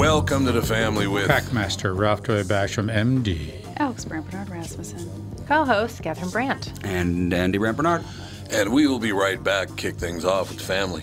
Welcome 0.00 0.46
to 0.46 0.52
the 0.52 0.62
family 0.62 1.06
with 1.06 1.28
Packmaster 1.28 1.94
Ralph 1.94 2.22
Joy 2.22 2.42
Basham, 2.42 2.90
MD. 2.90 3.52
Alex 3.76 4.06
Brant 4.06 4.30
Bernard 4.30 4.48
Rasmussen. 4.48 5.36
Co-host 5.46 6.02
Catherine 6.02 6.30
Brandt. 6.30 6.72
And 6.82 7.34
Andy 7.34 7.58
Brant 7.58 7.76
Bernard. 7.76 8.02
And 8.48 8.72
we 8.72 8.86
will 8.86 8.98
be 8.98 9.12
right 9.12 9.44
back, 9.44 9.76
kick 9.76 9.96
things 9.96 10.24
off 10.24 10.48
with 10.48 10.56
the 10.56 10.64
family. 10.64 11.02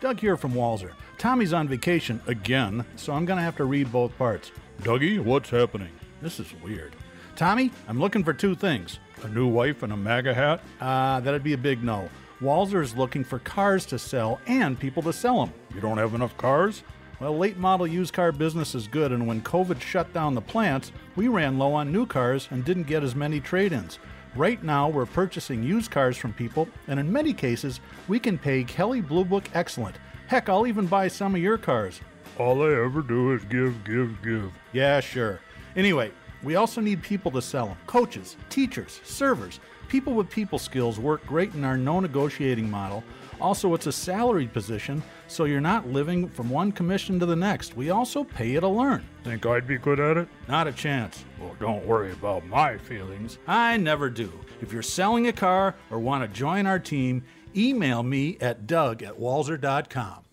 Doug 0.00 0.18
here 0.18 0.38
from 0.38 0.54
Walser. 0.54 0.92
Tommy's 1.18 1.52
on 1.52 1.68
vacation 1.68 2.22
again, 2.26 2.86
so 2.96 3.12
I'm 3.12 3.26
going 3.26 3.36
to 3.36 3.42
have 3.42 3.56
to 3.56 3.66
read 3.66 3.92
both 3.92 4.16
parts. 4.16 4.50
Dougie, 4.80 5.20
what's 5.20 5.50
happening? 5.50 5.90
This 6.22 6.40
is 6.40 6.54
weird. 6.64 6.96
Tommy, 7.36 7.70
I'm 7.86 8.00
looking 8.00 8.24
for 8.24 8.32
two 8.32 8.54
things 8.54 8.98
a 9.22 9.28
new 9.28 9.46
wife 9.46 9.82
and 9.82 9.92
a 9.92 9.96
MAGA 9.98 10.32
hat? 10.32 10.62
Ah, 10.80 11.16
uh, 11.16 11.20
that'd 11.20 11.44
be 11.44 11.52
a 11.52 11.58
big 11.58 11.84
no. 11.84 12.08
Walser 12.40 12.82
is 12.82 12.96
looking 12.96 13.22
for 13.22 13.40
cars 13.40 13.84
to 13.86 13.98
sell 13.98 14.40
and 14.46 14.80
people 14.80 15.02
to 15.02 15.12
sell 15.12 15.44
them. 15.44 15.52
You 15.74 15.82
don't 15.82 15.98
have 15.98 16.14
enough 16.14 16.34
cars? 16.38 16.82
Well, 17.20 17.36
late 17.36 17.58
model 17.58 17.86
used 17.86 18.14
car 18.14 18.32
business 18.32 18.74
is 18.74 18.88
good, 18.88 19.12
and 19.12 19.26
when 19.26 19.42
COVID 19.42 19.82
shut 19.82 20.10
down 20.14 20.34
the 20.34 20.40
plants, 20.40 20.92
we 21.16 21.28
ran 21.28 21.58
low 21.58 21.74
on 21.74 21.92
new 21.92 22.06
cars 22.06 22.48
and 22.50 22.64
didn't 22.64 22.84
get 22.84 23.02
as 23.02 23.14
many 23.14 23.38
trade 23.38 23.74
ins. 23.74 23.98
Right 24.36 24.62
now, 24.62 24.88
we're 24.88 25.06
purchasing 25.06 25.64
used 25.64 25.90
cars 25.90 26.16
from 26.16 26.32
people, 26.32 26.68
and 26.86 27.00
in 27.00 27.12
many 27.12 27.32
cases, 27.32 27.80
we 28.06 28.20
can 28.20 28.38
pay 28.38 28.62
Kelly 28.62 29.00
Blue 29.00 29.24
Book 29.24 29.50
excellent. 29.54 29.96
Heck, 30.28 30.48
I'll 30.48 30.68
even 30.68 30.86
buy 30.86 31.08
some 31.08 31.34
of 31.34 31.40
your 31.40 31.58
cars. 31.58 32.00
All 32.38 32.62
I 32.62 32.72
ever 32.84 33.02
do 33.02 33.32
is 33.32 33.42
give, 33.46 33.82
give, 33.82 34.22
give. 34.22 34.52
Yeah, 34.72 35.00
sure. 35.00 35.40
Anyway, 35.74 36.12
we 36.44 36.54
also 36.54 36.80
need 36.80 37.02
people 37.02 37.32
to 37.32 37.42
sell 37.42 37.66
them 37.66 37.76
coaches, 37.88 38.36
teachers, 38.50 39.00
servers. 39.02 39.58
People 39.88 40.14
with 40.14 40.30
people 40.30 40.60
skills 40.60 41.00
work 41.00 41.26
great 41.26 41.52
in 41.54 41.64
our 41.64 41.76
no 41.76 41.98
negotiating 41.98 42.70
model. 42.70 43.02
Also, 43.40 43.74
it's 43.74 43.88
a 43.88 43.92
salaried 43.92 44.52
position, 44.52 45.02
so 45.30 45.44
you're 45.44 45.60
not 45.60 45.88
living 45.88 46.28
from 46.28 46.50
one 46.50 46.72
commission 46.72 47.20
to 47.20 47.26
the 47.26 47.36
next. 47.36 47.76
We 47.76 47.90
also 47.90 48.24
pay 48.24 48.50
you 48.50 48.60
to 48.60 48.68
learn. 48.68 49.06
Think 49.22 49.46
I'd 49.46 49.66
be 49.66 49.78
good 49.78 50.00
at 50.00 50.16
it? 50.16 50.28
Not 50.48 50.66
a 50.66 50.72
chance. 50.72 51.24
Well, 51.40 51.54
don't 51.60 51.86
worry 51.86 52.12
about 52.12 52.44
my 52.46 52.78
feelings. 52.78 53.38
I 53.46 53.76
never 53.76 54.10
do. 54.10 54.32
If 54.60 54.72
you're 54.72 54.82
selling 54.82 55.28
a 55.28 55.32
car 55.32 55.76
or 55.90 56.00
want 56.00 56.24
to 56.24 56.28
join 56.28 56.66
our 56.66 56.80
team, 56.80 57.24
email 57.56 58.02
me 58.02 58.38
at 58.40 58.66
doug 58.66 59.02
at 59.02 59.18
walser.com. 59.18 60.24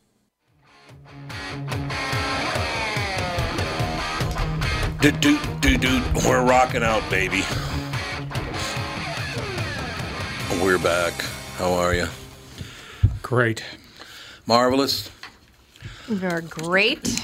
Dude, 4.99 5.19
dude, 5.19 5.61
dude, 5.61 5.81
dude, 5.81 6.15
we're 6.25 6.43
rocking 6.43 6.81
out, 6.81 7.07
baby. 7.09 7.43
We're 10.63 10.79
back. 10.79 11.13
How 11.57 11.71
are 11.73 11.93
you? 11.93 12.07
Great. 13.21 13.63
Marvelous. 14.47 15.09
You're 16.09 16.41
great. 16.41 17.21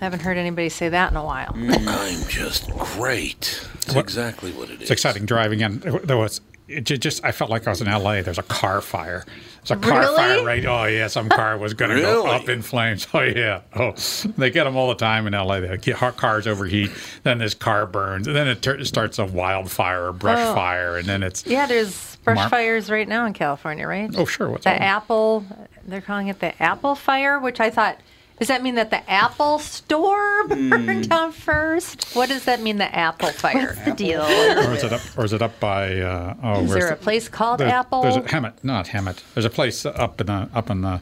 I 0.00 0.04
haven't 0.04 0.20
heard 0.20 0.36
anybody 0.36 0.68
say 0.68 0.88
that 0.88 1.10
in 1.10 1.16
a 1.16 1.24
while. 1.24 1.52
Mm, 1.52 1.86
I'm 1.86 2.28
just 2.28 2.70
great. 2.70 3.66
That's 3.74 3.94
What- 3.94 4.04
exactly 4.04 4.52
what 4.52 4.68
it 4.68 4.74
is. 4.74 4.82
It's 4.82 4.90
exciting 4.90 5.26
driving 5.26 5.60
in. 5.60 5.78
There 6.04 6.16
was 6.16 6.40
it 6.68 6.80
just 6.82 7.24
I 7.24 7.30
felt 7.30 7.48
like 7.48 7.64
I 7.68 7.70
was 7.70 7.80
in 7.80 7.86
L.A. 7.86 8.22
There's 8.22 8.38
a 8.38 8.42
car 8.42 8.80
fire. 8.80 9.24
It's 9.62 9.70
a 9.70 9.76
car 9.76 10.00
Really? 10.00 10.16
fire 10.16 10.44
right. 10.44 10.66
Oh 10.66 10.84
yeah, 10.86 11.06
some 11.06 11.28
car 11.28 11.56
was 11.56 11.74
going 11.74 11.92
to 11.94 12.00
go 12.02 12.26
up 12.26 12.48
in 12.48 12.60
flames. 12.62 13.06
Oh 13.14 13.20
yeah. 13.22 13.60
Oh, 13.76 13.92
they 14.36 14.50
get 14.50 14.64
them 14.64 14.76
all 14.76 14.88
the 14.88 14.96
time 14.96 15.28
in 15.28 15.34
L.A. 15.34 15.60
They 15.60 15.76
get 15.76 15.94
har- 15.96 16.10
cars 16.10 16.48
overheat. 16.48 16.90
Then 17.22 17.38
this 17.38 17.54
car 17.54 17.86
burns, 17.86 18.26
and 18.26 18.34
then 18.34 18.48
it 18.48 18.62
tur- 18.62 18.84
starts 18.84 19.20
a 19.20 19.24
wildfire, 19.24 20.08
a 20.08 20.12
brush 20.12 20.38
Oh. 20.40 20.54
fire, 20.54 20.96
and 20.96 21.06
then 21.06 21.22
it's 21.22 21.46
Yeah, 21.46 21.66
there's 21.66 22.16
brush 22.24 22.36
Mar- 22.38 22.48
fires 22.50 22.90
right 22.90 23.06
now 23.06 23.24
in 23.26 23.32
California, 23.32 23.86
right? 23.86 24.10
oh 24.16 24.24
sure. 24.24 24.50
What's 24.50 24.64
the 24.64 24.74
up? 24.74 24.80
apple, 24.80 25.44
they're 25.92 26.00
calling 26.00 26.28
it 26.28 26.40
the 26.40 26.60
apple 26.62 26.94
fire, 26.94 27.38
which 27.38 27.60
I 27.60 27.70
thought, 27.70 27.98
does 28.38 28.48
that 28.48 28.62
mean 28.62 28.74
that 28.74 28.90
the 28.90 29.08
Apple 29.10 29.58
store 29.58 30.46
burned 30.48 31.08
down 31.08 31.32
first? 31.32 32.14
What 32.14 32.28
does 32.28 32.44
that 32.44 32.60
mean, 32.60 32.76
the 32.76 32.94
apple 32.94 33.30
fire? 33.30 33.68
What's 33.68 33.84
the 33.86 33.92
deal? 33.92 34.20
or 34.20 34.74
is 34.74 34.84
it 34.84 34.92
up? 34.92 35.00
Or 35.16 35.24
is 35.24 35.32
it 35.32 35.40
up 35.40 35.58
by? 35.58 35.98
Uh, 36.00 36.34
oh, 36.42 36.60
Is 36.60 36.68
where's 36.68 36.80
there 36.80 36.88
the- 36.88 36.92
a 36.92 36.96
place 36.98 37.28
called 37.30 37.60
There's, 37.60 37.72
Apple? 37.72 38.02
There's 38.02 38.16
a 38.16 38.20
Hemet, 38.20 38.62
not 38.62 38.88
Hemet. 38.88 39.22
There's 39.32 39.46
a 39.46 39.50
place 39.50 39.86
up 39.86 40.20
in 40.20 40.26
the 40.26 40.50
up 40.52 40.68
in 40.68 40.82
the 40.82 41.00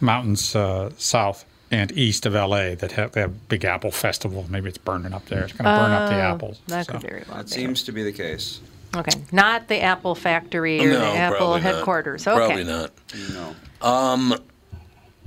mountains 0.00 0.54
uh, 0.54 0.90
south 0.98 1.46
and 1.70 1.90
east 1.92 2.26
of 2.26 2.34
LA 2.34 2.74
that 2.74 2.92
have 2.92 3.12
they 3.12 3.22
have 3.22 3.30
a 3.30 3.34
big 3.48 3.64
apple 3.64 3.90
festival. 3.90 4.44
Maybe 4.50 4.68
it's 4.68 4.76
burning 4.76 5.14
up 5.14 5.24
there. 5.26 5.44
It's 5.44 5.52
going 5.54 5.64
to 5.64 5.70
burn 5.82 5.90
up 5.92 6.10
the 6.10 6.16
Oh, 6.16 6.20
apples. 6.20 6.60
That 6.66 6.84
so. 6.84 6.92
could 6.92 7.00
very 7.02 7.24
well 7.28 7.38
That 7.38 7.46
be. 7.46 7.52
seems 7.52 7.82
to 7.84 7.92
be 7.92 8.02
the 8.02 8.12
case. 8.12 8.60
Okay, 8.96 9.20
not 9.32 9.68
the 9.68 9.80
Apple 9.80 10.14
factory 10.14 10.80
or 10.80 10.90
no, 10.90 11.00
the 11.00 11.06
Apple 11.18 11.38
probably 11.38 11.60
not. 11.60 11.74
headquarters. 11.74 12.26
Okay. 12.26 12.36
Probably 12.36 12.64
not. 12.64 12.90
No. 13.32 13.54
Um, 13.86 14.34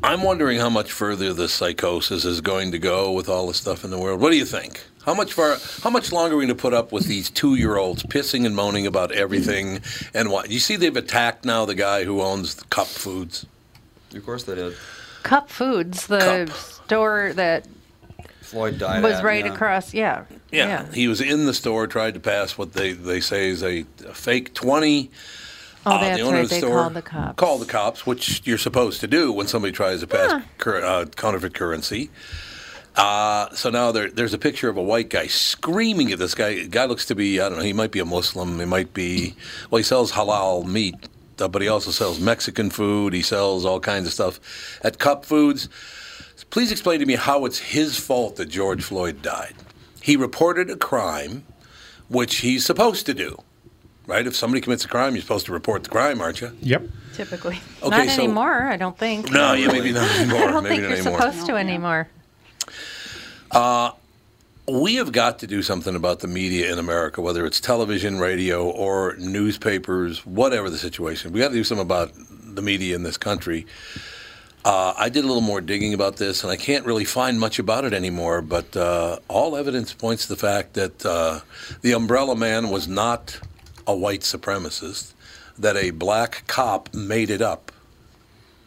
I'm 0.03 0.23
wondering 0.23 0.57
how 0.57 0.69
much 0.69 0.91
further 0.91 1.31
the 1.31 1.47
psychosis 1.47 2.25
is 2.25 2.41
going 2.41 2.72
to 2.72 2.79
go 2.79 3.11
with 3.11 3.29
all 3.29 3.47
the 3.47 3.53
stuff 3.53 3.83
in 3.83 3.91
the 3.91 3.99
world. 3.99 4.19
What 4.19 4.31
do 4.31 4.38
you 4.38 4.45
think? 4.45 4.83
How 5.05 5.13
much 5.13 5.33
far? 5.33 5.57
How 5.83 5.89
much 5.89 6.11
longer 6.11 6.35
are 6.35 6.38
we 6.38 6.45
going 6.45 6.55
to 6.55 6.61
put 6.61 6.73
up 6.73 6.91
with 6.91 7.05
these 7.05 7.29
two-year-olds 7.29 8.03
pissing 8.03 8.45
and 8.45 8.55
moaning 8.55 8.88
about 8.88 9.11
everything 9.11 9.81
and 10.13 10.31
what? 10.31 10.49
You 10.49 10.59
see, 10.59 10.75
they've 10.75 10.95
attacked 10.95 11.45
now 11.45 11.66
the 11.66 11.75
guy 11.75 12.03
who 12.03 12.22
owns 12.22 12.55
the 12.55 12.66
Cup 12.66 12.88
Foods. 12.88 13.45
Of 14.13 14.25
course 14.25 14.43
they 14.43 14.55
did. 14.55 14.75
Cup 15.23 15.49
Foods, 15.49 16.07
the 16.07 16.45
Cup. 16.47 16.55
store 16.55 17.33
that 17.33 17.66
Floyd 18.51 18.78
died. 18.78 19.01
was 19.01 19.13
at, 19.13 19.23
right 19.23 19.45
yeah. 19.45 19.53
across. 19.53 19.94
Yeah. 19.94 20.25
Yeah, 20.51 20.91
he 20.94 21.07
was 21.07 21.22
in 21.22 21.45
the 21.45 21.53
store, 21.53 21.88
tried 21.88 22.13
to 22.16 22.19
pass 22.19 22.57
what 22.57 22.73
they, 22.73 22.91
they 22.94 23.22
say 23.22 23.47
is 23.50 23.63
a, 23.63 23.85
a 24.06 24.13
fake 24.13 24.53
twenty. 24.53 25.09
Oh, 25.85 25.91
Uh, 25.94 26.01
that's 26.01 26.17
the 26.17 26.23
owner 26.23 26.35
right. 26.38 26.44
of 26.44 26.50
the 26.50 26.56
They 26.56 26.61
called 26.61 26.94
the 26.94 27.01
cops. 27.01 27.35
Call 27.38 27.57
the 27.57 27.66
cops, 27.66 28.06
which 28.06 28.41
you're 28.45 28.57
supposed 28.59 29.00
to 29.01 29.07
do 29.07 29.31
when 29.31 29.47
somebody 29.47 29.72
tries 29.72 30.01
to 30.01 30.07
pass 30.07 30.44
cur- 30.57 30.84
uh, 30.84 31.06
counterfeit 31.06 31.53
currency. 31.56 32.11
Uh, 32.95 33.50
so 33.56 33.69
now 33.69 33.91
there, 33.91 34.11
there's 34.11 34.34
a 34.34 34.38
picture 34.38 34.69
of 34.69 34.75
a 34.78 34.84
white 34.84 35.09
guy 35.09 35.25
screaming 35.28 36.11
at 36.11 36.19
this 36.19 36.35
guy. 36.35 36.66
Guy 36.66 36.85
looks 36.85 37.06
to 37.06 37.16
be, 37.16 37.40
I 37.40 37.47
don't 37.50 37.57
know, 37.59 37.63
he 37.63 37.73
might 37.73 37.91
be 37.91 38.00
a 38.00 38.06
Muslim. 38.06 38.59
He 38.59 38.66
might 38.66 38.94
be, 38.94 39.34
well, 39.69 39.78
he 39.78 39.84
sells 39.84 40.11
halal 40.11 40.66
meat, 40.66 41.07
uh, 41.40 41.47
but 41.47 41.61
he 41.61 41.67
also 41.69 41.90
sells 41.91 42.19
Mexican 42.19 42.69
food. 42.69 43.13
He 43.13 43.22
sells 43.22 43.66
all 43.66 43.79
kinds 43.79 44.05
of 44.08 44.14
stuff 44.14 44.40
at 44.84 44.99
Cup 44.99 45.26
Foods. 45.26 45.70
Please 46.52 46.72
explain 46.72 47.00
to 47.00 47.06
me 47.06 47.16
how 47.16 47.46
it's 47.46 47.58
his 47.58 47.98
fault 47.98 48.36
that 48.36 48.48
George 48.48 48.84
Floyd 48.84 49.22
died. 49.22 49.56
He 50.02 50.18
reported 50.18 50.70
a 50.70 50.76
crime, 50.76 51.46
which 52.09 52.38
he's 52.38 52.66
supposed 52.66 53.06
to 53.06 53.14
do, 53.14 53.38
right? 54.06 54.28
If 54.28 54.36
somebody 54.36 54.59
commits 54.59 54.84
a 54.84 54.90
crime, 54.90 55.16
you're 55.16 55.22
supposed 55.22 55.46
to 55.46 55.53
report 55.53 55.84
the 55.84 55.90
crime, 55.90 56.20
aren't 56.22 56.42
you? 56.42 56.52
Yep. 56.62 56.84
Typically. 57.14 57.59
Okay, 57.82 58.06
not 58.06 58.09
so 58.09 58.24
anymore, 58.24 58.64
I 58.68 58.76
don't 58.78 58.98
think. 58.98 59.32
no, 59.32 59.53
yeah, 59.53 59.68
maybe 59.68 59.94
not 59.94 60.09
anymore. 60.20 60.42
I 60.44 60.52
don't 60.52 60.64
maybe 60.64 60.76
think 60.76 60.84
not 60.84 60.90
you're 60.90 60.98
anymore. 61.00 61.22
supposed 61.22 61.46
to 61.48 61.56
anymore. 61.56 62.08
Uh, 63.52 63.92
we 64.68 64.96
have 64.96 65.12
got 65.12 65.40
to 65.40 65.48
do 65.48 65.62
something 65.62 65.96
about 65.96 66.20
the 66.20 66.28
media 66.28 66.72
in 66.72 66.80
America, 66.80 67.22
whether 67.22 67.46
it's 67.46 67.59
television, 67.62 68.20
radio, 68.20 68.70
or 68.70 69.16
newspapers, 69.18 70.26
whatever 70.26 70.70
the 70.70 70.78
situation. 70.78 71.32
We 71.32 71.40
got 71.40 71.50
to 71.50 71.53
do 71.53 71.64
something 71.64 71.86
about 71.86 72.12
the 72.16 72.62
media 72.62 72.96
in 72.96 73.03
this 73.03 73.18
country. 73.18 73.66
Uh, 74.63 74.93
I 74.96 75.09
did 75.09 75.23
a 75.23 75.28
little 75.28 75.41
more 75.41 75.59
digging 75.59 75.93
about 75.93 76.17
this, 76.17 76.43
and 76.43 76.52
I 76.52 76.55
can't 76.55 76.85
really 76.85 77.05
find 77.05 77.40
much 77.40 77.58
about 77.58 77.84
it 77.84 77.93
anymore. 77.93 78.41
But 78.41 78.75
uh, 78.78 79.17
all 79.28 79.55
evidence 79.55 79.93
points 79.93 80.28
to 80.28 80.29
the 80.29 80.40
fact 80.40 80.73
that 80.73 81.05
uh, 81.05 81.40
the 81.81 81.93
Umbrella 81.93 82.35
Man 82.35 82.69
was 82.69 82.87
not 82.87 83.40
a 83.87 83.96
white 83.96 84.22
supremacist; 84.22 85.13
that 85.58 85.75
a 85.75 85.90
black 85.91 86.43
cop 86.47 86.93
made 86.93 87.29
it 87.29 87.41
up. 87.41 87.72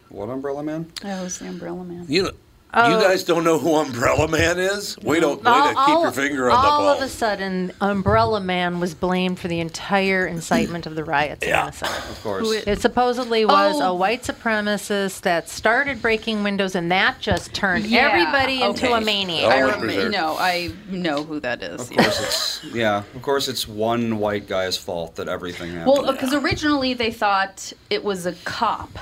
What 0.09 0.29
umbrella 0.29 0.63
man? 0.63 0.91
That 1.01 1.23
was 1.23 1.39
the 1.39 1.47
Umbrella 1.47 1.83
Man. 1.83 2.05
You 2.07 2.23
know, 2.23 2.31
You 2.75 2.81
oh. 2.81 3.01
guys 3.01 3.23
don't 3.23 3.45
know 3.45 3.57
who 3.57 3.73
Umbrella 3.75 4.27
Man 4.27 4.59
is? 4.59 4.97
Way 4.97 5.21
to, 5.21 5.29
way 5.29 5.35
to 5.35 5.75
keep 5.85 6.01
your 6.01 6.11
finger 6.11 6.49
on 6.49 6.61
the 6.61 6.67
ball. 6.67 6.81
all 6.81 6.89
of 6.89 7.01
a 7.01 7.07
sudden, 7.07 7.71
Umbrella 7.79 8.41
Man 8.41 8.81
was 8.81 8.93
blamed 8.93 9.39
for 9.39 9.47
the 9.47 9.61
entire 9.61 10.27
incitement 10.27 10.85
of 10.85 10.95
the 10.95 11.05
riots 11.05 11.41
in 11.41 11.49
Yeah. 11.49 11.61
Minnesota. 11.61 11.93
Of 12.09 12.21
course. 12.21 12.51
It 12.67 12.81
supposedly 12.81 13.45
was 13.45 13.79
Oh. 13.79 13.91
a 13.91 13.95
white 13.95 14.23
supremacist 14.23 15.21
that 15.21 15.47
started 15.47 16.01
breaking 16.01 16.43
windows, 16.43 16.75
and 16.75 16.91
that 16.91 17.21
just 17.21 17.53
turned 17.53 17.85
Yeah, 17.85 18.09
everybody 18.09 18.61
into 18.61 18.91
a 18.91 18.99
maniac. 18.99 19.45
Oh, 19.45 19.49
I 19.57 19.63
what 19.63 19.79
remember. 19.79 20.09
No, 20.09 20.35
I 20.37 20.73
know 20.89 21.23
who 21.23 21.39
that 21.39 21.63
is. 21.63 21.79
Of 21.79 21.95
course, 21.95 22.19
it's 22.19 22.75
yeah. 22.75 23.03
Of 23.15 23.21
course, 23.21 23.47
it's 23.47 23.69
one 23.69 24.19
white 24.19 24.47
guy's 24.49 24.75
fault 24.75 25.15
that 25.15 25.29
everything 25.29 25.71
happened. 25.71 25.97
Uh, 25.97 26.01
well, 26.03 26.11
because 26.11 26.33
originally 26.33 26.93
they 26.93 27.11
thought 27.11 27.71
it 27.89 28.03
was 28.03 28.25
a 28.25 28.33
cop. 28.43 28.99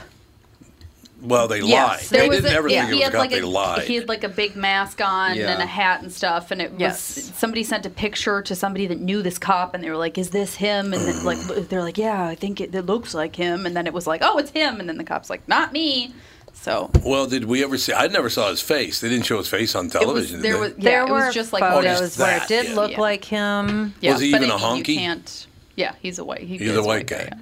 Well, 1.24 1.48
they 1.48 1.62
lied. 1.62 2.02
There 2.02 2.22
they 2.24 2.30
was 2.30 2.42
didn't 2.42 2.54
a, 2.54 2.58
ever 2.58 2.68
yeah, 2.68 2.82
think 2.88 2.92
it 2.92 2.94
he 2.96 3.00
was 3.00 3.02
a 3.02 3.04
had 3.06 3.12
cop. 3.14 3.20
like 3.22 3.30
they 3.32 3.40
a 3.40 3.48
lied. 3.48 3.84
he 3.88 3.96
had 3.96 4.08
like 4.10 4.24
a 4.24 4.30
big 4.30 4.56
mask 4.56 5.02
on 5.02 5.36
Yeah. 5.36 5.52
and 5.54 5.62
a 5.64 5.66
hat 5.66 6.02
and 6.02 6.12
stuff, 6.12 6.52
and 6.52 6.62
it 6.62 6.74
was 6.74 6.98
somebody 6.98 7.64
sent 7.64 7.86
a 7.86 7.90
picture 7.90 8.42
to 8.42 8.56
somebody 8.56 8.88
that 8.88 9.00
knew 9.00 9.22
this 9.22 9.38
cop, 9.38 9.74
and 9.74 9.84
they 9.84 9.90
were 9.90 9.98
like, 9.98 10.18
"Is 10.18 10.30
this 10.32 10.56
him?" 10.56 10.94
And 10.94 11.02
then, 11.08 11.24
like 11.24 11.38
they're 11.70 11.82
like, 11.82 11.98
"Yeah, 11.98 12.26
I 12.28 12.36
think 12.36 12.60
it, 12.62 12.76
it 12.76 12.86
looks 12.86 13.14
like 13.14 13.36
him," 13.36 13.66
and 13.66 13.76
then 13.76 13.88
it 13.88 13.94
was 13.94 14.06
like, 14.06 14.22
"Oh, 14.24 14.38
it's 14.38 14.52
him," 14.52 14.80
and 14.80 14.88
then 14.90 14.98
the 14.98 15.04
cop's 15.04 15.30
like, 15.30 15.48
"Not 15.48 15.72
me." 15.74 16.14
So 16.56 16.92
well, 17.04 17.26
did 17.26 17.46
we 17.46 17.64
ever 17.64 17.78
see? 17.80 17.94
I 17.94 18.08
never 18.08 18.30
saw 18.30 18.50
his 18.50 18.62
face. 18.62 19.02
They 19.02 19.10
didn't 19.10 19.26
show 19.26 19.38
his 19.38 19.48
face 19.48 19.74
on 19.76 19.86
it 19.88 19.94
was 19.94 20.02
television. 20.02 20.42
there 20.42 20.54
they? 20.54 20.60
was 20.60 20.74
yeah, 20.78 20.84
there 20.84 21.02
it 21.08 21.10
were 21.10 21.26
was 21.26 21.34
just 21.34 21.52
like 21.52 21.64
photos 21.64 22.00
just 22.00 22.20
where 22.20 22.38
it 22.38 22.48
did 22.48 22.68
yeah. 22.70 22.76
look 22.76 22.92
Yeah. 22.92 23.00
like 23.02 23.26
him. 23.26 23.94
Yeah, 24.02 24.12
Was 24.14 24.22
he 24.22 24.32
but 24.32 24.44
even 24.44 24.52
a 24.52 24.56
I 24.58 24.74
mean, 24.76 24.84
honky? 24.84 24.88
You 24.90 24.98
can't. 25.00 25.48
Yeah, 25.76 25.96
he's 26.00 26.20
a 26.20 26.24
white. 26.24 26.42
He 26.42 26.60
He's 26.60 26.76
a 26.76 26.84
white 26.84 27.08
guy. 27.08 27.30
yeah. 27.32 27.38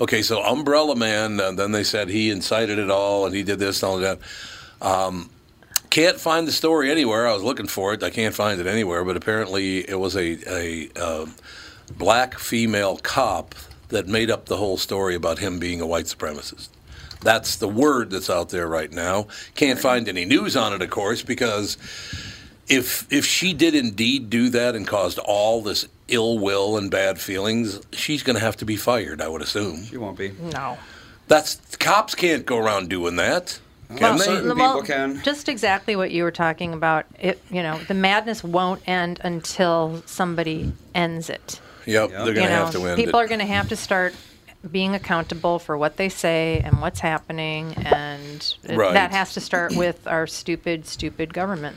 Okay, 0.00 0.22
so 0.22 0.42
Umbrella 0.42 0.96
Man. 0.96 1.38
Uh, 1.38 1.52
then 1.52 1.72
they 1.72 1.84
said 1.84 2.08
he 2.08 2.30
incited 2.30 2.78
it 2.78 2.90
all, 2.90 3.26
and 3.26 3.34
he 3.34 3.42
did 3.42 3.58
this 3.58 3.82
and 3.82 3.90
all 3.90 3.98
that. 3.98 4.18
Um, 4.80 5.30
can't 5.90 6.18
find 6.18 6.46
the 6.48 6.52
story 6.52 6.90
anywhere. 6.90 7.26
I 7.26 7.34
was 7.34 7.42
looking 7.42 7.66
for 7.66 7.92
it. 7.92 8.02
I 8.02 8.10
can't 8.10 8.34
find 8.34 8.60
it 8.60 8.66
anywhere. 8.66 9.04
But 9.04 9.16
apparently, 9.16 9.88
it 9.88 9.98
was 9.98 10.16
a 10.16 10.38
a 10.48 10.90
um 10.92 11.34
black 11.98 12.38
female 12.38 12.96
cop 12.96 13.54
that 13.88 14.06
made 14.06 14.30
up 14.30 14.46
the 14.46 14.56
whole 14.56 14.76
story 14.76 15.14
about 15.14 15.38
him 15.38 15.58
being 15.58 15.80
a 15.80 15.86
white 15.86 16.06
supremacist. 16.06 16.68
That's 17.22 17.56
the 17.56 17.68
word 17.68 18.10
that's 18.10 18.30
out 18.30 18.48
there 18.48 18.66
right 18.66 18.90
now. 18.90 19.26
Can't 19.54 19.78
find 19.78 20.08
any 20.08 20.24
news 20.24 20.56
on 20.56 20.72
it, 20.72 20.80
of 20.80 20.88
course, 20.88 21.22
because 21.22 21.76
if 22.68 23.12
if 23.12 23.26
she 23.26 23.52
did 23.52 23.74
indeed 23.74 24.30
do 24.30 24.48
that 24.50 24.74
and 24.74 24.86
caused 24.86 25.18
all 25.18 25.60
this 25.60 25.86
ill 26.10 26.38
will 26.38 26.76
and 26.76 26.90
bad 26.90 27.20
feelings, 27.20 27.80
she's 27.92 28.22
going 28.22 28.34
to 28.36 28.40
have 28.40 28.56
to 28.58 28.64
be 28.64 28.76
fired. 28.76 29.20
I 29.22 29.28
would 29.28 29.42
assume. 29.42 29.84
she 29.84 29.96
won't 29.96 30.18
be. 30.18 30.32
No. 30.52 30.76
That's 31.28 31.76
cops 31.76 32.14
can't 32.14 32.44
go 32.44 32.58
around 32.58 32.88
doing 32.90 33.16
that, 33.16 33.58
can 33.96 34.18
they? 34.18 34.24
certain 34.24 34.50
people 34.50 34.82
can. 34.82 35.22
Just 35.22 35.48
exactly 35.48 35.94
what 35.94 36.10
you 36.10 36.24
were 36.24 36.32
talking 36.32 36.72
about. 36.72 37.06
It, 37.20 37.40
you 37.50 37.62
know, 37.62 37.78
the 37.86 37.94
madness 37.94 38.42
won't 38.42 38.82
end 38.88 39.20
until 39.22 40.02
somebody 40.06 40.72
ends 40.94 41.30
it. 41.30 41.60
Yep, 41.86 42.10
Yeah. 42.10 42.24
they're 42.24 42.34
going 42.34 42.46
to 42.46 42.52
have 42.52 42.72
to 42.72 42.84
end 42.84 42.96
people 42.96 43.20
it. 43.20 43.24
are 43.24 43.28
going 43.28 43.40
to 43.40 43.46
have 43.46 43.68
to 43.68 43.76
start 43.76 44.14
being 44.70 44.94
accountable 44.94 45.58
for 45.58 45.78
what 45.78 45.96
they 45.96 46.08
say 46.10 46.60
and 46.64 46.80
what's 46.82 47.00
happening, 47.00 47.72
and 47.76 48.54
it- 48.64 48.76
Right. 48.76 48.92
that 48.92 49.12
has 49.12 49.32
to 49.34 49.40
start 49.40 49.74
with 49.74 50.06
our 50.06 50.26
stupid, 50.26 50.86
stupid 50.86 51.32
government. 51.32 51.76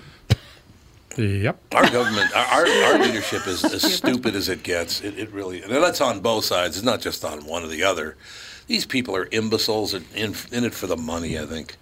Yep. 1.18 1.76
Our 1.76 1.90
government, 1.90 2.36
our, 2.36 2.46
our, 2.46 2.68
our 2.68 3.00
leadership 3.06 3.48
is 3.48 3.64
as 3.64 3.82
stupid 3.82 4.36
as 4.36 4.50
it 4.50 4.64
gets. 4.64 5.02
It, 5.02 5.18
it 5.18 5.32
really, 5.32 5.62
and 5.62 5.72
that's 5.72 6.02
on 6.02 6.22
both 6.22 6.46
sides. 6.46 6.78
It's 6.78 6.86
not 6.86 7.02
just 7.02 7.24
on 7.24 7.46
one 7.46 7.64
or 7.64 7.68
the 7.68 7.84
other. 7.84 8.18
These 8.68 8.86
people 8.86 9.16
are 9.16 9.28
imbeciles 9.32 9.94
and 9.94 10.06
in, 10.16 10.36
in 10.52 10.64
it 10.64 10.74
for 10.74 10.88
the 10.88 10.98
money, 10.98 11.38
I 11.38 11.46
think. 11.46 11.78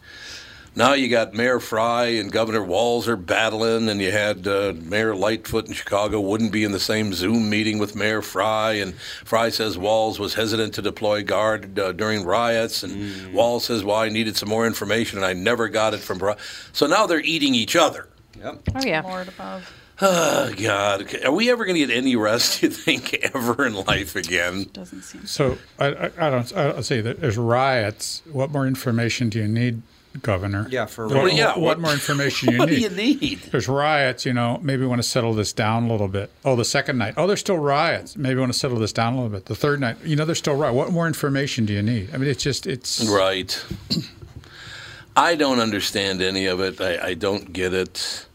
Now 0.74 0.94
you 0.94 1.10
got 1.10 1.34
Mayor 1.34 1.60
Frey 1.60 2.18
and 2.18 2.32
Governor 2.32 2.64
Walz 2.64 3.06
are 3.10 3.18
battling, 3.18 3.90
and 3.90 4.00
you 4.00 4.10
had 4.10 4.48
uh, 4.48 4.74
Mayor 4.82 5.14
Lightfoot 5.14 5.68
in 5.68 5.74
Chicago 5.74 6.22
wouldn't 6.22 6.54
be 6.54 6.64
in 6.64 6.72
the 6.72 6.80
same 6.80 7.14
Zoom 7.14 7.50
meeting 7.50 7.78
with 7.78 7.94
Mayor 7.94 8.22
Frey, 8.22 8.80
and 8.80 8.96
Frey 8.96 9.50
says 9.50 9.78
Walz 9.78 10.18
was 10.18 10.34
hesitant 10.34 10.74
to 10.76 10.82
deploy 10.82 11.24
guard 11.24 11.78
uh, 11.78 11.92
during 11.92 12.24
riots, 12.24 12.84
and 12.84 13.34
Walz 13.34 13.66
says, 13.66 13.84
"Well, 13.84 13.98
I 13.98 14.08
needed 14.08 14.38
some 14.38 14.48
more 14.48 14.66
information, 14.66 15.18
and 15.18 15.26
I 15.26 15.34
never 15.34 15.68
got 15.68 15.94
it 15.94 16.00
from." 16.00 16.20
Frey. 16.20 16.36
So 16.72 16.88
now 16.88 17.06
they're 17.06 17.20
eating 17.20 17.54
each 17.54 17.76
other. 17.76 18.08
Yep. 18.44 18.62
Oh 18.76 18.82
yeah. 18.86 19.02
Lord 19.02 19.28
above. 19.28 19.72
Oh 20.02 20.52
God, 20.62 21.24
are 21.24 21.32
we 21.32 21.52
ever 21.52 21.66
going 21.66 21.76
to 21.80 21.86
get 21.86 21.96
any 21.96 22.16
rest? 22.16 22.64
You 22.64 22.70
think 22.70 23.14
ever 23.36 23.66
in 23.66 23.74
life 23.76 24.16
again? 24.16 24.66
Doesn't 24.74 25.04
seem. 25.04 25.26
So 25.26 25.58
I, 25.80 25.88
I, 25.88 26.06
I 26.20 26.30
don't. 26.30 26.58
I'll 26.58 26.84
say 26.84 27.02
that 27.02 27.22
there's 27.22 27.38
riots. 27.38 28.22
What 28.32 28.52
more 28.52 28.66
information 28.66 29.30
do 29.30 29.40
you 29.40 29.48
need, 29.48 29.84
Governor? 30.24 30.68
Yeah, 30.72 30.88
for 30.88 31.08
what, 31.08 31.14
real. 31.14 31.24
Well, 31.26 31.34
yeah, 31.34 31.48
what, 31.50 31.62
what- 31.62 31.80
more 31.80 31.92
information 31.94 32.50
you 32.54 32.58
What 32.58 32.70
do 32.70 32.76
you 32.76 32.90
need? 32.90 33.40
There's 33.52 33.68
riots, 33.68 34.26
you 34.26 34.34
know, 34.34 34.60
maybe 34.64 34.82
we 34.82 34.88
want 34.88 35.04
to 35.04 35.08
settle 35.08 35.34
this 35.34 35.54
down 35.54 35.84
a 35.84 35.92
little 35.92 36.08
bit. 36.08 36.32
Oh, 36.44 36.56
the 36.56 36.66
second 36.66 36.98
night. 36.98 37.14
Oh, 37.18 37.28
there's 37.28 37.40
still 37.42 37.58
riots. 37.58 38.18
Maybe 38.18 38.36
we 38.36 38.42
want 38.42 38.54
to 38.54 38.58
settle 38.60 38.80
this 38.80 38.94
down 38.94 39.14
a 39.14 39.16
little 39.18 39.30
bit. 39.32 39.46
The 39.46 39.56
third 39.56 39.80
night, 39.80 39.98
you 40.04 40.16
know, 40.16 40.26
there's 40.26 40.40
still 40.40 40.56
riots. 40.56 40.76
What 40.76 40.92
more 40.92 41.06
information 41.06 41.66
do 41.68 41.74
you 41.74 41.84
need? 41.84 42.10
I 42.14 42.18
mean, 42.18 42.30
it's 42.30 42.44
just, 42.44 42.66
it's. 42.66 43.08
Right. 43.08 43.64
I 45.16 45.36
don't 45.36 45.60
understand 45.60 46.22
any 46.22 46.46
of 46.46 46.60
it. 46.62 46.80
I, 46.80 47.10
I 47.10 47.14
don't 47.14 47.52
get 47.52 47.74
it. 47.74 48.26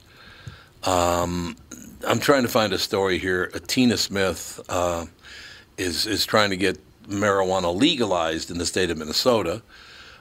Um, 0.87 1.57
I'm 2.07 2.21
trying 2.21 2.43
to 2.43 2.49
find 2.49 2.73
a 2.73 2.79
story 2.79 3.19
here. 3.19 3.49
Tina 3.67 3.97
Smith 3.97 4.61
uh, 4.69 5.07
is 5.77 6.07
is 6.07 6.25
trying 6.25 6.51
to 6.51 6.57
get 6.57 6.79
marijuana 7.09 7.75
legalized 7.75 8.51
in 8.51 8.59
the 8.59 8.67
state 8.67 8.91
of 8.91 8.99
Minnesota, 8.99 9.63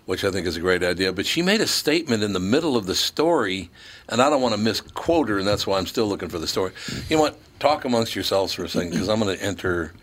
which 0.06 0.24
I 0.24 0.32
think 0.32 0.48
is 0.48 0.58
a 0.58 0.60
great 0.60 0.84
idea. 0.84 1.14
But 1.14 1.26
she 1.26 1.42
made 1.42 1.62
a 1.62 1.68
statement 1.68 2.24
in 2.24 2.34
the 2.34 2.40
middle 2.40 2.76
of 2.76 2.88
the 2.88 2.96
story, 2.96 3.70
and 4.10 4.22
I 4.22 4.30
don't 4.30 4.42
want 4.42 4.56
to 4.56 4.60
misquote 4.60 5.30
her, 5.30 5.38
and 5.38 5.48
that's 5.48 5.68
why 5.68 5.78
I'm 5.78 5.88
still 5.88 6.08
looking 6.08 6.30
for 6.30 6.40
the 6.40 6.48
story. 6.48 6.72
You 7.10 7.18
know 7.18 7.22
what? 7.22 7.38
Talk 7.60 7.86
amongst 7.86 8.16
yourselves 8.16 8.54
for 8.54 8.64
a 8.66 8.70
second, 8.70 8.92
because 8.92 9.08
I'm 9.08 9.20
going 9.20 9.38
to 9.38 9.44
enter. 9.44 9.94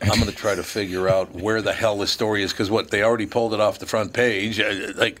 I'm 0.00 0.20
going 0.20 0.30
to 0.30 0.32
try 0.32 0.54
to 0.54 0.62
figure 0.62 1.08
out 1.08 1.34
where 1.34 1.62
the 1.62 1.72
hell 1.72 1.98
this 1.98 2.10
story 2.10 2.42
is, 2.42 2.52
because 2.52 2.70
what 2.70 2.90
they 2.90 3.02
already 3.02 3.26
pulled 3.26 3.54
it 3.54 3.60
off 3.60 3.78
the 3.78 3.86
front 3.86 4.12
page. 4.12 4.58
Uh, 4.58 4.92
Like, 4.96 5.20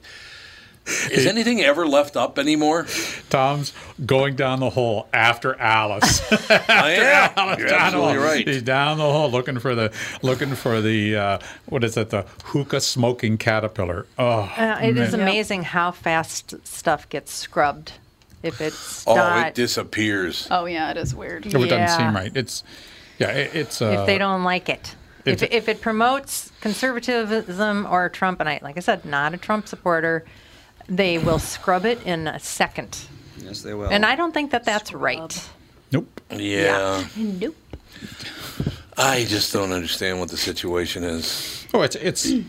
is 1.10 1.26
anything 1.26 1.60
ever 1.60 1.86
left 1.86 2.16
up 2.16 2.38
anymore? 2.38 2.86
Tom's 3.30 3.72
going 4.04 4.36
down 4.36 4.60
the 4.60 4.70
hole 4.70 5.08
after 5.12 5.58
Alice. 5.60 6.20
I 6.50 6.92
am. 6.92 7.32
Alice 7.36 7.58
You're 7.58 7.68
down 7.68 7.80
absolutely 7.80 8.16
right. 8.18 8.46
He's 8.48 8.62
down 8.62 8.98
the 8.98 9.04
hole 9.04 9.30
looking 9.30 9.58
for 9.58 9.74
the 9.74 9.92
looking 10.22 10.54
for 10.54 10.80
the 10.80 11.16
uh, 11.16 11.38
what 11.66 11.84
is 11.84 11.96
it? 11.96 12.10
The 12.10 12.22
hookah 12.44 12.80
smoking 12.80 13.38
caterpillar. 13.38 14.06
Oh, 14.18 14.50
Uh, 14.56 14.78
it 14.82 14.96
is 14.96 15.12
man. 15.12 15.20
amazing 15.20 15.62
how 15.64 15.90
fast 15.90 16.54
stuff 16.66 17.08
gets 17.08 17.32
scrubbed. 17.32 17.92
If 18.42 18.60
it's 18.60 19.04
Oh, 19.06 19.16
not, 19.16 19.48
it 19.48 19.54
disappears. 19.54 20.46
Oh 20.50 20.66
yeah, 20.66 20.90
it 20.92 20.96
is 20.96 21.14
weird. 21.14 21.44
It 21.46 21.50
doesn't 21.52 21.88
seem 21.98 22.14
right. 22.14 22.30
It's 22.36 22.62
yeah. 23.18 23.30
It, 23.32 23.54
it's 23.54 23.82
uh, 23.82 23.96
if 24.00 24.06
they 24.06 24.16
don't 24.18 24.44
like 24.44 24.68
it. 24.68 24.94
If, 25.24 25.42
if- 25.42 25.52
if 25.52 25.68
it 25.68 25.80
promotes 25.82 26.50
conservatism 26.60 27.86
or 27.90 28.08
Trump, 28.08 28.40
and 28.40 28.48
I, 28.48 28.60
like 28.62 28.76
I 28.76 28.80
said, 28.80 29.04
not 29.04 29.34
a 29.34 29.36
Trump 29.36 29.68
supporter, 29.68 30.24
they 30.88 31.18
will 31.18 31.38
scrub 31.38 31.84
it 31.84 32.02
in 32.04 32.26
a 32.26 32.40
second. 32.40 32.98
Yes, 33.38 33.62
they 33.62 33.74
will. 33.74 33.88
And 33.88 34.04
I 34.04 34.16
don't 34.16 34.32
think 34.32 34.50
that 34.50 34.64
that's 34.64 34.92
right. 34.92 35.48
Nope. 35.92 36.20
Yeah. 36.30 37.04
Nope. 37.16 37.56
I 38.96 39.24
just 39.24 39.52
don't 39.52 39.72
understand 39.72 40.18
what 40.18 40.28
the 40.28 40.36
situation 40.36 41.04
is. 41.04 41.66
Oh, 41.72 41.82
it's 41.82 41.96
it's 41.96 42.26
you 42.26 42.44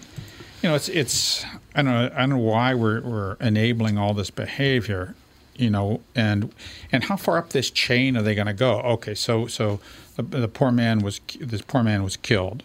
know 0.63 0.75
it's 0.75 0.89
it's 0.89 1.45
I 1.75 1.83
don't 1.83 1.85
know 1.85 2.11
I 2.13 2.19
don't 2.21 2.29
know 2.29 2.37
why 2.37 2.73
we're 2.73 3.01
we're 3.01 3.33
enabling 3.39 3.97
all 3.97 4.13
this 4.13 4.31
behavior, 4.31 5.15
you 5.55 5.69
know, 5.69 6.01
and 6.15 6.51
and 6.91 7.03
how 7.03 7.17
far 7.17 7.37
up 7.37 7.49
this 7.49 7.69
chain 7.69 8.17
are 8.17 8.23
they 8.23 8.33
going 8.35 8.47
to 8.47 8.53
go? 8.53 8.79
Okay, 8.81 9.13
so 9.13 9.45
so 9.47 9.79
the, 10.15 10.23
the 10.23 10.47
poor 10.47 10.71
man 10.71 10.99
was 10.99 11.21
this 11.39 11.61
poor 11.61 11.83
man 11.83 12.03
was 12.03 12.17
killed. 12.17 12.63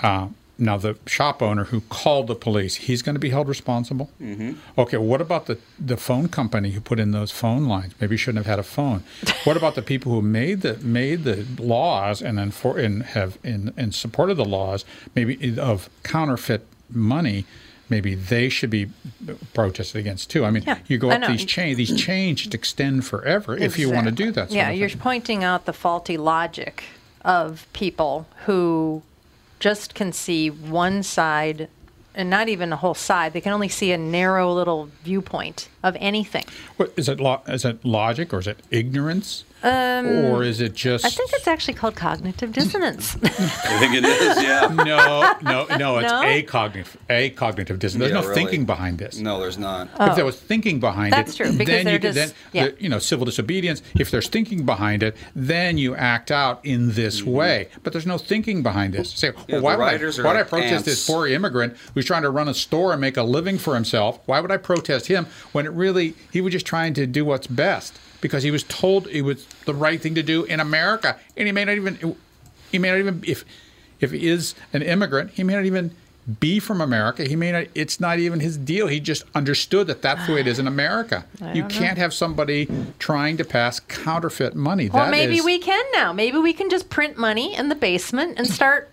Uh, 0.00 0.28
now 0.58 0.76
the 0.76 0.96
shop 1.06 1.40
owner 1.40 1.64
who 1.64 1.80
called 1.82 2.26
the 2.26 2.34
police, 2.34 2.74
he's 2.74 3.00
going 3.00 3.14
to 3.14 3.20
be 3.20 3.30
held 3.30 3.48
responsible. 3.48 4.10
Mm-hmm. 4.20 4.54
Okay, 4.76 4.96
what 4.96 5.20
about 5.20 5.46
the 5.46 5.58
the 5.78 5.96
phone 5.96 6.28
company 6.28 6.72
who 6.72 6.80
put 6.80 6.98
in 6.98 7.12
those 7.12 7.30
phone 7.30 7.66
lines? 7.66 7.94
Maybe 8.00 8.16
shouldn't 8.16 8.44
have 8.44 8.50
had 8.50 8.58
a 8.58 8.64
phone. 8.64 9.04
what 9.44 9.56
about 9.56 9.76
the 9.76 9.82
people 9.82 10.12
who 10.12 10.20
made 10.20 10.62
the 10.62 10.76
made 10.78 11.24
the 11.24 11.46
laws 11.58 12.20
and 12.20 12.38
then 12.38 12.50
for 12.50 12.78
and 12.78 13.04
have 13.04 13.38
in 13.44 13.72
in 13.76 13.92
support 13.92 14.30
of 14.30 14.36
the 14.36 14.44
laws, 14.44 14.84
maybe 15.14 15.58
of 15.58 15.88
counterfeit 16.02 16.66
money? 16.90 17.44
Maybe 17.90 18.14
they 18.14 18.50
should 18.50 18.68
be 18.68 18.90
protested 19.54 19.98
against 19.98 20.28
too. 20.28 20.44
I 20.44 20.50
mean, 20.50 20.62
Yeah, 20.66 20.78
you 20.88 20.98
go 20.98 21.10
up 21.10 21.26
these 21.26 21.46
chains; 21.46 21.78
these 21.78 21.98
chains 21.98 22.46
extend 22.52 23.06
forever 23.06 23.56
if 23.56 23.78
you 23.78 23.90
want 23.90 24.06
to 24.06 24.12
do 24.12 24.30
that. 24.32 24.50
Sort 24.50 24.56
yeah, 24.56 24.70
you're 24.70 24.90
pointing 24.90 25.42
out 25.42 25.64
the 25.64 25.72
faulty 25.72 26.18
logic 26.18 26.84
of 27.24 27.66
people 27.72 28.26
who 28.44 29.02
just 29.58 29.94
can 29.94 30.12
see 30.12 30.50
one 30.50 31.02
side 31.02 31.68
and 32.14 32.28
not 32.28 32.48
even 32.48 32.72
a 32.72 32.76
whole 32.76 32.94
side. 32.94 33.32
They 33.32 33.40
can 33.40 33.52
only 33.52 33.68
see 33.68 33.92
a 33.92 33.98
narrow 33.98 34.52
little 34.52 34.88
viewpoint 35.04 35.68
of 35.82 35.96
anything. 36.00 36.44
What, 36.76 36.92
is 36.96 37.08
it 37.08 37.20
lo- 37.20 37.42
is 37.46 37.64
it 37.64 37.84
logic 37.84 38.32
or 38.34 38.40
is 38.40 38.46
it 38.46 38.58
ignorance? 38.70 39.44
Or 39.62 40.42
is 40.44 40.60
it 40.60 40.74
just? 40.74 41.04
I 41.04 41.08
think 41.10 41.30
it's 41.32 41.46
actually 41.48 41.74
called 41.74 41.96
cognitive 41.96 42.52
dissonance. 42.52 43.16
I 43.22 43.78
think 43.78 43.94
it 43.94 44.04
is. 44.04 44.38
Yeah. 44.48 44.68
no, 44.72 45.34
no, 45.42 45.66
no. 45.76 45.98
It's 45.98 46.10
No? 46.12 46.22
a 46.22 46.42
cognitive, 46.42 46.96
a 47.10 47.30
cognitive 47.30 47.78
dissonance. 47.78 48.10
There's 48.10 48.12
Yeah, 48.14 48.20
no 48.20 48.28
really. 48.28 48.34
thinking 48.42 48.66
behind 48.66 48.98
this. 48.98 49.18
No, 49.18 49.40
there's 49.40 49.58
not. 49.58 49.88
If 49.98 50.16
there 50.16 50.24
was 50.24 50.38
thinking 50.38 50.80
behind 50.80 51.12
Oh. 51.12 51.16
That's 51.16 51.32
it, 51.34 51.36
true, 51.36 51.52
because 51.52 51.84
then 51.84 51.86
you 51.92 51.98
could 51.98 52.02
just- 52.14 52.16
then 52.16 52.32
yeah. 52.52 52.64
the- 52.68 52.82
you 52.82 52.88
know 52.88 52.98
civil 52.98 53.24
disobedience. 53.24 53.82
If 53.98 54.10
there's 54.10 54.28
thinking 54.28 54.64
behind 54.64 55.02
it, 55.02 55.16
then 55.34 55.76
you 55.78 55.94
act 55.96 56.30
out 56.30 56.64
in 56.64 56.92
this 56.94 57.22
way. 57.22 57.68
But 57.82 57.92
there's 57.92 58.06
no 58.06 58.18
thinking 58.18 58.62
behind 58.62 58.94
this. 58.94 59.10
Say, 59.10 59.28
Mm-hmm. 59.28 59.40
Yeah, 59.48 59.54
well, 59.56 59.62
why 59.62 59.76
would 59.76 59.84
I, 60.02 60.22
why 60.22 60.28
would 60.28 60.36
I 60.36 60.40
like 60.40 60.48
protest 60.48 60.84
this 60.84 61.06
poor 61.06 61.26
immigrant 61.26 61.76
who's 61.94 62.04
trying 62.06 62.22
to 62.22 62.30
run 62.30 62.48
a 62.48 62.54
store 62.54 62.92
and 62.92 63.00
make 63.00 63.16
a 63.16 63.22
living 63.22 63.58
for 63.58 63.74
himself? 63.74 64.20
Why 64.26 64.40
would 64.40 64.50
I 64.50 64.56
protest 64.56 65.06
him 65.08 65.26
when 65.52 65.66
it 65.66 65.72
really 65.72 66.14
he 66.32 66.40
was 66.40 66.52
just 66.52 66.66
trying 66.66 66.94
to 66.94 67.06
do 67.06 67.24
what's 67.24 67.46
best 67.46 67.98
because 68.20 68.42
he 68.42 68.50
was 68.50 68.62
told 68.64 69.06
it 69.08 69.22
was 69.22 69.46
the 69.64 69.74
right 69.74 70.00
thing 70.00 70.14
to 70.14 70.22
do 70.22 70.44
in 70.44 70.60
America, 70.60 71.18
and 71.36 71.46
he 71.46 71.52
may 71.52 71.64
not 71.64 71.76
even 71.76 72.16
he 72.70 72.78
may 72.78 72.90
not 72.90 72.98
even 72.98 73.22
if 73.26 73.44
if 74.00 74.12
he 74.12 74.28
is 74.28 74.54
an 74.72 74.82
immigrant, 74.82 75.32
he 75.32 75.42
may 75.42 75.54
not 75.54 75.64
even 75.64 75.94
be 76.40 76.58
from 76.58 76.80
America. 76.80 77.24
He 77.24 77.36
may 77.36 77.52
not. 77.52 77.66
It's 77.74 78.00
not 78.00 78.18
even 78.18 78.40
his 78.40 78.58
deal. 78.58 78.86
He 78.86 79.00
just 79.00 79.24
understood 79.34 79.86
that 79.86 80.02
that's 80.02 80.26
the 80.26 80.34
way 80.34 80.40
it 80.40 80.46
is 80.46 80.58
in 80.58 80.66
America. 80.76 81.24
You 81.54 81.64
can't 81.64 81.98
have 81.98 82.12
somebody 82.12 82.68
trying 82.98 83.38
to 83.38 83.44
pass 83.44 83.80
counterfeit 83.80 84.54
money. 84.54 84.90
well, 84.90 85.04
That 85.04 85.10
maybe 85.10 85.38
is- 85.38 85.44
we 85.44 85.58
can 85.58 85.84
now. 85.94 86.12
Maybe 86.12 86.38
we 86.38 86.52
can 86.52 86.68
just 86.68 86.90
print 86.90 87.16
money 87.16 87.54
in 87.54 87.68
the 87.68 87.74
basement 87.74 88.38
and 88.38 88.46
start 88.46 88.90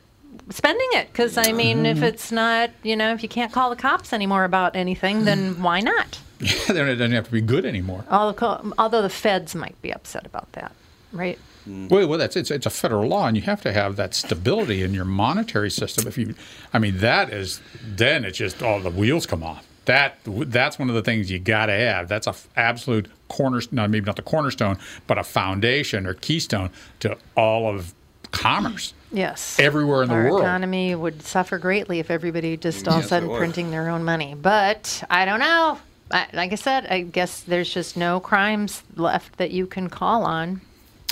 spending 0.49 0.87
it. 0.93 1.11
Because 1.11 1.37
I 1.37 1.51
mean, 1.51 1.85
if 1.85 1.97
mm-hmm. 1.97 2.05
it's 2.05 2.31
not, 2.31 2.69
you 2.83 2.95
know, 2.95 3.13
if 3.13 3.21
you 3.21 3.29
can't 3.29 3.51
call 3.51 3.69
the 3.69 3.75
cops 3.75 4.13
anymore 4.13 4.45
about 4.45 4.75
anything, 4.75 5.25
then 5.25 5.61
why 5.61 5.81
not? 5.81 6.19
then 6.67 6.87
it 6.87 6.95
doesn't 6.95 7.11
have 7.11 7.25
to 7.25 7.31
be 7.31 7.41
good 7.41 7.65
anymore. 7.65 8.05
Although, 8.09 8.73
although 8.77 9.01
the 9.01 9.09
feds 9.09 9.55
might 9.55 9.79
be 9.81 9.91
upset 9.91 10.25
about 10.25 10.51
that, 10.53 10.71
right? 11.11 11.39
Mm. 11.67 11.89
Well, 11.89 12.07
well, 12.07 12.19
that's 12.19 12.35
it's, 12.35 12.51
it's 12.51 12.65
a 12.65 12.69
federal 12.69 13.07
law, 13.07 13.27
and 13.27 13.35
you 13.35 13.43
have 13.43 13.61
to 13.61 13.73
have 13.73 13.95
that 13.95 14.13
stability 14.13 14.83
in 14.83 14.93
your 14.93 15.05
monetary 15.05 15.71
system. 15.71 16.07
If 16.07 16.17
you, 16.17 16.35
I 16.73 16.79
mean, 16.79 16.99
that 16.99 17.31
is 17.31 17.61
then 17.83 18.23
it's 18.25 18.37
just 18.37 18.61
all 18.61 18.79
the 18.79 18.91
wheels 18.91 19.25
come 19.25 19.43
off. 19.43 19.65
That 19.85 20.17
that's 20.25 20.79
one 20.79 20.89
of 20.89 20.95
the 20.95 21.01
things 21.01 21.31
you 21.31 21.39
got 21.39 21.67
to 21.67 21.73
have. 21.73 22.07
That's 22.07 22.27
a 22.27 22.31
f- 22.31 22.47
absolute 22.55 23.09
cornerstone. 23.27 23.75
No, 23.75 23.87
maybe 23.87 24.05
not 24.05 24.15
the 24.15 24.21
cornerstone, 24.21 24.77
but 25.07 25.17
a 25.17 25.23
foundation 25.23 26.05
or 26.05 26.13
keystone 26.13 26.71
to 26.99 27.17
all 27.35 27.67
of 27.67 27.93
commerce. 28.31 28.93
Yes. 29.11 29.59
Everywhere 29.59 30.03
in 30.03 30.09
the 30.09 30.15
Our 30.15 30.29
world. 30.29 30.41
economy 30.41 30.93
would 30.93 31.21
suffer 31.21 31.57
greatly 31.57 31.99
if 31.99 32.11
everybody 32.11 32.57
just 32.57 32.87
all 32.87 32.95
mm. 32.95 32.97
of 32.97 32.99
a 32.99 33.01
Yes, 33.01 33.05
it 33.05 33.09
sudden 33.09 33.37
printing 33.37 33.71
their 33.71 33.89
own 33.89 34.03
money. 34.03 34.35
But 34.39 35.03
I 35.09 35.25
don't 35.25 35.39
know. 35.39 35.79
I, 36.11 36.27
like 36.33 36.51
I 36.51 36.55
said, 36.55 36.85
I 36.87 37.01
guess 37.01 37.41
there's 37.41 37.73
just 37.73 37.97
no 37.97 38.19
crimes 38.19 38.83
left 38.95 39.37
that 39.37 39.51
you 39.51 39.65
can 39.67 39.89
call 39.89 40.23
on. 40.23 40.61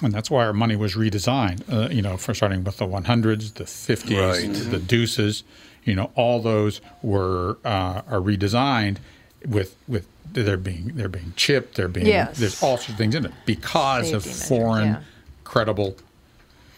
And 0.01 0.11
that's 0.13 0.29
why 0.29 0.45
our 0.45 0.53
money 0.53 0.75
was 0.75 0.95
redesigned. 0.95 1.63
Uh, 1.71 1.89
you 1.89 2.01
know, 2.01 2.17
for 2.17 2.33
starting 2.33 2.63
with 2.63 2.77
the 2.77 2.85
100s, 2.87 3.53
the 3.55 3.63
50s, 3.63 4.19
Right. 4.19 4.71
the 4.71 4.79
deuces. 4.79 5.43
You 5.83 5.95
know, 5.95 6.11
all 6.15 6.41
those 6.41 6.79
were 7.01 7.57
uh, 7.65 8.01
are 8.07 8.19
redesigned 8.21 8.97
with 9.45 9.75
with 9.87 10.07
they're 10.31 10.55
being 10.57 10.91
they're 10.95 11.09
being 11.09 11.33
chipped. 11.35 11.75
They're 11.75 11.87
being 11.89 12.05
Yes. 12.07 12.37
there's 12.39 12.61
all 12.63 12.77
sorts 12.77 12.89
of 12.89 12.97
things 12.97 13.15
in 13.15 13.25
it 13.25 13.31
because 13.45 14.11
of 14.13 14.23
Safety 14.23 14.29
measures, 14.29 14.47
foreign 14.47 14.87
yeah. 14.87 15.01
credible 15.43 15.97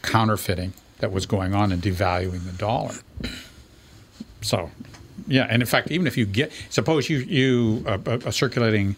counterfeiting 0.01 0.73
that 0.99 1.11
was 1.11 1.25
going 1.25 1.53
on 1.53 1.71
and 1.71 1.81
devaluing 1.81 2.45
the 2.45 2.53
dollar. 2.57 2.95
So, 4.41 4.71
yeah, 5.27 5.47
and 5.49 5.61
in 5.61 5.65
fact, 5.67 5.91
even 5.91 6.07
if 6.07 6.17
you 6.17 6.25
get 6.25 6.51
suppose 6.69 7.09
you 7.09 7.17
you 7.19 7.83
uh, 7.87 7.97
a, 8.05 8.17
a 8.27 8.31
circulating 8.31 8.95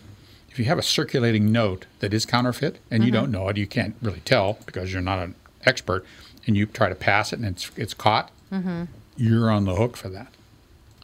if 0.50 0.60
you 0.60 0.66
have 0.66 0.80
a 0.80 0.84
circulating 0.84 1.52
note 1.52 1.86
that 2.00 2.14
is 2.14 2.26
counterfeit 2.26 2.80
and 2.90 3.04
you 3.04 3.12
don't 3.12 3.32
know 3.32 3.48
it, 3.50 3.58
you 3.58 3.68
can't 3.68 3.96
really 4.02 4.22
tell 4.22 4.58
because 4.66 4.92
you're 4.92 5.02
not 5.02 5.20
an 5.20 5.36
expert, 5.66 6.04
and 6.48 6.58
you 6.58 6.66
try 6.66 6.90
to 6.90 6.96
pass 6.96 7.32
it 7.34 7.40
and 7.40 7.48
it's 7.48 7.72
it's 7.78 7.94
caught, 7.94 8.32
you're 9.18 9.52
on 9.52 9.66
the 9.66 9.76
hook 9.76 9.96
for 9.98 10.10
that. 10.10 10.28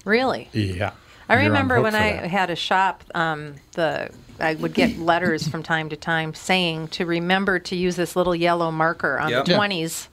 Really? 0.06 0.50
Yeah. 0.54 0.92
I 1.30 1.36
You're 1.36 1.40
on 1.40 1.46
the 1.46 1.50
remember 1.52 1.82
when 1.82 1.96
I 1.96 2.12
that. 2.14 2.30
had 2.30 2.50
a 2.50 2.56
shop, 2.56 3.04
um, 3.16 3.56
the 3.74 4.10
I 4.40 4.56
would 4.56 4.74
get 4.74 4.98
letters 5.00 5.48
from 5.48 5.64
time 5.64 5.90
to 5.90 5.96
time 5.96 6.34
saying 6.34 6.90
to 6.90 7.06
remember 7.06 7.60
to 7.60 7.76
use 7.76 7.96
this 7.96 8.16
little 8.16 8.36
yellow 8.36 8.72
marker 8.72 9.18
on 9.20 9.30
Yep. 9.30 9.46
the 9.46 9.52
Yeah. 9.52 9.58
twenties 9.58 10.10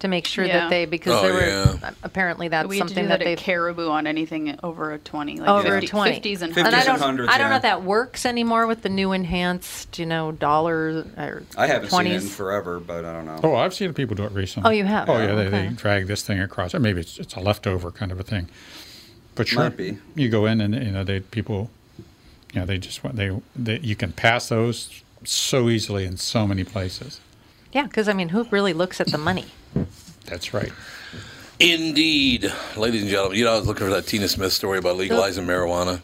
to 0.00 0.08
make 0.08 0.26
sure 0.26 0.44
Yeah. 0.44 0.60
that 0.60 0.70
they 0.70 0.84
because 0.86 1.12
Oh, 1.14 1.22
there 1.22 1.32
were 1.32 1.46
yeah. 1.80 1.90
apparently 2.02 2.48
that's 2.48 2.68
we 2.68 2.78
had 2.78 2.88
to 2.88 2.88
something 2.88 3.04
do 3.04 3.08
that, 3.08 3.20
that, 3.20 3.24
they 3.24 3.32
at 3.34 3.38
Caribou 3.38 3.88
on 3.88 4.06
anything 4.06 4.58
over 4.62 4.92
a 4.92 4.98
20, 4.98 5.40
like 5.40 5.48
over 5.48 5.70
50, 5.80 5.86
twenty 5.86 6.20
50s 6.20 6.42
and 6.42 6.52
50s 6.52 6.56
and 6.58 6.68
I 6.74 6.78
and 6.78 6.86
don't, 6.86 6.98
hundreds, 6.98 7.32
I 7.32 7.38
don't 7.38 7.46
know 7.46 7.52
yeah. 7.52 7.56
if 7.56 7.62
that 7.62 7.82
works 7.84 8.26
anymore 8.26 8.66
with 8.66 8.82
the 8.82 8.88
new 8.88 9.12
enhanced, 9.12 9.98
you 9.98 10.04
know, 10.06 10.32
dollar 10.32 11.04
or 11.16 11.44
I 11.56 11.66
haven't 11.66 11.90
seen 11.90 12.06
it 12.06 12.12
in 12.12 12.20
20s. 12.22 12.28
forever, 12.28 12.80
but 12.80 13.04
I 13.04 13.12
don't 13.12 13.24
know. 13.24 13.40
Oh, 13.42 13.54
I've 13.54 13.72
seen 13.72 13.94
people 13.94 14.14
do 14.16 14.24
it 14.24 14.32
recently. 14.32 14.68
Oh, 14.68 14.72
you 14.72 14.84
have? 14.84 15.08
Oh, 15.08 15.18
yeah, 15.18 15.34
they, 15.34 15.48
they 15.48 15.68
drag 15.68 16.06
this 16.06 16.22
thing 16.22 16.40
across. 16.40 16.74
Or 16.74 16.80
maybe 16.80 17.00
it's, 17.00 17.18
it's 17.18 17.34
a 17.34 17.40
leftover 17.40 17.90
kind 17.90 18.12
of 18.12 18.20
a 18.20 18.24
thing. 18.24 18.48
But 19.36 19.48
sure, 19.48 19.64
Might 19.64 19.76
be. 19.76 19.98
you 20.14 20.28
go 20.28 20.46
in 20.46 20.60
and 20.60 20.74
you 20.74 20.92
know 20.92 21.02
they 21.02 21.18
people, 21.20 21.70
you 22.52 22.60
know 22.60 22.66
they 22.66 22.78
just 22.78 23.02
want 23.02 23.16
they, 23.16 23.30
they 23.56 23.78
you 23.80 23.96
can 23.96 24.12
pass 24.12 24.48
those 24.48 25.02
so 25.24 25.68
easily 25.68 26.04
in 26.04 26.16
so 26.18 26.46
many 26.46 26.62
places. 26.62 27.20
Yeah, 27.72 27.82
because 27.84 28.08
I 28.08 28.12
mean, 28.12 28.28
who 28.28 28.44
really 28.50 28.72
looks 28.72 29.00
at 29.00 29.08
the 29.08 29.18
money? 29.18 29.46
That's 30.26 30.54
right. 30.54 30.72
Indeed, 31.60 32.52
ladies 32.76 33.02
and 33.02 33.10
gentlemen. 33.10 33.38
You 33.38 33.44
know, 33.44 33.54
I 33.54 33.58
was 33.58 33.66
looking 33.66 33.86
for 33.86 33.92
that 33.92 34.06
Tina 34.06 34.28
Smith 34.28 34.52
story 34.52 34.78
about 34.78 34.96
legalizing 34.96 35.46
marijuana. 35.46 36.00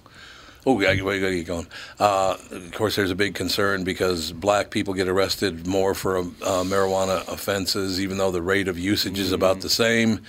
Oh, 0.66 0.74
we 0.74 0.84
gotta, 0.84 1.02
we 1.02 1.18
gotta 1.18 1.34
get 1.36 1.46
going. 1.46 1.66
Uh, 1.98 2.36
of 2.50 2.72
course, 2.72 2.94
there's 2.94 3.10
a 3.10 3.14
big 3.14 3.34
concern 3.34 3.82
because 3.82 4.30
black 4.30 4.70
people 4.70 4.92
get 4.92 5.08
arrested 5.08 5.66
more 5.66 5.94
for 5.94 6.18
uh, 6.18 6.22
marijuana 6.64 7.26
offenses, 7.28 7.98
even 7.98 8.18
though 8.18 8.30
the 8.30 8.42
rate 8.42 8.68
of 8.68 8.78
usage 8.78 9.18
is 9.18 9.32
about 9.32 9.62
the 9.62 9.70
same. 9.70 10.20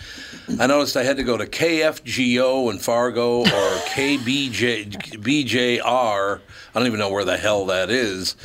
I 0.58 0.68
noticed 0.68 0.96
I 0.96 1.04
had 1.04 1.18
to 1.18 1.24
go 1.24 1.36
to 1.36 1.46
KFGO 1.46 2.72
in 2.72 2.80
Fargo 2.80 3.42
or 3.42 3.44
KBJ 3.46 4.94
BJR. 5.22 6.40
I 6.74 6.80
don't 6.80 6.88
even 6.88 7.00
know 7.00 7.12
where 7.12 7.26
the 7.26 7.38
hell 7.38 7.66
that 7.66 7.90
is 7.90 8.38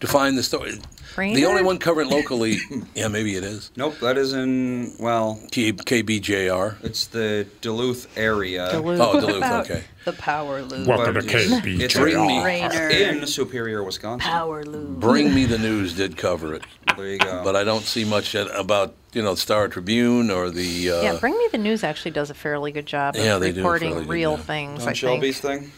to 0.00 0.06
find 0.06 0.38
the 0.38 0.42
story. 0.42 0.80
The 1.16 1.44
only 1.46 1.62
one 1.62 1.78
covering 1.78 2.08
locally, 2.10 2.58
yeah, 2.94 3.06
maybe 3.08 3.36
it 3.36 3.44
is. 3.44 3.70
Nope, 3.76 3.98
that 4.00 4.18
is 4.18 4.32
in 4.32 4.94
well, 4.98 5.40
K- 5.52 5.72
KBJR. 5.72 6.82
it's 6.82 7.06
the 7.06 7.46
Duluth 7.60 8.08
area. 8.18 8.68
Duluth. 8.72 9.00
Oh, 9.00 9.20
Duluth. 9.20 9.36
About 9.36 9.64
Okay. 9.70 9.84
The 10.04 10.12
power 10.14 10.60
loop. 10.62 10.88
Welcome 10.88 11.14
to 11.14 11.20
But 11.22 11.24
it's- 11.32 11.50
KBJR. 11.62 11.80
It's 11.80 11.94
Bring 11.94 12.26
me- 12.26 12.44
Rainer. 12.44 12.88
in 12.88 13.26
Superior, 13.28 13.84
Wisconsin. 13.84 14.28
Power 14.28 14.64
loop. 14.64 14.98
Bring 14.98 15.32
Me 15.32 15.44
the 15.44 15.56
News 15.58 15.94
did 15.94 16.16
cover 16.16 16.52
it, 16.54 16.62
There 16.96 17.06
you 17.06 17.18
go. 17.18 17.42
but 17.44 17.54
I 17.54 17.62
don't 17.62 17.84
see 17.84 18.04
much 18.04 18.34
about 18.34 18.94
you 19.12 19.22
know 19.22 19.34
the 19.34 19.40
Star 19.40 19.68
Tribune 19.68 20.30
or 20.32 20.50
the. 20.50 20.90
Uh, 20.90 21.02
yeah, 21.02 21.16
Bring 21.20 21.38
Me 21.38 21.48
the 21.52 21.58
News 21.58 21.84
actually 21.84 22.10
does 22.10 22.28
a 22.30 22.34
fairly 22.34 22.72
good 22.72 22.86
job 22.86 23.14
Yeah, 23.16 23.36
of 23.36 23.40
they 23.40 23.52
do 23.52 23.60
a 23.60 23.62
reporting 23.62 23.90
fairly 23.90 24.04
good 24.06 24.10
real 24.12 24.36
job. 24.36 24.46
things. 24.46 24.82
on 24.82 24.88
I 24.88 24.92
Shelby's 24.94 25.38
think. 25.40 25.62
thing, 25.62 25.72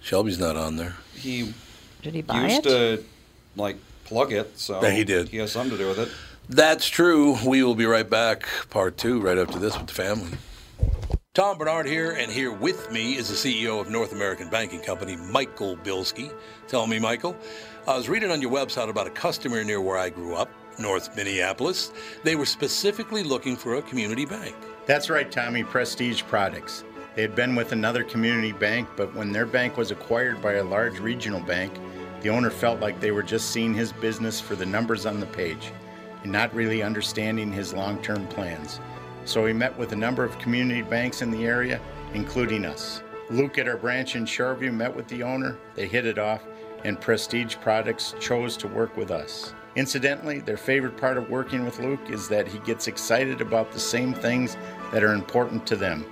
Shelby's 0.00 0.38
not 0.38 0.56
on 0.56 0.76
there. 0.76 0.94
he 1.14 1.52
Did 2.02 2.14
he 2.14 2.22
buy 2.22 2.44
used 2.48 2.64
it? 2.66 2.70
to 2.70 3.04
like 3.56 3.76
plug 4.06 4.32
it, 4.32 4.58
so 4.58 4.82
Yeah, 4.82 4.90
he 4.90 5.04
did. 5.04 5.28
He 5.28 5.38
has 5.38 5.52
something 5.52 5.76
to 5.76 5.82
do 5.82 5.88
with 5.88 5.98
it. 5.98 6.08
That's 6.48 6.88
true. 6.88 7.36
We 7.44 7.62
will 7.64 7.74
be 7.74 7.86
right 7.86 8.08
back, 8.08 8.46
part 8.70 8.96
two, 8.96 9.20
right 9.20 9.36
after 9.36 9.58
this 9.58 9.76
with 9.76 9.88
the 9.88 9.94
family. 9.94 10.38
Tom 11.34 11.58
Barnard 11.58 11.86
here, 11.86 12.12
and 12.12 12.32
here 12.32 12.52
with 12.52 12.90
me 12.90 13.16
is 13.16 13.28
the 13.28 13.34
CEO 13.34 13.80
of 13.80 13.90
North 13.90 14.12
American 14.12 14.48
Banking 14.48 14.80
Company, 14.80 15.16
Michael 15.16 15.76
Bilski. 15.76 16.32
Tell 16.66 16.86
me, 16.86 16.98
Michael, 16.98 17.36
I 17.86 17.96
was 17.96 18.08
reading 18.08 18.30
on 18.30 18.40
your 18.40 18.50
website 18.50 18.88
about 18.88 19.06
a 19.06 19.10
customer 19.10 19.62
near 19.62 19.80
where 19.80 19.98
I 19.98 20.08
grew 20.08 20.34
up, 20.34 20.48
North 20.78 21.14
Minneapolis. 21.14 21.92
They 22.22 22.36
were 22.36 22.46
specifically 22.46 23.22
looking 23.22 23.56
for 23.56 23.74
a 23.74 23.82
community 23.82 24.24
bank. 24.24 24.54
That's 24.86 25.10
right, 25.10 25.30
Tommy. 25.30 25.62
Prestige 25.64 26.22
Products. 26.22 26.84
They 27.16 27.22
had 27.22 27.34
been 27.34 27.54
with 27.54 27.72
another 27.72 28.04
community 28.04 28.52
bank, 28.52 28.88
but 28.96 29.14
when 29.14 29.32
their 29.32 29.46
bank 29.46 29.76
was 29.76 29.90
acquired 29.90 30.40
by 30.40 30.54
a 30.54 30.64
large 30.64 31.00
regional 31.00 31.40
bank, 31.40 31.72
the 32.26 32.32
owner 32.32 32.50
felt 32.50 32.80
like 32.80 32.98
they 32.98 33.12
were 33.12 33.22
just 33.22 33.52
seeing 33.52 33.72
his 33.72 33.92
business 33.92 34.40
for 34.40 34.56
the 34.56 34.66
numbers 34.66 35.06
on 35.06 35.20
the 35.20 35.26
page 35.26 35.70
and 36.24 36.32
not 36.32 36.52
really 36.52 36.82
understanding 36.82 37.52
his 37.52 37.72
long 37.72 38.02
term 38.02 38.26
plans. 38.26 38.80
So 39.24 39.46
he 39.46 39.52
met 39.52 39.78
with 39.78 39.92
a 39.92 39.96
number 39.96 40.24
of 40.24 40.36
community 40.40 40.82
banks 40.82 41.22
in 41.22 41.30
the 41.30 41.46
area, 41.46 41.80
including 42.14 42.64
us. 42.64 43.00
Luke 43.30 43.58
at 43.58 43.68
our 43.68 43.76
branch 43.76 44.16
in 44.16 44.24
Shoreview 44.24 44.74
met 44.74 44.96
with 44.96 45.06
the 45.06 45.22
owner, 45.22 45.56
they 45.76 45.86
hit 45.86 46.04
it 46.04 46.18
off, 46.18 46.42
and 46.84 47.00
Prestige 47.00 47.58
Products 47.60 48.16
chose 48.18 48.56
to 48.56 48.66
work 48.66 48.96
with 48.96 49.12
us. 49.12 49.54
Incidentally, 49.76 50.40
their 50.40 50.56
favorite 50.56 50.96
part 50.96 51.18
of 51.18 51.30
working 51.30 51.64
with 51.64 51.78
Luke 51.78 52.10
is 52.10 52.26
that 52.26 52.48
he 52.48 52.58
gets 52.60 52.88
excited 52.88 53.40
about 53.40 53.70
the 53.70 53.78
same 53.78 54.12
things 54.12 54.56
that 54.90 55.04
are 55.04 55.14
important 55.14 55.64
to 55.68 55.76
them. 55.76 56.04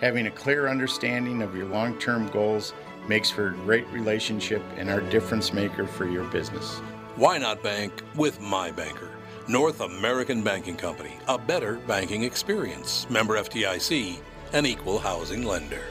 Having 0.00 0.28
a 0.28 0.30
clear 0.30 0.68
understanding 0.68 1.42
of 1.42 1.56
your 1.56 1.66
long 1.66 1.98
term 1.98 2.28
goals 2.28 2.72
makes 3.08 3.30
for 3.30 3.48
a 3.48 3.52
great 3.52 3.86
relationship 3.88 4.62
and 4.76 4.90
our 4.90 5.00
difference 5.00 5.52
maker 5.52 5.86
for 5.86 6.06
your 6.06 6.24
business. 6.24 6.78
Why 7.16 7.38
not 7.38 7.62
bank 7.62 7.92
with 8.14 8.40
my 8.40 8.70
banker? 8.70 9.10
North 9.48 9.80
American 9.80 10.42
Banking 10.42 10.76
Company, 10.76 11.12
a 11.28 11.38
better 11.38 11.76
banking 11.86 12.24
experience. 12.24 13.08
Member 13.08 13.38
FDIC, 13.38 14.18
an 14.52 14.66
equal 14.66 14.98
housing 14.98 15.44
lender. 15.44 15.82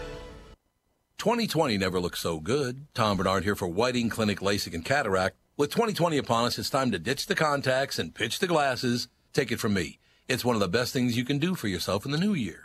2020 1.18 1.78
never 1.78 2.00
looked 2.00 2.18
so 2.18 2.40
good. 2.40 2.86
Tom 2.94 3.18
Barnard 3.18 3.46
here 3.46 3.56
for 3.56 3.68
Whiting 3.68 4.10
Clinic 4.10 4.42
LASIK 4.42 4.74
and 4.74 4.86
Cataract. 4.86 5.36
With 5.58 5.72
2020 5.72 6.18
upon 6.18 6.46
us, 6.46 6.60
it's 6.60 6.70
time 6.70 6.92
to 6.92 7.00
ditch 7.00 7.28
the 7.28 7.36
contacts 7.36 7.98
and 7.98 8.14
pitch 8.14 8.40
the 8.40 8.48
glasses. 8.48 9.08
Take 9.34 9.52
it 9.52 9.60
from 9.60 9.74
me. 9.74 10.00
It's 10.28 10.44
one 10.44 10.56
of 10.56 10.60
the 10.60 10.68
best 10.68 10.92
things 10.92 11.16
you 11.16 11.24
can 11.24 11.40
do 11.40 11.56
for 11.56 11.68
yourself 11.68 12.06
in 12.06 12.12
the 12.12 12.18
new 12.18 12.34
year. 12.34 12.65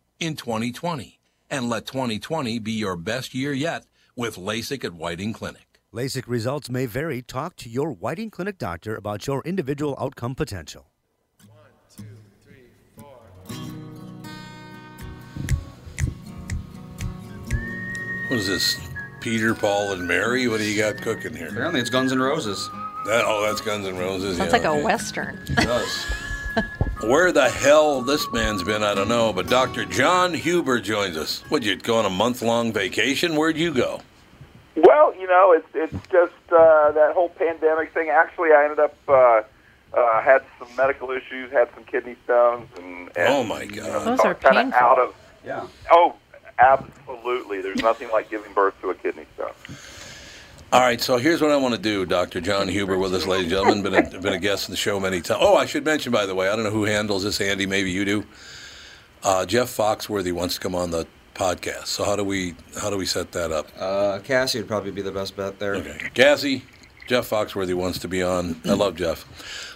in 0.21 0.35
2020. 0.35 1.19
And 1.49 1.69
let 1.69 1.85
2020 1.85 2.59
be 2.59 2.71
your 2.71 2.95
best 2.95 3.33
year 3.33 3.51
yet 3.51 3.85
with 4.15 4.37
LASIK 4.37 4.85
at 4.85 4.93
Whiting 4.93 5.33
Clinic. 5.33 5.81
LASIK 5.93 6.23
results 6.27 6.69
may 6.69 6.85
vary. 6.85 7.21
Talk 7.21 7.57
to 7.57 7.69
your 7.69 7.91
Whiting 7.91 8.29
Clinic 8.29 8.57
doctor 8.57 8.95
about 8.95 9.27
your 9.27 9.41
individual 9.43 9.97
outcome 9.99 10.35
potential. 10.35 10.89
One, 11.47 11.57
two, 11.97 12.03
three, 12.41 12.69
four. 12.95 13.17
What 18.29 18.39
is 18.39 18.47
this? 18.47 18.79
Peter, 19.19 19.53
Paul, 19.53 19.91
and 19.91 20.07
Mary? 20.07 20.47
What 20.47 20.59
do 20.59 20.63
you 20.63 20.81
got 20.81 21.01
cooking 21.01 21.35
here? 21.35 21.49
Apparently, 21.49 21.81
it's 21.81 21.89
Guns 21.89 22.11
N' 22.11 22.19
Roses. 22.19 22.69
That, 23.05 23.23
oh, 23.25 23.45
that's 23.45 23.61
Guns 23.61 23.85
N' 23.85 23.97
Roses. 23.97 24.37
Sounds 24.37 24.53
yeah, 24.53 24.57
like 24.57 24.65
a 24.65 24.83
western. 24.83 25.43
It 25.49 25.55
does. 25.57 26.05
Where 27.03 27.31
the 27.31 27.49
hell 27.49 28.01
this 28.01 28.31
man's 28.31 28.63
been, 28.63 28.83
I 28.83 28.93
don't 28.93 29.07
know. 29.07 29.33
But 29.33 29.47
Dr. 29.49 29.85
John 29.85 30.33
Huber 30.33 30.79
joins 30.79 31.17
us. 31.17 31.43
Would 31.49 31.65
you 31.65 31.75
go 31.75 31.97
on 31.97 32.05
a 32.05 32.09
month 32.09 32.41
long 32.41 32.71
vacation? 32.71 33.35
Where'd 33.35 33.57
you 33.57 33.73
go? 33.73 34.01
Well, 34.75 35.13
you 35.19 35.27
know, 35.27 35.51
it's 35.53 35.67
it's 35.73 36.07
just 36.11 36.33
uh, 36.51 36.91
that 36.91 37.11
whole 37.13 37.29
pandemic 37.29 37.93
thing. 37.93 38.09
Actually, 38.09 38.51
I 38.51 38.63
ended 38.63 38.79
up 38.79 38.95
uh, 39.07 39.41
uh, 39.93 40.21
had 40.21 40.43
some 40.59 40.73
medical 40.75 41.11
issues, 41.11 41.51
had 41.51 41.69
some 41.75 41.83
kidney 41.83 42.15
stones, 42.23 42.69
and, 42.77 43.09
and 43.17 43.27
Oh, 43.33 43.43
my 43.43 43.65
God. 43.65 44.05
Those 44.05 44.19
are 44.21 44.35
kind 44.35 44.57
of 44.57 44.63
painful. 44.65 44.79
out 44.79 44.99
of. 44.99 45.15
Yeah. 45.45 45.67
Oh, 45.91 46.15
absolutely. 46.59 47.61
There's 47.61 47.81
nothing 47.81 48.09
like 48.11 48.29
giving 48.29 48.53
birth 48.53 48.79
to 48.81 48.91
a 48.91 48.95
kidney 48.95 49.25
stone. 49.35 49.51
All 50.73 50.79
right, 50.79 51.01
so 51.01 51.17
here's 51.17 51.41
what 51.41 51.51
I 51.51 51.57
want 51.57 51.75
to 51.75 51.81
do. 51.81 52.05
Dr. 52.05 52.39
John 52.39 52.69
Huber 52.69 52.97
with 52.97 53.13
us, 53.13 53.27
ladies 53.27 53.51
and 53.51 53.51
gentlemen. 53.51 53.83
Been 53.83 54.15
a, 54.15 54.19
been 54.21 54.33
a 54.33 54.39
guest 54.39 54.69
in 54.69 54.71
the 54.71 54.77
show 54.77 55.01
many 55.01 55.19
times. 55.19 55.41
Oh, 55.43 55.57
I 55.57 55.65
should 55.65 55.83
mention, 55.83 56.13
by 56.13 56.25
the 56.25 56.33
way, 56.33 56.47
I 56.47 56.55
don't 56.55 56.63
know 56.63 56.71
who 56.71 56.85
handles 56.85 57.23
this, 57.23 57.41
Andy. 57.41 57.65
Maybe 57.65 57.91
you 57.91 58.05
do. 58.05 58.23
Uh, 59.21 59.45
Jeff 59.45 59.67
Foxworthy 59.67 60.31
wants 60.31 60.55
to 60.55 60.61
come 60.61 60.73
on 60.73 60.91
the 60.91 61.05
podcast. 61.33 61.87
So 61.87 62.05
how 62.05 62.15
do 62.15 62.23
we 62.23 62.55
how 62.79 62.89
do 62.89 62.95
we 62.95 63.05
set 63.05 63.33
that 63.33 63.51
up? 63.51 63.67
Uh, 63.77 64.19
Cassie 64.23 64.59
would 64.59 64.69
probably 64.69 64.91
be 64.91 65.01
the 65.01 65.11
best 65.11 65.35
bet 65.35 65.59
there. 65.59 65.75
Okay, 65.75 66.09
Cassie, 66.13 66.63
Jeff 67.05 67.29
Foxworthy 67.29 67.73
wants 67.73 67.99
to 67.99 68.07
be 68.07 68.23
on. 68.23 68.59
I 68.63 68.71
love 68.73 68.95
Jeff, 68.95 69.25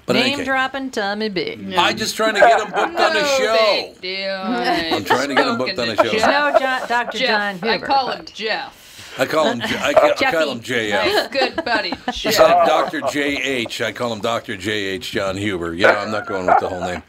but 0.06 0.16
in 0.16 0.22
any 0.22 0.30
Name 0.32 0.38
case, 0.40 0.48
dropping 0.48 0.92
Tommy 0.92 1.28
B. 1.28 1.76
I 1.78 1.92
just 1.94 2.16
trying 2.16 2.36
to 2.36 2.40
get 2.40 2.62
him 2.62 2.72
booked 2.72 3.00
on 3.00 3.14
the 3.14 3.26
show. 3.38 3.92
big 3.92 4.02
deal. 4.02 4.34
I'm 4.34 5.04
trying 5.04 5.28
to 5.28 5.36
get 5.36 5.46
him 5.46 5.58
booked 5.58 5.78
on 5.78 5.90
a 5.90 5.96
show. 5.98 6.04
No, 6.04 6.56
John, 6.58 6.88
Dr. 6.88 7.18
Jeff, 7.18 7.28
John 7.28 7.54
Huber. 7.56 7.86
I 7.86 7.88
call 7.88 8.12
him 8.12 8.26
Jeff. 8.34 8.85
I 9.18 9.26
call 9.26 9.46
him. 9.48 9.60
J- 9.62 9.78
I 9.80 9.94
call, 9.94 10.12
I 10.12 10.32
call 10.32 10.52
him 10.52 10.60
JF. 10.60 10.90
Nice, 10.92 11.28
good 11.30 11.64
buddy. 11.66 11.90
Jeff. 11.92 12.26
Instead 12.26 12.52
of 12.52 12.68
Dr. 12.68 13.02
JH, 13.02 13.84
I 13.86 13.92
call 13.92 14.12
him 14.14 14.20
Dr. 14.20 14.58
JH 14.58 15.02
John 15.12 15.38
Huber. 15.38 15.74
Yeah, 15.74 16.02
I'm 16.02 16.12
not 16.12 16.28
going 16.28 16.46
with 16.46 16.60
the 16.60 16.68
whole 16.70 16.82
name. 16.82 17.04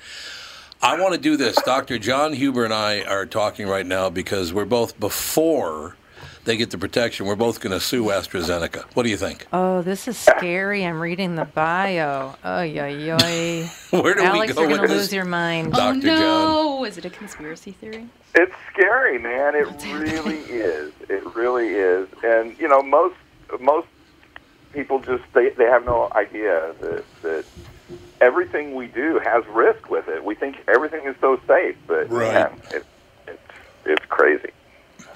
I 0.83 1.01
want 1.01 1.15
to 1.15 1.21
do 1.21 1.37
this. 1.37 1.57
Dr. 1.63 1.99
John 1.99 2.33
Huber 2.35 2.65
and 2.65 2.73
I 2.75 3.03
are 3.03 3.27
talking 3.27 3.67
right 3.67 3.87
now 3.87 4.11
because 4.11 4.53
we're 4.53 4.65
both 4.67 4.99
before 5.01 5.97
they 6.47 6.57
get 6.57 6.71
the 6.71 6.79
protection. 6.79 7.27
We're 7.27 7.37
both 7.37 7.61
going 7.61 7.73
to 7.73 7.81
sue 7.81 8.05
AstraZeneca. 8.05 8.85
What 8.95 9.03
do 9.03 9.11
you 9.11 9.17
think? 9.17 9.47
Oh, 9.53 9.83
this 9.83 10.09
is 10.09 10.17
scary. 10.17 10.85
I'm 10.87 11.01
reading 11.01 11.35
the 11.35 11.45
bio. 11.45 12.35
Oh, 12.43 12.63
yo, 12.63 12.87
yo. 12.87 13.17
Where 13.91 14.15
do 14.15 14.23
Alex, 14.23 14.53
we 14.53 14.55
go 14.55 14.61
you're 14.69 14.79
going 14.79 14.89
to 14.89 14.95
lose 14.95 15.13
your 15.13 15.25
mind. 15.25 15.69
Oh 15.75 15.93
Dr. 15.93 16.01
John. 16.07 16.19
no! 16.21 16.85
Is 16.85 16.97
it 16.97 17.05
a 17.05 17.11
conspiracy 17.11 17.73
theory? 17.73 18.07
It's 18.35 18.55
scary, 18.73 19.19
man. 19.19 19.55
It 19.55 19.67
really 19.85 20.39
is. 20.39 20.93
It 21.09 21.35
really 21.35 21.69
is. 21.69 22.09
And 22.23 22.59
you 22.59 22.69
know, 22.69 22.81
most 22.83 23.17
most 23.61 23.89
people 24.73 25.01
just 25.01 25.25
they 25.33 25.51
they 25.51 25.65
have 25.65 25.85
no 25.85 26.11
idea 26.15 26.75
that 26.81 27.05
that 27.23 27.45
everything 28.21 28.75
we 28.75 28.87
do 28.87 29.19
has 29.25 29.45
risk 29.49 29.91
with 29.91 30.09
it. 30.09 30.25
We 30.25 30.35
think 30.35 30.57
everything 30.69 31.07
is 31.07 31.17
so 31.21 31.41
safe, 31.47 31.77
but 31.87 32.11
Right. 32.11 32.33
man, 32.35 32.61
it, 32.73 32.87
it's 33.27 33.41
it's 33.85 34.05
crazy. 34.07 34.51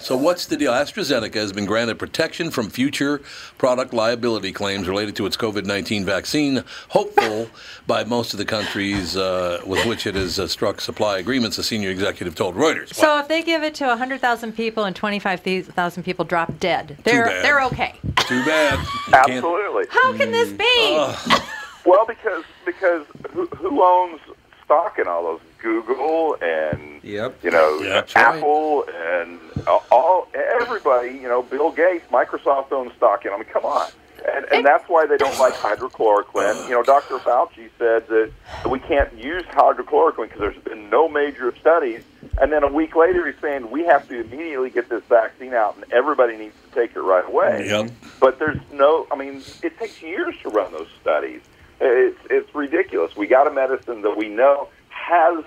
So 0.00 0.16
what's 0.16 0.46
the 0.46 0.56
deal? 0.56 0.72
AstraZeneca 0.72 1.34
has 1.34 1.52
been 1.52 1.66
granted 1.66 1.98
protection 1.98 2.50
from 2.50 2.70
future 2.70 3.20
product 3.58 3.92
liability 3.92 4.50
claims 4.50 4.88
related 4.88 5.14
to 5.16 5.26
its 5.26 5.36
COVID-19 5.36 6.04
vaccine, 6.04 6.64
hopeful 6.88 7.50
by 7.86 8.04
most 8.04 8.32
of 8.32 8.38
the 8.38 8.46
countries 8.46 9.16
uh, 9.16 9.60
with 9.66 9.84
which 9.84 10.06
it 10.06 10.14
has 10.14 10.38
uh, 10.38 10.48
struck 10.48 10.80
supply 10.80 11.18
agreements, 11.18 11.58
a 11.58 11.62
senior 11.62 11.90
executive 11.90 12.34
told 12.34 12.54
Reuters. 12.54 12.94
So 12.94 13.18
if 13.18 13.28
they 13.28 13.42
give 13.42 13.62
it 13.62 13.74
to 13.76 13.86
100,000 13.86 14.56
people 14.56 14.84
and 14.84 14.96
25,000 14.96 16.02
people 16.02 16.24
drop 16.24 16.58
dead, 16.58 16.96
they're 17.04 17.26
they're 17.42 17.62
okay. 17.64 17.94
Too 18.26 18.42
bad. 18.44 18.78
Absolutely. 19.12 19.84
How 19.90 20.16
can 20.16 20.30
this 20.32 20.50
be? 20.52 21.44
Well, 21.84 22.06
because 22.06 22.44
because 22.64 23.06
who, 23.32 23.46
who 23.46 23.82
owns 23.82 24.20
stock 24.64 24.98
in 24.98 25.06
all 25.06 25.22
those 25.24 25.40
Google 25.62 26.36
and 26.40 27.02
Yep. 27.02 27.38
you 27.42 27.50
know 27.50 27.78
Yeah, 27.80 27.88
that's 27.88 28.14
right. 28.14 28.36
Apple 28.36 28.84
and 28.94 29.38
all 29.90 30.28
everybody 30.34 31.10
you 31.10 31.28
know 31.28 31.42
Bill 31.42 31.70
Gates, 31.70 32.06
Microsoft 32.10 32.72
owns 32.72 32.92
stock 32.96 33.24
in. 33.24 33.32
I 33.32 33.36
mean, 33.36 33.44
come 33.44 33.64
on. 33.64 33.90
And, 34.28 34.44
and 34.52 34.66
that's 34.66 34.86
why 34.88 35.06
they 35.06 35.16
don't 35.16 35.38
like 35.38 35.54
hydrochloroquine. 35.54 36.64
You 36.68 36.74
know, 36.74 36.82
Dr. 36.82 37.16
Fauci 37.18 37.70
said 37.78 38.06
that 38.08 38.30
we 38.68 38.78
can't 38.78 39.12
use 39.16 39.44
hydrochloroquine 39.44 40.24
because 40.24 40.40
there's 40.40 40.58
been 40.58 40.90
no 40.90 41.08
major 41.08 41.54
studies. 41.58 42.02
And 42.38 42.52
then 42.52 42.62
a 42.62 42.70
week 42.70 42.94
later, 42.94 43.26
he's 43.26 43.40
saying 43.40 43.70
we 43.70 43.84
have 43.86 44.06
to 44.08 44.20
immediately 44.20 44.68
get 44.70 44.88
this 44.90 45.02
vaccine 45.08 45.54
out, 45.54 45.76
and 45.76 45.90
everybody 45.90 46.36
needs 46.36 46.54
to 46.68 46.74
take 46.78 46.94
it 46.94 47.00
right 47.00 47.26
away. 47.26 47.66
Yep. 47.66 47.90
But 48.20 48.38
there's 48.38 48.58
no, 48.72 49.06
I 49.10 49.16
mean, 49.16 49.42
it 49.62 49.78
takes 49.78 50.02
years 50.02 50.34
to 50.42 50.50
run 50.50 50.70
those 50.72 50.88
studies. 51.00 51.40
It's, 51.80 52.18
it's 52.28 52.54
ridiculous. 52.54 53.16
We 53.16 53.26
got 53.26 53.46
a 53.46 53.50
medicine 53.50 54.02
that 54.02 54.16
we 54.16 54.28
know 54.28 54.68
has 55.10 55.44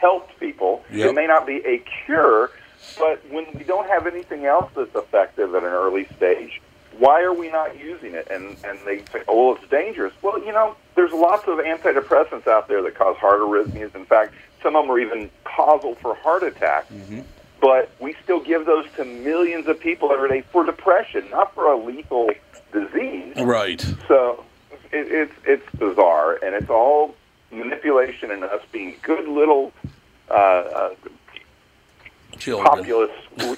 helped 0.00 0.38
people. 0.38 0.84
Yep. 0.92 1.10
It 1.10 1.14
may 1.14 1.26
not 1.26 1.46
be 1.46 1.56
a 1.64 1.82
cure, 2.04 2.50
but 2.98 3.22
when 3.30 3.46
we 3.54 3.64
don't 3.64 3.88
have 3.88 4.06
anything 4.06 4.44
else 4.44 4.70
that's 4.76 4.94
effective 4.94 5.54
at 5.54 5.62
an 5.62 5.70
early 5.70 6.06
stage, 6.16 6.60
why 6.98 7.22
are 7.22 7.32
we 7.32 7.48
not 7.48 7.78
using 7.78 8.14
it? 8.14 8.28
And 8.30 8.56
and 8.64 8.78
they 8.84 8.98
say, 9.12 9.22
oh, 9.28 9.48
well, 9.48 9.56
it's 9.56 9.70
dangerous. 9.70 10.12
Well, 10.22 10.38
you 10.44 10.52
know, 10.52 10.76
there's 10.96 11.12
lots 11.12 11.46
of 11.46 11.58
antidepressants 11.58 12.46
out 12.46 12.68
there 12.68 12.82
that 12.82 12.94
cause 12.96 13.16
heart 13.16 13.40
arrhythmias. 13.40 13.94
In 13.94 14.04
fact, 14.04 14.34
some 14.62 14.74
of 14.74 14.84
them 14.84 14.90
are 14.90 14.98
even 14.98 15.30
causal 15.44 15.94
for 15.96 16.14
heart 16.16 16.42
attacks. 16.42 16.92
Mm-hmm. 16.92 17.20
But 17.60 17.90
we 18.00 18.14
still 18.22 18.40
give 18.40 18.66
those 18.66 18.86
to 18.96 19.04
millions 19.04 19.66
of 19.66 19.80
people 19.80 20.12
every 20.12 20.28
day 20.28 20.44
for 20.52 20.64
depression, 20.64 21.28
not 21.30 21.54
for 21.54 21.72
a 21.72 21.76
lethal 21.76 22.30
disease. 22.72 23.34
Right. 23.36 23.80
So 24.06 24.44
it, 24.92 25.10
it's 25.10 25.32
it's 25.44 25.76
bizarre, 25.76 26.38
and 26.42 26.54
it's 26.54 26.70
all 26.70 27.14
manipulation 27.50 28.30
and 28.30 28.44
us 28.44 28.62
being 28.72 28.96
good 29.02 29.26
little 29.28 29.72
uh, 30.30 30.34
uh, 30.34 30.94
Children. 32.38 32.66
populist, 32.66 33.14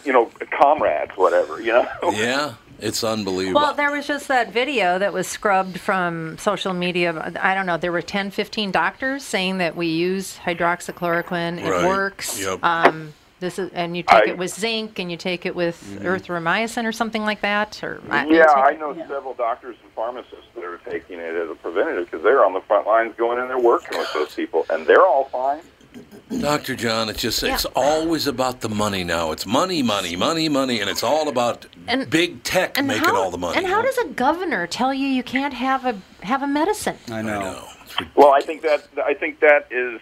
you 0.07 0.13
know, 0.13 0.31
comrades, 0.59 1.13
whatever, 1.17 1.61
you 1.61 1.73
know. 1.73 1.87
Yeah, 2.13 2.55
it's 2.79 3.05
unbelievable. 3.05 3.61
Well, 3.61 3.75
there 3.75 3.91
was 3.91 4.07
just 4.07 4.29
that 4.29 4.53
video 4.53 4.99
that 4.99 5.13
was 5.13 5.27
scrubbed 5.27 5.79
from 5.79 6.39
social 6.39 6.73
media. 6.73 7.33
I 7.43 7.55
don't 7.55 7.67
know. 7.67 7.77
There 7.77 7.93
were 7.93 8.01
10, 8.01 8.31
15 8.31 8.71
doctors 8.71 9.23
saying 9.23 9.59
that 9.59 9.77
we 9.77 9.89
use 9.89 10.39
hydroxychloroquine. 10.39 11.59
It 11.63 11.71
Right. 11.71 11.87
works. 11.87 12.41
Yep. 12.41 12.65
Um, 12.65 13.13
this 13.41 13.59
is, 13.59 13.71
and 13.73 13.97
you 13.97 14.03
take 14.03 14.29
I- 14.29 14.31
it 14.31 14.39
with 14.39 14.51
zinc, 14.51 14.99
and 14.99 15.11
you 15.11 15.17
take 15.17 15.47
it 15.47 15.57
with 15.57 15.83
mm-hmm. 15.83 16.07
erythromycin 16.07 16.85
or 16.85 16.93
something 16.93 17.23
like 17.23 17.41
that. 17.41 17.83
Or 17.83 18.01
Yeah, 18.09 18.51
I 18.51 18.77
know 18.77 18.95
several 19.09 19.35
doctors 19.35 19.77
and 19.83 19.91
pharmacists 19.93 20.47
that 20.55 20.65
are 20.65 20.79
taking 20.89 21.19
it 21.19 21.35
as 21.35 21.51
a 21.51 21.55
preventative 21.55 22.11
because 22.11 22.23
they're 22.23 22.45
on 22.45 22.53
the 22.53 22.61
front 22.61 22.87
lines 22.87 23.15
going 23.17 23.41
in 23.41 23.49
there 23.49 23.59
working 23.59 23.99
with 23.99 24.13
those 24.13 24.35
people, 24.35 24.67
and 24.71 24.87
they're 24.87 25.05
all 25.05 25.25
fine. 25.25 25.63
Dr. 26.41 26.77
John, 26.77 27.09
it's 27.09 27.21
just 27.21 27.43
it's 27.43 27.65
always 27.75 28.29
about 28.29 28.61
the 28.61 28.69
money 28.69 29.03
now. 29.03 29.33
It's 29.33 29.45
money, 29.45 29.83
money, 29.83 30.15
money, 30.15 30.49
money, 30.49 30.81
and 30.81 30.89
it's 30.89 31.03
all 31.03 31.29
about 31.29 31.67
And- 31.89 32.09
big 32.09 32.45
tech 32.45 32.79
and 32.79 32.87
making 32.87 33.05
how, 33.05 33.17
all 33.17 33.31
the 33.33 33.39
money. 33.39 33.59
And 33.59 33.67
how 33.67 33.83
does 33.83 33.99
a 33.99 34.07
governor 34.07 34.69
tell 34.69 34.95
you 34.95 35.09
you 35.09 35.25
can't 35.25 35.55
have 35.55 35.85
a 35.85 36.01
have 36.25 36.43
a 36.43 36.47
medicine? 36.47 36.99
I 37.11 37.23
know. 37.23 37.41
I 37.41 37.43
know. 37.43 37.69
Well, 38.15 38.33
I 38.33 38.41
think 38.41 38.63
that 38.63 38.87
I 39.05 39.15
think 39.15 39.41
that 39.41 39.67
is 39.71 40.01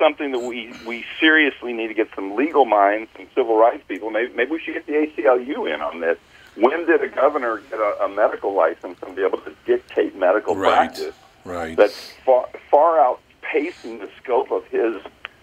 something 0.00 0.32
that 0.32 0.40
we 0.40 0.74
we 0.84 1.04
seriously 1.20 1.72
need 1.72 1.86
to 1.88 1.94
get 1.94 2.08
some 2.16 2.34
legal 2.34 2.64
minds, 2.64 3.08
some 3.16 3.26
civil 3.36 3.56
rights 3.56 3.84
people. 3.86 4.10
Maybe 4.10 4.32
maybe 4.34 4.50
we 4.50 4.58
should 4.60 4.74
get 4.74 4.86
the 4.86 4.94
ACLU 4.94 5.72
in 5.72 5.80
on 5.80 6.00
this. 6.00 6.18
When 6.56 6.84
did 6.86 7.00
a 7.04 7.08
governor 7.08 7.58
get 7.70 7.78
a, 7.78 8.04
a 8.04 8.08
medical 8.08 8.52
license 8.54 8.98
and 9.06 9.14
be 9.14 9.22
able 9.24 9.38
to 9.42 9.54
dictate 9.66 10.16
medical 10.16 10.56
Right. 10.56 10.72
practice? 10.88 11.14
Right. 11.44 11.76
that's 11.76 12.10
far 12.26 12.48
far 12.70 12.96
outpacing 12.98 14.00
the 14.00 14.10
scope 14.22 14.50
of 14.50 14.64
his 14.66 14.96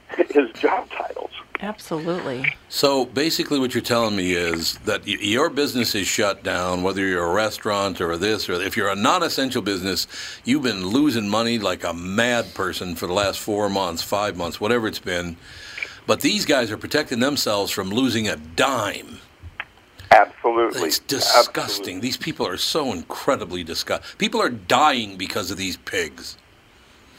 his 0.30 0.52
job 0.54 0.90
titles. 0.92 1.32
Absolutely. 1.60 2.46
So 2.70 3.06
basically, 3.06 3.60
what 3.60 3.74
you're 3.74 3.82
telling 3.82 4.16
me 4.16 4.34
is 4.34 4.78
that 4.80 5.02
y- 5.08 5.18
your 5.20 5.50
business 5.50 5.96
is 5.96 6.08
shut 6.08 6.44
down, 6.44 6.84
whether 6.84 7.04
you're 7.04 7.26
a 7.26 7.34
restaurant 7.34 8.00
or 8.00 8.16
this, 8.16 8.48
or 8.48 8.54
if 8.54 8.78
you're 8.78 8.90
a 8.90 8.96
non-essential 8.96 9.64
business, 9.64 10.06
you've 10.46 10.62
been 10.62 10.86
losing 10.86 11.28
money 11.28 11.58
like 11.58 11.84
a 11.84 11.94
mad 11.94 12.54
person 12.54 12.96
for 12.96 13.08
the 13.08 13.14
last 13.14 13.40
four 13.40 13.70
months, 13.70 14.04
five 14.04 14.38
months, 14.38 14.62
whatever 14.62 14.88
it's 14.88 15.00
been. 15.00 15.36
But 16.06 16.22
these 16.22 16.46
guys 16.46 16.72
are 16.72 16.78
protecting 16.78 17.20
themselves 17.20 17.72
from 17.72 17.90
losing 17.90 18.28
a 18.28 18.36
dime. 18.36 19.20
Absolutely, 20.12 20.84
It's 20.84 21.00
disgusting. 21.00 22.00
These 22.00 22.18
people 22.18 22.48
are 22.48 22.56
so 22.58 22.94
incredibly 22.94 23.64
disgusting. 23.64 24.18
People 24.18 24.42
are 24.42 24.50
dying 24.50 25.18
because 25.18 25.52
of 25.52 25.58
these 25.58 25.76
pigs. 25.76 26.38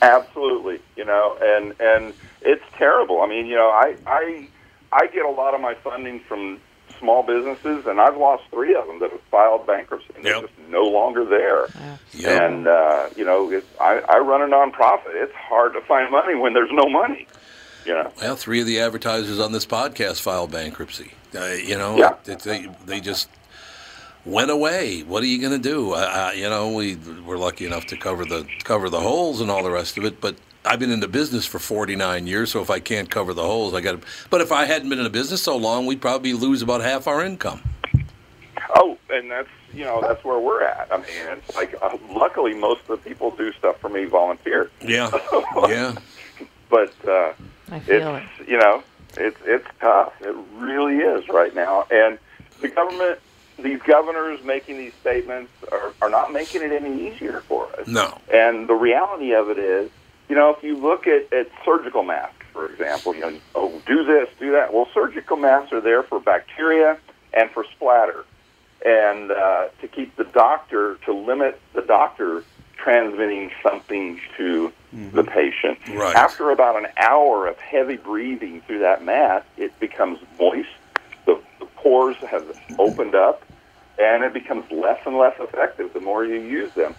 Absolutely, 0.01 0.81
you 0.97 1.05
know, 1.05 1.37
and 1.43 1.75
and 1.81 2.15
it's 2.43 2.65
terrible. 2.77 3.21
I 3.23 3.27
mean, 3.29 3.47
you 3.47 3.57
know, 3.57 3.69
I 3.71 3.97
I 4.07 4.49
I 4.93 5.07
get 5.09 5.25
a 5.25 5.31
lot 5.31 5.55
of 5.55 5.61
my 5.61 5.75
funding 5.75 6.21
from 6.21 6.61
small 6.99 7.23
businesses, 7.23 7.87
and 7.87 8.01
I've 8.01 8.17
lost 8.17 8.43
three 8.51 8.75
of 8.75 8.87
them 8.87 8.99
that 9.01 9.11
have 9.13 9.21
filed 9.31 9.67
bankruptcy, 9.67 10.09
and 10.17 10.25
they're 10.25 10.41
just 10.41 10.53
no 10.69 10.83
longer 10.85 11.25
there. 11.25 11.69
Yep. 12.15 12.43
And 12.43 12.67
uh, 12.67 13.09
you 13.17 13.25
know, 13.25 13.51
it, 13.53 13.65
I 13.81 14.01
I 14.09 14.19
run 14.19 14.43
a 14.43 14.47
nonprofit. 14.53 15.15
It's 15.15 15.35
hard 15.35 15.75
to 15.75 15.81
find 15.83 16.11
money 16.11 16.35
when 16.35 16.55
there's 16.55 16.73
no 16.73 16.89
money. 16.89 17.27
You 17.87 17.95
know. 17.95 18.13
Well, 18.21 18.37
three 18.37 18.61
of 18.61 18.67
the 18.67 18.81
advertisers 18.81 19.39
on 19.39 19.53
this 19.53 19.65
podcast 19.65 20.21
filed 20.21 20.51
bankruptcy. 20.51 21.13
Uh, 21.35 21.45
you 21.53 21.79
know, 21.79 21.97
Yeah. 21.97 22.15
it, 22.27 22.41
they 22.41 22.67
they 22.85 23.01
just 23.01 23.29
went 24.27 24.51
away. 24.51 25.03
What 25.05 25.23
are 25.23 25.27
you 25.27 25.41
going 25.41 25.53
to 25.53 25.69
do? 25.69 25.93
Uh, 25.93 25.97
uh, 25.97 26.33
you 26.35 26.51
know, 26.51 26.73
we 26.73 26.97
were 27.25 27.39
lucky 27.39 27.65
enough 27.65 27.87
to 27.87 27.97
cover 27.97 28.25
the 28.25 28.47
cover 28.65 28.91
the 28.91 29.01
holes 29.01 29.41
and 29.41 29.51
all 29.51 29.63
the 29.63 29.71
rest 29.71 29.97
of 29.99 30.05
it, 30.05 30.21
but. 30.21 30.35
I've 30.69 30.79
been 30.79 30.91
in 30.91 31.01
the 31.01 31.09
business 31.09 31.47
for 31.47 31.59
49 31.59 32.27
years, 32.27 32.51
so 32.51 32.61
if 32.61 32.69
I 32.69 32.79
can't 32.79 33.11
cover 33.11 33.33
the 33.33 33.43
holes, 33.43 33.73
I 33.73 33.81
got 33.81 34.03
to. 34.03 34.07
But 34.29 34.43
if 34.43 34.53
I 34.53 34.67
hadn't 34.67 34.91
been 34.91 34.99
in 34.99 35.05
the 35.05 35.11
business 35.11 35.43
so 35.43 35.57
long, 35.57 35.87
we'd 35.87 36.03
probably 36.03 36.35
lose 36.35 36.61
about 36.61 36.83
half 36.83 37.07
our 37.07 37.25
income. 37.25 37.63
Oh, 38.75 38.99
and 39.09 39.31
that's 39.31 39.49
you 39.73 39.85
know 39.85 40.01
that's 40.03 40.23
where 40.25 40.39
we're 40.39 40.63
at. 40.63 40.89
I 40.93 40.99
mean, 40.99 41.07
it's 41.39 41.57
like 41.57 41.75
uh, 41.81 41.97
luckily 42.11 42.55
most 42.55 42.83
of 42.83 43.03
the 43.03 43.09
people 43.09 43.31
do 43.31 43.51
stuff 43.55 43.81
for 43.81 43.89
me 43.89 44.05
volunteer. 44.05 44.71
Yeah, 44.83 45.11
yeah. 45.69 45.95
but 46.69 46.93
uh, 47.09 47.33
I 47.71 47.81
feel 47.81 48.17
it's 48.17 48.49
you 48.49 48.59
know 48.59 48.83
it's 49.17 49.41
it's 49.47 49.67
tough. 49.81 50.13
It 50.21 50.37
really 50.57 50.99
is 50.99 51.29
right 51.31 51.55
now, 51.55 51.87
and 51.91 52.19
the 52.61 52.69
government, 52.69 53.21
these 53.59 53.81
governors 53.83 54.43
making 54.45 54.77
these 54.77 54.95
statements 55.01 55.51
are, 55.73 55.95
are 56.03 56.11
not 56.11 56.31
making 56.31 56.63
it 56.63 56.73
any 56.73 57.09
easier 57.09 57.41
for 57.41 57.69
us. 57.79 57.87
No. 57.87 58.21
And 58.33 58.69
the 58.69 58.75
reality 58.75 59.33
of 59.33 59.49
it 59.49 59.59
is, 59.59 59.91
you 60.29 60.35
know, 60.35 60.55
if 60.55 60.63
you 60.63 60.77
look 60.77 61.07
at, 61.07 61.33
at 61.33 61.49
surgical 61.65 62.03
masks, 62.03 62.35
for 62.53 62.71
example, 62.71 63.15
you 63.15 63.21
know, 63.21 63.39
oh, 63.55 63.83
do 63.87 64.05
this, 64.05 64.29
do 64.39 64.53
that. 64.53 64.73
Well, 64.73 64.89
surgical 64.93 65.37
masks 65.37 65.73
are 65.73 65.81
there 65.81 66.03
for 66.03 66.21
bacteria 66.21 66.99
and 67.33 67.51
for 67.51 67.65
splatter, 67.77 68.25
and 68.85 69.31
uh, 69.31 69.69
to 69.81 69.89
keep 69.89 70.17
the 70.17 70.25
doctor 70.25 70.97
to 71.05 71.13
limit 71.13 71.61
the 71.75 71.83
doctor 71.83 72.45
transmitting 72.77 73.51
something 73.63 74.21
to 74.37 74.73
the 75.13 75.25
patient. 75.25 75.79
Right. 75.89 76.15
After 76.15 76.51
about 76.51 76.77
an 76.77 76.89
hour 76.97 77.47
of 77.47 77.59
heavy 77.59 77.97
breathing 77.97 78.63
through 78.63 78.79
that 78.81 79.05
mask, 79.05 79.47
it 79.57 79.79
becomes 79.81 80.19
moist. 80.39 80.69
The, 81.27 81.41
the 81.59 81.67
pores 81.67 82.17
have 82.19 82.59
opened 82.79 83.15
up, 83.15 83.45
and 83.99 84.25
it 84.25 84.33
becomes 84.33 84.71
less 84.71 85.01
and 85.05 85.19
less 85.19 85.35
effective 85.41 85.93
the 85.93 86.01
more 86.01 86.25
you 86.25 86.41
use 86.41 86.73
them. 86.75 86.95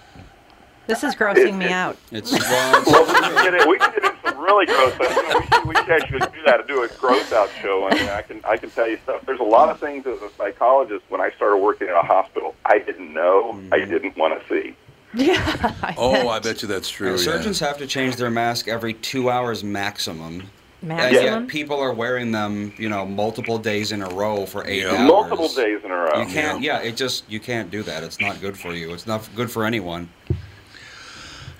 This 0.89 1.03
is 1.03 1.15
grossing 1.15 1.55
me 1.55 1.69
out. 1.69 1.97
It's 2.11 2.31
well, 2.33 3.05
we 3.05 3.13
can 3.13 3.43
get, 3.43 3.53
in, 3.53 3.69
we 3.69 3.77
can 3.77 3.91
get 3.91 4.03
into 4.03 4.17
some 4.23 4.39
really 4.39 4.65
gross 4.65 4.93
stuff. 4.95 5.15
You 5.15 5.29
know, 5.29 5.39
we, 5.39 5.45
should, 5.45 5.67
we 5.67 5.75
should 5.75 5.89
actually 5.91 6.19
do 6.19 6.43
that, 6.47 6.67
do 6.67 6.81
a 6.81 6.87
gross 6.87 7.31
out 7.31 7.49
show. 7.61 7.87
I 7.87 7.93
mean, 7.93 8.09
I 8.09 8.23
can 8.23 8.41
I 8.43 8.57
can 8.57 8.71
tell 8.71 8.89
you 8.89 8.97
stuff. 9.03 9.23
There's 9.25 9.39
a 9.39 9.43
lot 9.43 9.69
of 9.69 9.79
things 9.79 10.07
as 10.07 10.19
a 10.23 10.31
psychologist 10.35 11.05
when 11.09 11.21
I 11.21 11.29
started 11.31 11.57
working 11.57 11.87
in 11.87 11.93
a 11.93 12.01
hospital 12.01 12.55
I 12.65 12.79
didn't 12.79 13.13
know, 13.13 13.51
I 13.71 13.79
mm. 13.79 13.89
didn't 13.89 14.17
want 14.17 14.41
to 14.41 14.47
see. 14.49 14.75
Yeah. 15.13 15.73
Oh, 15.97 16.29
I 16.29 16.39
bet 16.39 16.61
you 16.63 16.67
that's 16.67 16.89
true. 16.89 17.11
Yeah. 17.11 17.17
surgeons 17.17 17.59
have 17.59 17.77
to 17.77 17.87
change 17.87 18.15
their 18.15 18.31
mask 18.31 18.67
every 18.67 18.93
two 18.95 19.29
hours 19.29 19.63
maximum. 19.63 20.49
Maximum? 20.81 21.15
And 21.15 21.43
yet 21.43 21.47
people 21.47 21.79
are 21.79 21.93
wearing 21.93 22.31
them, 22.31 22.73
you 22.77 22.89
know, 22.89 23.05
multiple 23.05 23.57
days 23.57 23.91
in 23.91 24.01
a 24.01 24.09
row 24.09 24.45
for 24.45 24.65
eight 24.67 24.83
Yeah. 24.83 24.91
hours. 24.91 25.07
Multiple 25.07 25.47
days 25.49 25.83
in 25.83 25.91
a 25.91 25.95
row. 25.95 26.21
You 26.21 26.27
can't. 26.27 26.61
Yeah. 26.61 26.79
it 26.79 26.95
just 26.95 27.29
you 27.29 27.39
can't 27.39 27.69
do 27.69 27.83
that. 27.83 28.03
It's 28.03 28.19
not 28.19 28.39
good 28.41 28.57
for 28.57 28.73
you. 28.73 28.93
It's 28.93 29.07
not 29.07 29.27
good 29.35 29.51
for 29.51 29.65
anyone. 29.65 30.09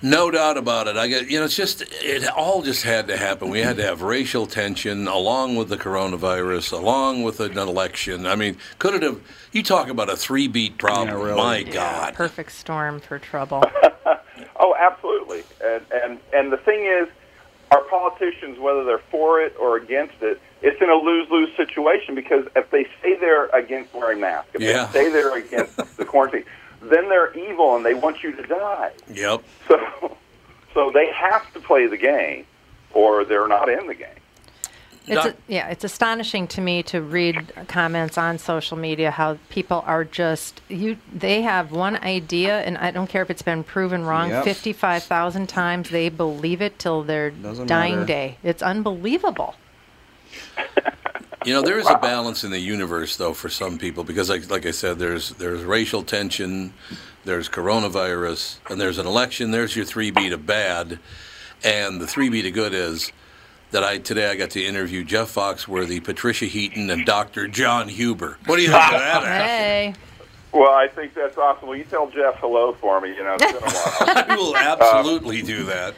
No 0.02 0.32
doubt 0.32 0.58
about 0.58 0.88
it. 0.88 0.96
I 0.96 1.08
get, 1.08 1.30
you 1.30 1.40
know, 1.40 1.46
it's 1.46 1.56
just, 1.56 1.82
it 2.02 2.26
all 2.30 2.62
just 2.62 2.84
had 2.84 3.08
to 3.10 3.18
happen. 3.18 3.50
We 3.50 3.60
had 3.60 3.78
to 3.78 3.84
have 3.84 4.02
racial 4.02 4.46
tension 4.48 5.08
along 5.08 5.58
with 5.58 5.70
the 5.70 5.78
coronavirus, 5.78 6.72
along 6.74 7.24
with 7.24 7.40
an 7.42 7.58
election. 7.58 8.26
I 8.26 8.36
mean, 8.36 8.58
could 8.78 8.94
it 8.96 9.04
have, 9.04 9.20
you 9.52 9.62
talk 9.62 9.90
about 9.90 10.10
a 10.10 10.16
three 10.16 10.48
beat 10.48 10.78
problem. 10.78 11.36
My 11.36 11.64
God. 11.64 12.14
Perfect 12.14 12.52
storm 12.54 13.00
for 13.00 13.20
trouble. 13.20 13.64
Oh, 14.62 14.76
absolutely. 14.78 15.44
And 15.64 15.82
and 15.94 16.20
and 16.34 16.52
the 16.52 16.58
thing 16.58 16.84
is, 16.86 17.08
our 17.72 17.82
politicians, 17.84 18.60
whether 18.60 18.84
they're 18.84 18.98
for 19.10 19.42
it 19.42 19.56
or 19.58 19.78
against 19.78 20.16
it, 20.22 20.42
it's 20.62 20.82
in 20.82 20.90
a 20.90 20.96
lose 20.96 21.30
lose 21.30 21.50
situation 21.56 22.14
because 22.14 22.46
if 22.58 22.70
they 22.70 22.84
say 23.02 23.18
they're 23.20 23.46
against 23.48 23.94
wearing 23.94 24.20
masks, 24.20 24.50
if 24.54 24.62
Yeah. 24.62 24.86
they 24.88 25.06
say 25.06 25.12
they're 25.12 25.38
against 25.38 25.78
the 25.98 26.04
quarantine, 26.04 26.44
then 26.82 27.10
they're 27.10 27.34
evil 27.38 27.76
and 27.76 27.86
they 27.86 27.94
want 27.94 28.24
you 28.24 28.32
to 28.34 28.44
die. 28.44 28.92
Yep. 29.14 29.44
So 29.68 30.18
so 30.74 30.92
they 30.94 31.08
have 31.12 31.52
to 31.54 31.60
play 31.60 31.88
the 31.88 31.98
game, 31.98 32.46
or 32.94 33.26
they're 33.26 33.48
not 33.48 33.70
in 33.70 33.88
the 33.88 33.96
game. 33.96 34.08
It's 35.12 35.26
a, 35.26 35.36
yeah, 35.48 35.70
it's 35.70 35.84
astonishing 35.84 36.48
to 36.50 36.62
me 36.62 36.84
to 36.84 37.02
read 37.02 37.52
comments 37.68 38.16
on 38.16 38.38
social 38.38 38.78
media 38.78 39.10
how 39.10 39.40
people 39.50 39.84
are 39.88 40.04
just 40.04 40.62
you. 40.70 40.98
They 41.12 41.42
have 41.42 41.72
one 41.72 41.96
idea, 41.98 42.60
and 42.62 42.78
I 42.78 42.92
don't 42.92 43.08
care 43.08 43.24
if 43.24 43.32
it's 43.32 43.42
been 43.42 43.64
proven 43.64 44.06
wrong 44.06 44.30
Yep. 44.30 44.44
fifty-five 44.44 45.02
thousand 45.04 45.48
times. 45.50 45.90
They 45.90 46.10
believe 46.10 46.62
it 46.62 46.78
till 46.78 47.02
their 47.02 47.32
Doesn't 47.32 47.66
dying 47.66 47.96
matter. 47.96 48.06
day. 48.06 48.38
It's 48.44 48.62
unbelievable. 48.62 49.56
You 51.46 51.54
know, 51.54 51.62
there 51.62 51.80
is 51.80 51.90
a 51.90 51.98
balance 51.98 52.44
in 52.44 52.52
the 52.52 52.60
universe, 52.60 53.16
though, 53.16 53.34
for 53.34 53.48
some 53.50 53.78
people, 53.78 54.04
because, 54.04 54.30
like, 54.30 54.50
like 54.50 54.66
I 54.66 54.72
said, 54.72 55.00
there's 55.00 55.30
there's 55.32 55.64
racial 55.64 56.04
tension, 56.04 56.74
there's 57.24 57.48
coronavirus, 57.48 58.58
and 58.70 58.80
there's 58.80 58.98
an 58.98 59.08
election. 59.08 59.52
There's 59.52 59.76
your 59.76 59.86
three 59.86 60.12
beat 60.12 60.34
of 60.34 60.46
bad, 60.46 61.00
and 61.64 62.02
the 62.02 62.08
three 62.08 62.28
beat 62.30 62.46
of 62.46 62.54
good 62.54 62.74
is 62.74 63.12
that 63.72 63.84
I 63.86 64.00
today 64.00 64.30
I 64.30 64.36
got 64.36 64.50
to 64.52 64.64
interview 64.66 65.04
Jeff 65.06 65.34
Foxworthy, 65.34 66.04
Patricia 66.04 66.46
Heaton, 66.46 66.90
and 66.90 67.06
Dr. 67.06 67.48
John 67.48 67.88
Huber. 67.88 68.38
What 68.46 68.58
do 68.58 68.62
you 68.64 68.70
think 68.72 68.84
of 68.84 69.00
that? 69.00 69.24
Hey, 69.24 69.94
Well, 70.52 70.72
I 70.74 70.88
think 70.90 71.14
that's 71.14 71.38
awesome. 71.38 71.70
Will 71.70 71.78
you 71.78 71.84
tell 71.86 72.10
Jeff 72.10 72.36
hello 72.40 72.74
for 72.74 73.00
me? 73.00 73.16
You 73.16 73.24
know, 73.24 73.36
it's 73.40 73.46
been 73.46 73.56
a 73.56 73.60
while. 73.60 74.26
I 74.30 74.36
will 74.36 74.58
absolutely 74.58 75.42
do 75.42 75.64
that. 75.66 75.94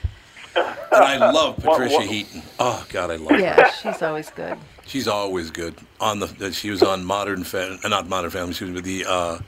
And 0.54 0.66
I 0.92 1.32
love 1.32 1.64
What- 1.64 1.78
Patricia 1.80 1.96
what- 1.96 2.06
Heaton. 2.08 2.44
Oh 2.60 2.86
God, 2.90 3.10
I 3.10 3.16
love 3.16 3.32
her. 3.32 3.40
yeah, 3.40 3.72
she's 3.72 4.02
always 4.04 4.30
good. 4.30 4.58
She's 4.92 5.08
always 5.08 5.52
good. 5.52 5.74
On 6.02 6.20
the 6.20 6.52
she 6.52 6.70
was 6.70 6.84
on 6.84 7.06
Modern 7.06 7.46
Family, 7.46 7.80
not 7.88 8.10
Modern 8.10 8.30
Family. 8.30 8.54
She 8.54 8.66
was 8.66 8.74
with 8.74 8.84
the 8.84 9.06
uh, 9.08 9.40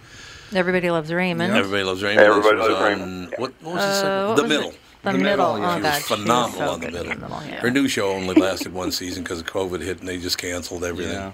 Everybody 0.55 0.89
loves 0.89 1.11
Raymond. 1.11 1.51
Everybody 1.53 1.83
Loves 1.83 2.01
Raymond. 2.01 2.25
Everybody 2.25 2.57
Loves 2.59 2.73
on- 2.75 2.83
Raymond. 2.83 3.33
What, 3.37 3.53
what 3.61 3.73
was 3.75 3.83
the 3.83 3.89
Uh, 3.89 4.01
second? 4.01 4.27
what 4.27 4.35
The 4.37 4.41
was 4.43 4.49
Middle. 4.49 4.69
it? 4.69 4.79
The, 5.03 5.11
The 5.11 5.17
middle. 5.17 5.23
Middle, 5.23 5.45
Oh. 5.45 5.55
She 5.75 5.81
God, 5.81 5.83
was 5.83 5.95
she 5.97 6.15
phenomenal 6.15 6.51
so 6.67 6.73
on 6.73 6.79
the 6.79 6.91
middle. 6.91 7.03
the 7.13 7.19
middle, 7.19 7.43
yeah. 7.45 7.59
Her 7.59 7.71
new 7.71 7.87
show 7.89 8.11
only 8.11 8.35
lasted 8.35 8.71
one 8.73 8.91
season 8.93 9.23
because 9.23 9.41
of 9.41 9.47
COVID 9.47 9.81
hit 9.81 9.99
and 9.99 10.07
they 10.07 10.17
just 10.17 10.37
canceled 10.37 10.85
everything. 10.85 11.13
Yeah. 11.15 11.31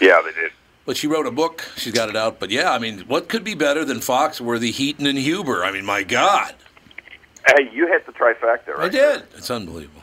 yeah, 0.00 0.20
they 0.22 0.32
did. 0.38 0.50
But 0.84 0.98
she 0.98 1.06
wrote 1.06 1.26
a 1.26 1.30
book. 1.30 1.64
She's 1.76 1.94
got 1.94 2.10
it 2.10 2.16
out. 2.16 2.38
But 2.38 2.50
yeah, 2.50 2.72
I 2.72 2.78
mean, 2.78 2.98
what 3.06 3.28
could 3.30 3.44
be 3.44 3.54
better 3.54 3.82
than 3.84 3.98
Foxworthy, 4.00 4.72
Heaton, 4.72 5.06
and 5.06 5.16
Huber? 5.16 5.64
I 5.64 5.70
mean, 5.72 5.86
my 5.86 6.02
God. 6.02 6.54
Hey, 7.46 7.70
you 7.72 7.86
hit 7.86 8.04
the 8.04 8.12
trifecta, 8.12 8.76
right? 8.76 8.80
I 8.80 8.88
did. 8.90 9.22
It's 9.36 9.50
unbelievable. 9.50 10.02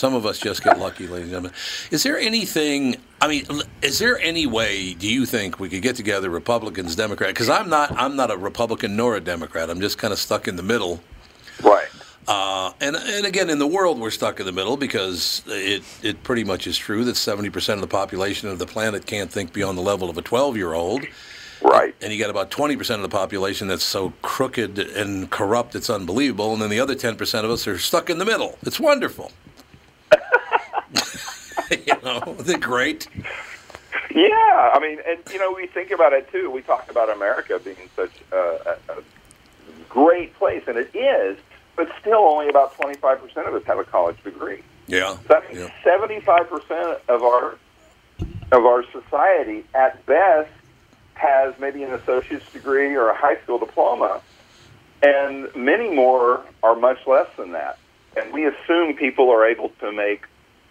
Some 0.00 0.14
of 0.14 0.24
us 0.24 0.38
just 0.38 0.64
get 0.64 0.78
lucky, 0.78 1.06
ladies 1.06 1.24
and 1.24 1.30
gentlemen. 1.30 1.52
Is 1.90 2.04
there 2.04 2.16
anything? 2.16 2.96
I 3.20 3.28
mean, 3.28 3.44
is 3.82 3.98
there 3.98 4.18
any 4.18 4.46
way? 4.46 4.94
Do 4.94 5.06
you 5.06 5.26
think 5.26 5.60
we 5.60 5.68
could 5.68 5.82
get 5.82 5.94
together, 5.94 6.30
Republicans, 6.30 6.96
Democrats? 6.96 7.34
Because 7.34 7.50
I'm 7.50 7.68
not. 7.68 7.92
I'm 7.92 8.16
not 8.16 8.30
a 8.30 8.36
Republican 8.38 8.96
nor 8.96 9.16
a 9.16 9.20
Democrat. 9.20 9.68
I'm 9.68 9.82
just 9.82 9.98
kind 9.98 10.10
of 10.14 10.18
stuck 10.18 10.48
in 10.48 10.56
the 10.56 10.62
middle. 10.62 11.00
Right. 11.62 11.88
Uh, 12.26 12.72
and 12.80 12.96
and 12.96 13.26
again, 13.26 13.50
in 13.50 13.58
the 13.58 13.66
world, 13.66 14.00
we're 14.00 14.10
stuck 14.10 14.40
in 14.40 14.46
the 14.46 14.52
middle 14.52 14.78
because 14.78 15.42
it 15.46 15.82
it 16.02 16.22
pretty 16.22 16.44
much 16.44 16.66
is 16.66 16.78
true 16.78 17.04
that 17.04 17.18
70 17.18 17.50
percent 17.50 17.76
of 17.76 17.82
the 17.82 17.92
population 17.94 18.48
of 18.48 18.58
the 18.58 18.66
planet 18.66 19.04
can't 19.04 19.30
think 19.30 19.52
beyond 19.52 19.76
the 19.76 19.82
level 19.82 20.08
of 20.08 20.16
a 20.16 20.22
12 20.22 20.56
year 20.56 20.72
old. 20.72 21.04
Right. 21.60 21.94
And 22.00 22.10
you 22.10 22.18
got 22.18 22.30
about 22.30 22.50
20 22.50 22.74
percent 22.78 23.02
of 23.04 23.10
the 23.10 23.14
population 23.14 23.68
that's 23.68 23.84
so 23.84 24.14
crooked 24.22 24.78
and 24.78 25.28
corrupt 25.28 25.74
it's 25.74 25.90
unbelievable, 25.90 26.54
and 26.54 26.62
then 26.62 26.70
the 26.70 26.80
other 26.80 26.94
10 26.94 27.16
percent 27.16 27.44
of 27.44 27.50
us 27.50 27.68
are 27.68 27.78
stuck 27.78 28.08
in 28.08 28.16
the 28.16 28.24
middle. 28.24 28.56
It's 28.62 28.80
wonderful. 28.80 29.30
you 31.70 31.94
know, 32.02 32.36
isn't 32.40 32.56
it 32.56 32.60
great? 32.60 33.08
Yeah, 34.14 34.70
I 34.74 34.78
mean, 34.80 34.98
and 35.06 35.18
you 35.32 35.38
know, 35.38 35.52
we 35.52 35.66
think 35.66 35.90
about 35.90 36.12
it 36.12 36.30
too. 36.30 36.50
We 36.50 36.62
talk 36.62 36.90
about 36.90 37.10
America 37.10 37.60
being 37.62 37.88
such 37.94 38.12
a, 38.32 38.76
a, 38.88 39.02
great 39.88 40.34
place, 40.34 40.62
and 40.66 40.76
it 40.76 40.94
is. 40.94 41.38
but 41.76 41.88
still 42.00 42.20
only 42.20 42.48
about 42.48 42.76
25% 42.76 43.48
of 43.48 43.54
us 43.54 43.64
have 43.64 43.78
a 43.78 43.84
college 43.84 44.22
degree. 44.22 44.62
Yeah. 44.86 45.16
So 45.16 45.20
that 45.28 45.52
means 45.52 45.70
yeah. 45.84 45.98
75% 45.98 47.00
of 47.08 47.22
our 47.22 47.56
of 48.52 48.66
our 48.66 48.84
society, 48.90 49.64
at 49.74 50.04
best, 50.06 50.50
has 51.14 51.54
maybe 51.60 51.84
an 51.84 51.92
associate's 51.92 52.50
degree 52.52 52.96
or 52.96 53.08
a 53.10 53.16
high 53.16 53.40
school 53.42 53.58
diploma, 53.58 54.20
and 55.02 55.54
many 55.54 55.94
more 55.94 56.44
are 56.62 56.74
much 56.74 57.06
less 57.06 57.28
than 57.36 57.52
that. 57.52 57.78
And 58.16 58.32
we 58.32 58.46
assume 58.46 58.94
people 58.96 59.30
are 59.30 59.46
able 59.46 59.68
to 59.80 59.92
make 59.92 60.24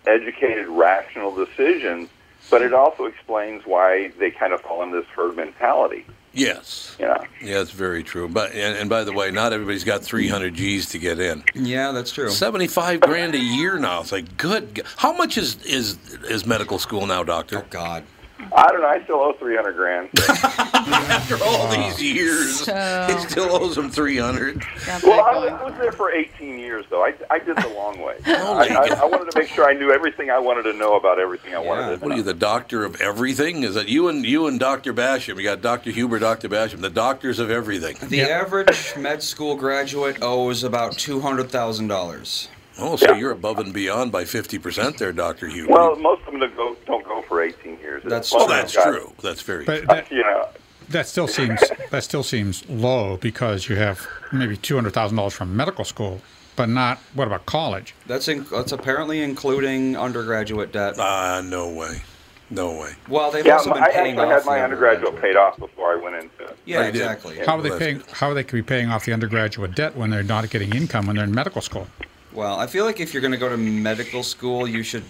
educated, 0.09 0.67
rational 0.67 1.33
decisions, 1.33 2.09
but 2.49 2.61
it 2.61 2.73
also 2.73 3.05
explains 3.05 3.65
why 3.65 4.11
they 4.19 4.31
kind 4.31 4.53
of 4.53 4.61
fall 4.61 4.81
into 4.83 4.99
this 4.99 5.09
herd 5.15 5.35
mentality. 5.35 6.05
Yes. 6.33 6.95
Yeah. 6.99 7.23
Yeah, 7.41 7.61
it's 7.61 7.71
very 7.71 8.03
true. 8.03 8.27
But 8.27 8.51
and, 8.51 8.77
and 8.77 8.89
by 8.89 9.03
the 9.03 9.11
way, 9.11 9.31
not 9.31 9.51
everybody's 9.51 9.83
got 9.83 10.03
300 10.03 10.53
G's 10.53 10.89
to 10.89 10.99
get 10.99 11.19
in. 11.19 11.43
Yeah, 11.55 11.91
that's 11.91 12.11
true. 12.11 12.29
75 12.29 12.99
grand 13.01 13.33
a 13.33 13.39
year 13.39 13.79
now. 13.79 14.01
It's 14.01 14.11
like 14.11 14.37
good. 14.37 14.83
How 14.97 15.11
much 15.13 15.37
is 15.37 15.61
is 15.63 15.97
is 16.29 16.45
medical 16.45 16.77
school 16.77 17.07
now, 17.07 17.23
doctor? 17.23 17.59
Oh 17.59 17.65
God. 17.69 18.03
I 18.59 18.71
don't 18.71 18.81
know. 18.81 18.87
I 18.87 19.01
still 19.03 19.15
owe 19.21 19.33
300 19.33 19.73
grand. 19.75 20.09
After 20.19 21.37
all 21.43 21.67
these 21.69 22.01
years, 22.01 22.59
So- 22.65 23.07
he 23.09 23.17
still 23.29 23.55
owes 23.55 23.77
him 23.77 23.89
300. 23.89 24.61
Well, 25.03 25.23
I, 25.23 25.33
going. 25.33 25.53
I 25.53 25.63
was 25.63 25.73
there 25.79 25.91
for 25.93 26.11
18 26.11 26.59
years, 26.59 26.85
though. 26.89 27.03
I, 27.05 27.13
I 27.29 27.39
did 27.39 27.55
the 27.57 27.69
long 27.69 27.99
way. 28.01 28.15
Oh 28.27 28.57
I, 28.57 28.65
I, 28.67 28.87
I 29.01 29.05
wanted 29.05 29.31
to 29.31 29.39
make 29.39 29.49
sure 29.49 29.65
I 29.67 29.73
knew 29.73 29.91
everything 29.91 30.29
I 30.29 30.39
wanted 30.39 30.63
to 30.63 30.73
know 30.73 30.95
about 30.95 31.19
everything 31.19 31.53
I 31.55 31.61
Yeah. 31.63 31.67
wanted 31.67 31.81
to 31.83 31.91
Know. 31.97 31.97
What 32.07 32.11
are 32.13 32.17
you, 32.17 32.23
the 32.23 32.33
doctor 32.33 32.83
of 32.85 32.99
everything? 33.01 33.63
Is 33.63 33.75
that 33.75 33.87
you 33.87 34.07
and 34.09 34.25
you 34.25 34.47
and 34.47 34.59
Doctor 34.59 34.93
Basham? 34.93 35.37
You 35.37 35.43
got 35.43 35.61
Doctor 35.61 35.91
Huber, 35.91 36.19
Doctor 36.19 36.49
Basham, 36.49 36.81
the 36.81 36.89
doctors 36.89 37.39
of 37.39 37.49
everything. 37.51 37.95
The 38.09 38.21
average 38.21 38.93
med 38.97 39.21
school 39.23 39.55
graduate 39.55 40.17
owes 40.21 40.63
about 40.63 40.97
two 40.97 41.19
hundred 41.21 41.49
thousand 41.49 41.87
dollars. 41.87 42.49
Oh, 42.81 42.95
so 42.95 43.11
Yeah. 43.11 43.17
you're 43.17 43.31
above 43.31 43.59
and 43.59 43.73
beyond 43.73 44.11
by 44.11 44.23
50% 44.23 44.97
there, 44.97 45.11
Doctor 45.11 45.47
Huber. 45.47 45.71
Well, 45.73 45.95
most 45.97 46.21
of 46.25 46.31
them 46.31 46.39
don't 46.39 46.55
go, 46.55 46.75
don't 46.85 47.05
go 47.05 47.21
for 47.23 47.41
18 47.41 47.79
years. 47.79 48.03
That's 48.05 48.31
oh, 48.33 48.39
Most 48.39 48.43
of 48.45 48.49
that's 48.49 48.73
them 48.73 48.83
got- 48.83 48.89
true. 48.99 49.13
That's 49.21 49.41
very 49.41 49.65
But 49.65 49.77
true. 49.79 49.87
that, 49.87 50.11
You 50.11 50.21
know, 50.23 50.47
that 50.89 51.07
still 51.07 51.27
seems 51.27 51.61
that 51.91 52.03
still 52.03 52.23
seems 52.23 52.67
low 52.69 53.17
because 53.17 53.69
you 53.69 53.75
have 53.75 54.07
maybe 54.31 54.57
two 54.57 54.73
hundred 54.75 54.93
thousand 54.93 55.17
dollars 55.17 55.33
from 55.33 55.55
medical 55.55 55.85
school, 55.85 56.19
but 56.55 56.67
not 56.67 56.97
what 57.13 57.27
about 57.27 57.45
college? 57.45 57.93
That's 58.07 58.27
in, 58.27 58.45
that's 58.51 58.71
apparently 58.71 59.21
including 59.21 59.95
undergraduate 59.95 60.71
debt. 60.71 60.95
Ah, 60.97 61.41
no 61.45 61.69
way. 61.69 62.01
No 62.49 62.71
way. 62.79 62.93
Well, 63.07 63.29
they've 63.29 63.45
yeah, 63.45 63.57
also 63.57 63.71
been 63.75 63.83
I 63.83 63.91
paying 63.91 64.17
actually 64.17 64.33
off 64.33 64.41
had 64.41 64.45
my 64.47 64.57
the 64.57 64.63
undergraduate 64.63 65.21
paid 65.21 65.35
off 65.35 65.59
before 65.59 65.91
I 65.93 65.95
went 65.97 66.15
into 66.15 66.45
it. 66.45 66.57
Yeah, 66.65 66.77
Oh, 66.79 66.81
you 66.81 66.87
exactly. 66.87 67.37
How 67.45 67.59
are 67.59 67.61
they 67.61 67.77
paying? 67.77 68.01
How 68.11 68.31
are 68.31 68.33
they 68.33 68.43
could 68.43 68.55
be 68.55 68.63
paying 68.63 68.89
off 68.89 69.05
the 69.05 69.13
undergraduate 69.13 69.75
debt 69.75 69.95
when 69.95 70.09
they're 70.09 70.23
not 70.23 70.49
getting 70.49 70.73
income 70.75 71.05
when 71.05 71.17
they're 71.17 71.25
in 71.25 71.35
medical 71.35 71.61
school? 71.61 71.87
Well, 72.33 72.59
I 72.59 72.67
feel 72.67 72.85
like 72.85 72.99
if 72.99 73.13
you're 73.13 73.21
going 73.21 73.31
to 73.31 73.37
go 73.37 73.49
to 73.49 73.57
medical 73.57 74.23
school, 74.23 74.67
you 74.67 74.83
should 74.83 75.03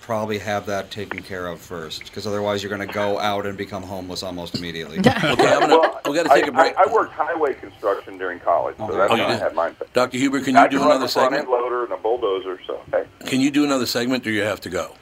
probably 0.00 0.38
have 0.38 0.64
that 0.66 0.90
taken 0.90 1.22
care 1.22 1.46
of 1.48 1.60
first, 1.60 2.04
because 2.04 2.26
otherwise 2.26 2.62
you're 2.62 2.74
going 2.74 2.86
to 2.86 2.92
go 2.92 3.18
out 3.18 3.44
and 3.46 3.56
become 3.58 3.82
homeless 3.82 4.22
almost 4.22 4.56
immediately. 4.56 4.98
Okay, 4.98 5.10
I'm 5.12 5.36
gonna, 5.36 5.68
Well, 5.78 6.00
we 6.08 6.14
got 6.14 6.22
to 6.22 6.28
take 6.30 6.44
I, 6.44 6.48
a 6.48 6.52
break. 6.52 6.76
I, 6.78 6.84
I 6.84 6.92
worked 6.92 7.12
highway 7.12 7.54
construction 7.54 8.16
during 8.16 8.40
college, 8.40 8.76
so 8.78 8.84
Oh, 8.90 8.96
that's 8.96 9.12
oh, 9.12 9.16
how 9.16 9.28
you 9.28 9.34
I 9.34 9.36
had 9.36 9.54
mine. 9.54 9.76
Dr. 9.92 10.16
Huber, 10.18 10.40
can 10.40 10.56
I 10.56 10.64
you 10.64 10.70
do 10.70 10.78
can 10.78 10.86
run 10.88 10.96
another 10.96 11.06
a 11.06 11.08
front 11.10 11.32
segment? 11.34 11.42
end 11.42 11.50
loader 11.50 11.84
and 11.84 11.92
a 11.92 11.96
bulldozer, 11.98 12.58
so 12.66 12.80
hey. 12.90 13.04
Can 13.26 13.40
you 13.40 13.50
do 13.50 13.64
another 13.64 13.86
segment, 13.86 14.26
or 14.26 14.30
you 14.30 14.42
have 14.42 14.60
to 14.62 14.70
go? 14.70 14.94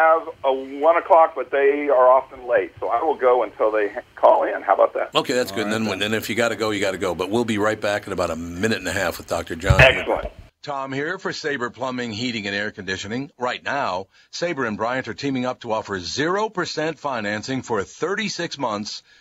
I 0.00 0.18
have 0.18 0.28
a 0.44 0.52
one 0.80 0.96
o'clock, 0.96 1.34
but 1.34 1.50
they 1.50 1.88
are 1.88 2.08
often 2.08 2.46
late, 2.46 2.72
so 2.80 2.88
I 2.88 3.02
will 3.02 3.16
go 3.16 3.42
until 3.42 3.70
they 3.70 3.92
call 4.16 4.44
in. 4.44 4.62
How 4.62 4.74
about 4.74 4.94
that? 4.94 5.14
Okay, 5.14 5.34
that's 5.34 5.52
good. 5.52 5.64
And 5.64 5.72
then, 5.72 5.86
when, 5.86 5.98
then 5.98 6.14
if 6.14 6.30
you 6.30 6.36
got 6.36 6.48
to 6.48 6.56
go, 6.56 6.70
you 6.70 6.80
got 6.80 6.92
to 6.92 6.98
go. 6.98 7.14
But 7.14 7.30
we'll 7.30 7.44
be 7.44 7.58
right 7.58 7.80
back 7.80 8.06
in 8.06 8.12
about 8.12 8.30
a 8.30 8.36
minute 8.36 8.78
and 8.78 8.88
a 8.88 8.92
half 8.92 9.18
with 9.18 9.26
Dr. 9.26 9.56
John. 9.56 9.80
Excellent. 9.80 10.28
Tom 10.62 10.92
here 10.92 11.18
for 11.18 11.32
Sabre 11.32 11.70
Plumbing, 11.70 12.12
Heating, 12.12 12.46
and 12.46 12.54
Air 12.54 12.70
Conditioning. 12.70 13.30
Right 13.38 13.62
now, 13.62 14.08
Sabre 14.30 14.66
and 14.66 14.76
Bryant 14.76 15.08
are 15.08 15.14
teaming 15.14 15.46
up 15.46 15.60
to 15.60 15.72
offer 15.72 15.98
0% 15.98 16.98
financing 16.98 17.62
for 17.62 17.82
36 17.82 18.58
months 18.58 19.02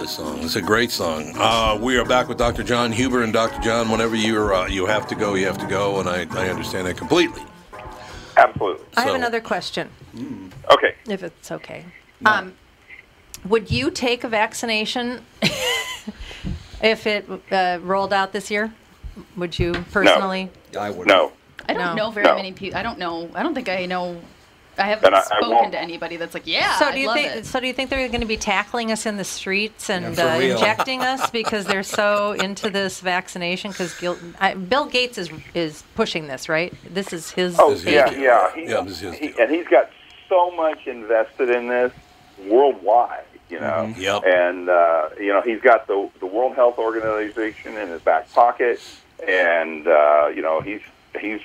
This 0.00 0.12
song, 0.12 0.38
it's 0.42 0.56
a 0.56 0.62
great 0.62 0.90
song. 0.90 1.34
Uh, 1.36 1.78
we 1.78 1.98
are 1.98 2.06
back 2.06 2.26
with 2.26 2.38
Dr. 2.38 2.62
John 2.62 2.90
Huber 2.90 3.22
and 3.22 3.34
Dr. 3.34 3.60
John. 3.60 3.90
Whenever 3.90 4.16
you're, 4.16 4.54
uh, 4.54 4.66
you 4.66 4.86
have 4.86 5.06
to 5.08 5.14
go, 5.14 5.34
you 5.34 5.44
have 5.44 5.58
to 5.58 5.66
go, 5.66 6.00
and 6.00 6.08
I, 6.08 6.20
I 6.30 6.48
understand 6.48 6.86
that 6.86 6.96
completely. 6.96 7.42
Absolutely. 8.34 8.86
I 8.96 9.02
have 9.02 9.14
another 9.14 9.42
question, 9.42 9.90
Okay. 10.70 10.94
if 11.06 11.22
it's 11.22 11.52
okay. 11.52 11.84
Um, 12.24 12.54
would 13.44 13.70
you 13.70 13.90
take 13.90 14.24
a 14.24 14.28
vaccination 14.28 15.22
if 16.82 17.06
it 17.06 17.28
uh, 17.52 17.78
rolled 17.82 18.14
out 18.14 18.32
this 18.32 18.50
year? 18.50 18.72
Would 19.36 19.58
you 19.58 19.72
personally? 19.92 20.48
No. 20.72 20.80
I 20.80 20.88
would. 20.88 21.08
No. 21.08 21.32
I 21.68 21.74
don't 21.74 21.94
No. 21.94 22.06
know 22.06 22.10
very 22.10 22.26
No. 22.26 22.36
many 22.36 22.52
people. 22.52 22.78
I 22.78 22.82
don't 22.82 22.98
know. 22.98 23.28
I 23.34 23.42
don't 23.42 23.54
think 23.54 23.68
I 23.68 23.84
know. 23.84 24.18
I 24.80 24.86
haven't 24.86 25.06
And 25.06 25.14
I- 25.14 25.18
I 25.18 25.22
spoken 25.22 25.50
won't. 25.50 25.72
to 25.72 25.78
anybody 25.80 26.16
that's 26.16 26.32
like, 26.34 26.46
yeah, 26.46 26.78
So 26.78 26.90
do 26.90 26.98
you 26.98 27.06
love 27.08 27.16
think? 27.16 27.36
it. 27.36 27.46
So 27.46 27.60
do 27.60 27.66
you 27.66 27.72
think 27.72 27.90
they're 27.90 28.08
going 28.08 28.20
to 28.22 28.26
be 28.26 28.36
tackling 28.38 28.90
us 28.90 29.04
in 29.06 29.16
the 29.18 29.24
streets 29.24 29.90
and 29.90 30.16
Yeah, 30.16 30.36
uh, 30.36 30.38
injecting 30.40 31.02
us 31.02 31.28
because 31.30 31.66
they're 31.66 31.82
so 31.82 32.32
into 32.32 32.70
this 32.70 33.00
vaccination? 33.00 33.70
Because 33.72 33.94
Bill 34.68 34.86
Gates 34.86 35.18
is 35.18 35.30
is 35.54 35.82
pushing 35.94 36.26
this, 36.28 36.48
right? 36.48 36.72
This 36.92 37.12
is 37.12 37.30
his. 37.30 37.56
Oh 37.58 37.74
This 37.74 37.84
yeah, 37.84 38.08
deal. 38.10 38.18
yeah. 38.20 38.54
He, 38.54 38.64
Yeah, 38.64 38.82
his 38.84 39.00
he- 39.00 39.34
and 39.38 39.50
he's 39.50 39.66
got 39.68 39.90
so 40.28 40.50
much 40.52 40.86
invested 40.86 41.50
in 41.50 41.68
this 41.68 41.92
worldwide. 42.46 43.24
You 43.50 43.58
know, 43.58 43.92
Mhm. 43.92 43.98
Yep. 43.98 44.22
and 44.26 44.68
uh, 44.70 45.08
you 45.18 45.32
know 45.32 45.40
he's 45.42 45.60
got 45.60 45.88
the 45.88 46.08
the 46.20 46.26
World 46.26 46.54
Health 46.54 46.78
Organization 46.78 47.76
in 47.76 47.88
his 47.88 48.00
back 48.00 48.32
pocket, 48.32 48.80
and 49.26 49.88
uh, 49.88 50.28
you 50.34 50.40
know 50.40 50.60
he's 50.60 50.80
he's 51.20 51.40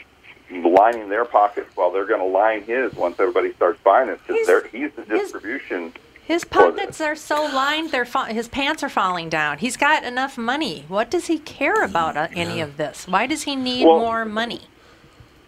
lining 0.51 1.10
their 1.10 1.25
pockets 1.25 1.75
while 1.75 1.91
they're 1.91 2.05
going 2.05 2.19
to 2.21 2.25
line 2.27 2.63
his 2.63 2.93
once 2.93 3.19
everybody 3.19 3.53
starts 3.53 3.79
buying 3.84 4.08
this 4.08 4.19
He's- 4.27 4.45
because 4.45 4.69
he's 4.71 4.91
the 4.93 5.03
distribution. 5.03 5.93
His 6.23 6.43
for 6.43 6.71
pockets 6.71 6.99
are 7.01 7.15
so 7.15 7.45
lined; 7.53 7.91
they're 7.91 8.03
fa- 8.03 8.25
his 8.34 8.47
pants 8.47 8.81
are 8.81 8.89
falling 8.89 9.29
down. 9.29 9.60
He's 9.60 9.77
got 9.77 10.03
enough 10.03 10.39
money. 10.39 10.84
What 10.88 11.12
does 11.12 11.27
he 11.27 11.38
care 11.38 11.84
about 11.84 12.17
uh, 12.17 12.29
any 12.34 12.62
of 12.62 12.77
this? 12.77 13.08
Why 13.08 13.27
does 13.27 13.43
he 13.43 13.55
need 13.55 13.86
Well- 13.86 13.99
more 13.99 14.25
money? 14.25 14.62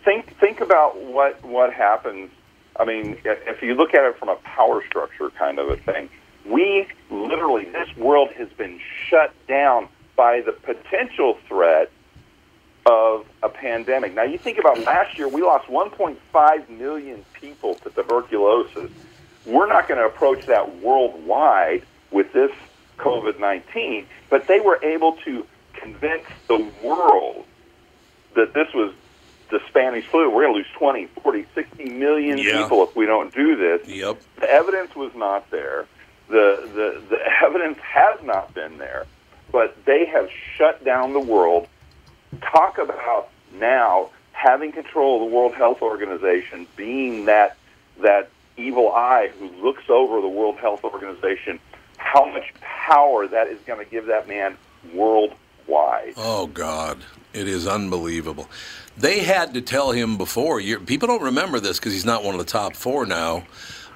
think 0.05 0.37
think 0.39 0.61
about 0.61 0.95
what 1.01 1.43
what 1.43 1.73
happens. 1.73 2.29
I 2.79 2.85
mean, 2.85 3.17
if 3.25 3.61
you 3.63 3.73
look 3.73 3.95
at 3.95 4.03
it 4.05 4.17
from 4.19 4.29
a 4.29 4.35
power 4.35 4.83
structure 4.85 5.31
kind 5.31 5.57
of 5.57 5.67
a 5.69 5.77
thing, 5.77 6.09
we 6.45 6.87
literally 7.09 7.65
this 7.65 7.89
world 7.97 8.29
has 8.37 8.49
been 8.49 8.79
shut 9.09 9.33
down 9.47 9.87
by 10.15 10.41
the 10.41 10.51
potential 10.51 11.39
threat 11.47 11.89
of 12.87 13.25
a 13.43 13.49
pandemic. 13.49 14.15
Now, 14.15 14.23
you 14.23 14.37
think 14.37 14.57
about 14.59 14.79
last 14.79 15.17
year, 15.17 15.27
we 15.27 15.41
lost 15.41 15.67
1.5 15.67 16.69
million 16.69 17.25
people 17.33 17.75
to 17.75 17.89
tuberculosis. 17.89 18.89
We're 19.45 19.67
not 19.67 19.87
going 19.89 19.99
to 19.99 20.05
approach 20.05 20.45
that 20.45 20.77
worldwide 20.77 21.83
with 22.11 22.31
this 22.31 22.51
COVID 22.97 23.39
19, 23.39 24.05
but 24.29 24.47
they 24.47 24.59
were 24.61 24.79
able 24.83 25.13
to 25.25 25.45
convince 25.73 26.23
the 26.47 26.65
world 26.81 27.45
that 28.35 28.53
this 28.53 28.73
was 28.73 28.93
the 29.51 29.59
Spanish 29.67 30.05
flu. 30.05 30.29
We're 30.29 30.43
going 30.43 30.53
to 30.53 30.57
lose 30.59 30.67
20, 30.77 31.07
40, 31.21 31.45
60 31.53 31.89
million 31.89 32.37
Yeah. 32.37 32.61
people 32.61 32.83
if 32.83 32.95
we 32.95 33.05
don't 33.05 33.33
do 33.33 33.55
this. 33.57 33.87
Yep. 33.87 34.21
The 34.39 34.49
evidence 34.49 34.95
was 34.95 35.13
not 35.15 35.49
there. 35.51 35.85
The, 36.29 36.69
the, 36.73 37.01
the 37.09 37.19
evidence 37.45 37.79
has 37.79 38.21
not 38.23 38.53
been 38.53 38.77
there. 38.77 39.05
But 39.51 39.85
they 39.85 40.05
have 40.05 40.29
shut 40.55 40.83
down 40.83 41.13
the 41.13 41.19
world. 41.21 41.67
Talk 42.41 42.77
about 42.77 43.29
now 43.53 44.09
having 44.31 44.71
control 44.71 45.15
of 45.23 45.29
the 45.29 45.35
World 45.35 45.55
Health 45.55 45.81
Organization, 45.81 46.67
being 46.75 47.25
that 47.25 47.57
that 48.01 48.29
evil 48.57 48.91
eye 48.91 49.31
who 49.39 49.49
looks 49.63 49.89
over 49.89 50.21
the 50.21 50.27
World 50.27 50.57
Health 50.57 50.83
Organization, 50.83 51.59
how 51.97 52.25
much 52.25 52.53
power 52.61 53.27
that 53.27 53.47
is 53.47 53.59
going 53.65 53.83
to 53.83 53.89
give 53.89 54.05
that 54.07 54.27
man 54.27 54.57
worldwide. 54.93 56.13
Oh 56.17 56.47
God, 56.47 56.99
it 57.33 57.47
is 57.47 57.67
unbelievable. 57.67 58.47
They 58.97 59.19
had 59.19 59.53
to 59.53 59.61
tell 59.61 59.91
him 59.91 60.17
before. 60.17 60.59
you 60.59 60.79
people 60.79 61.07
don't 61.07 61.21
remember 61.21 61.59
this 61.59 61.79
because 61.79 61.93
he's 61.93 62.05
not 62.05 62.23
one 62.23 62.33
of 62.33 62.39
the 62.39 62.51
top 62.51 62.75
four 62.75 63.05
now. 63.05 63.43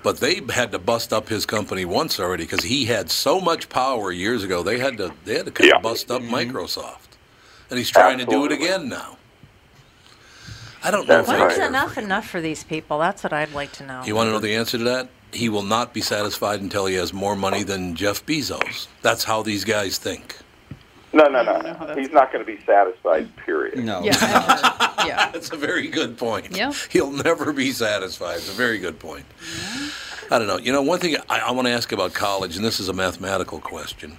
But 0.04 0.18
they 0.18 0.42
had 0.50 0.72
to 0.72 0.80
bust 0.80 1.14
up 1.14 1.30
his 1.30 1.46
company 1.46 1.86
once 1.86 2.20
already 2.20 2.46
because 2.46 2.64
he 2.64 2.86
had 2.86 3.12
so 3.12 3.40
much 3.40 3.70
power 3.70 4.12
years 4.12 4.44
ago. 4.44 4.64
They 4.64 4.80
had 4.80 4.98
to 4.98 5.14
they 5.26 5.36
had 5.36 5.46
to 5.46 5.52
kind 5.52 5.74
of 5.74 5.84
bust 5.84 6.10
up 6.10 6.24
mm-hmm. 6.24 6.34
Microsoft, 6.34 7.11
and 7.72 7.78
he's 7.78 7.90
trying 7.90 8.20
to 8.20 8.26
do 8.26 8.46
it 8.46 8.52
again 8.52 8.90
now. 8.90 9.18
I 10.84 10.92
don't 10.92 11.08
know 11.08 11.24
When's 11.24 11.58
I 11.58 11.68
enough 11.68 11.98
enough 11.98 12.28
for 12.28 12.42
these 12.42 12.64
people? 12.64 13.00
That's 13.00 13.24
what 13.24 13.34
I'd 13.34 13.54
like 13.54 13.72
to 13.74 13.86
know. 13.86 14.04
You 14.04 14.16
want 14.16 14.28
to 14.28 14.32
know 14.32 14.40
the 14.40 14.56
answer 14.56 14.78
to 14.78 14.84
that? 14.84 15.10
He 15.32 15.48
will 15.48 15.64
not 15.64 15.94
be 15.94 16.02
satisfied 16.02 16.60
until 16.60 16.86
he 16.86 16.96
has 16.96 17.14
more 17.14 17.36
money 17.36 17.64
than 17.64 17.96
Jeff 17.96 18.26
Bezos. 18.26 18.88
That's 19.02 19.24
how 19.24 19.42
these 19.42 19.64
guys 19.64 19.98
think. 19.98 20.38
No, 21.14 21.26
no, 21.26 21.44
no, 21.44 21.60
no. 21.60 21.96
He's 21.96 22.12
not 22.12 22.32
going 22.32 22.46
to 22.46 22.52
be 22.52 22.62
satisfied. 22.66 23.34
Period. 23.38 23.84
No. 23.84 24.02
Yeah, 24.02 24.12
yeah. 25.06 25.30
That's 25.34 25.52
a 25.52 25.58
very 25.58 25.88
good 25.88 26.18
point. 26.18 26.56
Yeah. 26.56 26.74
He'll 26.90 27.12
never 27.12 27.54
be 27.54 27.72
satisfied. 27.72 28.38
It's 28.38 28.50
a 28.50 28.54
very 28.54 28.80
good 28.80 29.00
point. 29.00 29.26
I 30.30 30.40
don't 30.40 30.48
know. 30.48 30.58
You 30.58 30.72
know, 30.72 30.82
one 30.82 31.00
thing 31.00 31.16
I, 31.30 31.40
I 31.40 31.52
want 31.52 31.68
to 31.68 31.72
ask 31.72 31.92
about 31.92 32.14
college, 32.14 32.56
and 32.56 32.66
this 32.66 32.80
is 32.80 32.90
a 32.90 32.94
mathematical 32.94 33.60
question. 33.60 34.18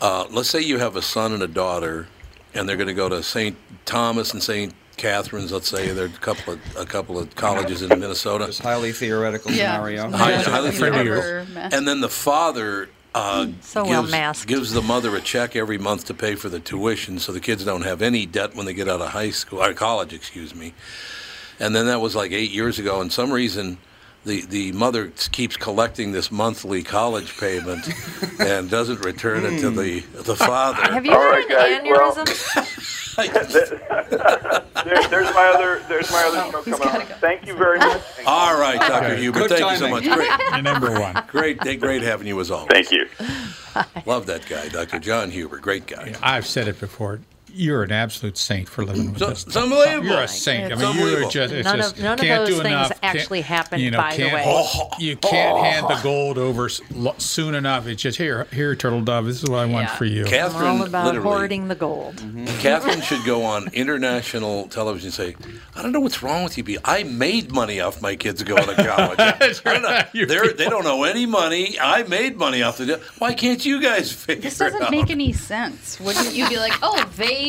Uh, 0.00 0.26
let's 0.30 0.48
say 0.48 0.60
you 0.60 0.78
have 0.78 0.96
a 0.96 1.02
son 1.02 1.32
and 1.32 1.42
a 1.42 1.48
daughter, 1.48 2.06
and 2.54 2.68
they're 2.68 2.76
going 2.76 2.88
to 2.88 2.94
go 2.94 3.08
to 3.08 3.22
St. 3.22 3.56
Thomas 3.84 4.32
and 4.32 4.42
St. 4.42 4.72
Catherine's. 4.96 5.52
Let's 5.52 5.68
say 5.68 5.88
there 5.90 6.04
are 6.04 6.08
a 6.08 6.10
couple 6.10 6.54
of 6.54 6.76
a 6.76 6.84
couple 6.86 7.18
of 7.18 7.34
colleges 7.34 7.82
in 7.82 7.88
Minnesota. 7.88 8.46
Just 8.46 8.62
highly 8.62 8.92
theoretical 8.92 9.50
Yeah. 9.50 9.74
scenario. 9.74 10.10
High- 10.10 10.36
highly 10.36 10.70
theoretical. 10.70 11.46
And 11.56 11.86
then 11.86 12.00
the 12.00 12.08
father 12.08 12.88
uh, 13.14 13.46
So 13.60 13.84
gives, 13.84 14.10
masked. 14.10 14.48
gives 14.48 14.72
the 14.72 14.82
mother 14.82 15.14
a 15.14 15.20
check 15.20 15.54
every 15.54 15.78
month 15.78 16.04
to 16.06 16.14
pay 16.14 16.34
for 16.34 16.48
the 16.48 16.58
tuition, 16.58 17.20
so 17.20 17.30
the 17.30 17.38
kids 17.40 17.64
don't 17.64 17.82
have 17.82 18.02
any 18.02 18.26
debt 18.26 18.56
when 18.56 18.66
they 18.66 18.74
get 18.74 18.88
out 18.88 19.00
of 19.00 19.10
high 19.10 19.30
school 19.30 19.62
or 19.62 19.72
college, 19.72 20.12
excuse 20.12 20.52
me. 20.52 20.74
And 21.60 21.76
then 21.76 21.86
that 21.86 22.00
was 22.00 22.16
like 22.16 22.32
eight 22.32 22.50
years 22.50 22.78
ago, 22.80 23.00
and 23.00 23.12
some 23.12 23.30
reason. 23.32 23.78
The, 24.24 24.40
the 24.46 24.72
mother 24.72 25.12
keeps 25.32 25.56
collecting 25.56 26.12
this 26.12 26.30
monthly 26.32 26.82
college 26.82 27.36
payment 27.38 27.86
and 28.40 28.70
doesn't 28.70 29.04
return 29.04 29.44
it 29.44 29.60
to 29.60 29.70
the 29.70 30.00
the 30.00 30.34
father. 30.34 30.82
Have 30.82 31.04
you 31.04 31.12
All 31.12 31.20
had 31.20 31.28
right, 31.50 31.50
an 31.50 31.84
guys, 31.84 31.90
well- 31.90 32.14
aneurysm? 33.14 34.84
There, 34.84 35.08
there's 35.08 35.34
my 35.34 35.52
other. 35.54 35.82
There's 35.88 36.10
my 36.10 36.24
other 36.24 36.50
show 36.52 36.62
coming 36.62 36.78
gotta 36.78 37.02
up. 37.02 37.08
go. 37.08 37.14
Thank 37.16 37.46
you 37.46 37.54
very 37.54 37.78
much. 37.78 38.02
All 38.26 38.58
right, 38.58 38.80
Dr. 38.80 39.06
Okay. 39.12 39.20
Huber, 39.20 39.38
Good 39.40 39.50
thank 39.50 39.70
you 39.70 39.76
so 39.76 39.88
much. 39.88 40.04
Great, 40.04 40.30
You're 40.52 40.62
number 40.62 40.98
one. 40.98 41.22
great, 41.28 41.58
great 41.60 42.02
having 42.02 42.26
you 42.26 42.40
as 42.40 42.50
always. 42.50 42.68
Thank 42.70 42.90
you. 42.90 43.06
Love 44.06 44.26
that 44.26 44.46
guy, 44.48 44.68
Dr. 44.68 44.98
John 44.98 45.30
Huber, 45.30 45.58
great 45.58 45.86
guy. 45.86 46.14
I've 46.22 46.46
said 46.46 46.66
it 46.68 46.80
before. 46.80 47.20
You're 47.56 47.82
an 47.84 47.92
absolute 47.92 48.36
saint 48.36 48.68
for 48.68 48.84
living 48.84 49.10
with 49.12 49.18
So- 49.20 49.28
this. 49.30 49.46
it's 49.46 49.56
unbelievable. 49.56 50.08
You're 50.08 50.22
a 50.22 50.28
saint. 50.28 50.72
It's 50.72 50.82
I 50.82 50.92
mean, 50.92 50.98
you're 51.06 51.30
just, 51.30 51.52
it's 51.52 51.64
None 51.64 51.76
just 51.76 51.96
of- 51.96 52.02
none 52.02 52.18
can't 52.18 52.40
those 52.46 52.48
do 52.56 52.62
things 52.62 52.66
enough. 52.66 53.00
Can't- 53.00 53.16
actually 53.16 53.40
happened, 53.42 53.82
you 53.82 53.90
know, 53.90 53.98
by 53.98 54.10
the 54.10 54.16
can't- 54.16 54.34
way. 54.34 54.42
Oh. 54.46 54.88
You 54.98 55.16
can't 55.16 55.58
hand 55.58 55.86
the 55.88 56.00
gold 56.02 56.36
over 56.38 56.68
soon 57.18 57.54
enough. 57.54 57.86
It's 57.86 58.02
just 58.02 58.18
here, 58.18 58.46
here, 58.52 58.74
turtle 58.74 59.00
dove. 59.02 59.26
This 59.26 59.42
is 59.42 59.48
what 59.48 59.60
I 59.60 59.66
want 59.66 59.88
Yeah. 59.88 59.96
for 59.96 60.04
you. 60.04 60.24
I'm 60.24 60.30
Catherine, 60.30 60.66
all 60.80 60.82
about 60.84 61.16
hoarding 61.16 61.68
the 61.68 61.74
gold. 61.74 62.22
Catherine 62.60 63.00
should 63.02 63.24
go 63.24 63.44
on 63.44 63.68
international 63.72 64.68
television 64.68 65.06
and 65.08 65.14
say, 65.14 65.36
"I 65.74 65.82
don't 65.82 65.92
know 65.92 66.00
what's 66.00 66.22
wrong 66.22 66.44
with 66.44 66.56
you, 66.58 66.64
B. 66.64 66.78
I 66.84 67.02
made 67.04 67.52
money 67.52 67.80
off 67.80 68.00
my 68.02 68.16
kids 68.16 68.42
going 68.42 68.66
to 68.66 68.74
college. 68.74 69.18
I 69.18 69.52
don't 69.64 69.82
know. 69.82 70.26
They're, 70.26 70.52
don't 70.54 70.86
owe 70.86 71.04
any 71.04 71.26
money. 71.26 71.78
I 71.80 72.02
made 72.04 72.36
money 72.36 72.62
off 72.62 72.78
the. 72.78 72.86
Deal. 72.86 73.00
Why 73.18 73.34
can't 73.34 73.64
you 73.64 73.80
guys 73.80 74.12
figure 74.12 74.42
This 74.42 74.60
it 74.60 74.64
doesn't 74.64 74.82
out? 74.82 74.90
make 74.90 75.10
any 75.10 75.32
sense. 75.32 76.00
Wouldn't 76.00 76.34
you 76.34 76.48
be 76.48 76.56
like, 76.58 76.72
oh, 76.82 77.04
they 77.16 77.43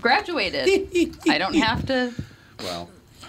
graduated. 0.00 0.68
I 1.28 1.38
don't 1.38 1.54
have 1.54 1.86
to 1.86 2.12
Well, 2.60 2.88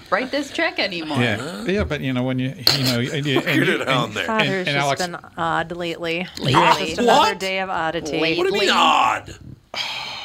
write 0.09 0.31
this 0.31 0.51
check 0.51 0.79
anymore. 0.79 1.19
Yeah, 1.19 1.63
yeah, 1.65 1.83
but 1.83 2.01
you 2.01 2.13
know 2.13 2.23
when 2.23 2.39
you 2.39 2.53
you 2.77 2.83
know 2.85 2.99
and 2.99 3.25
you, 3.25 3.39
and 3.39 3.65
you, 3.67 3.73
it 3.81 3.87
on 3.87 4.13
there. 4.13 4.25
Father's 4.25 4.67
and 4.67 4.75
just 4.75 4.77
Alex- 4.77 5.01
been 5.05 5.17
odd 5.37 5.71
lately. 5.71 6.27
Lately. 6.39 6.51
Just 6.53 6.97
another 6.99 7.19
What? 7.31 7.39
day 7.39 7.59
of 7.59 7.69
oddity. 7.69 8.19
Lately. 8.19 8.37
What 8.37 8.49
do 8.49 8.55
you 8.55 8.61
mean 8.61 8.69
odd? 8.71 9.35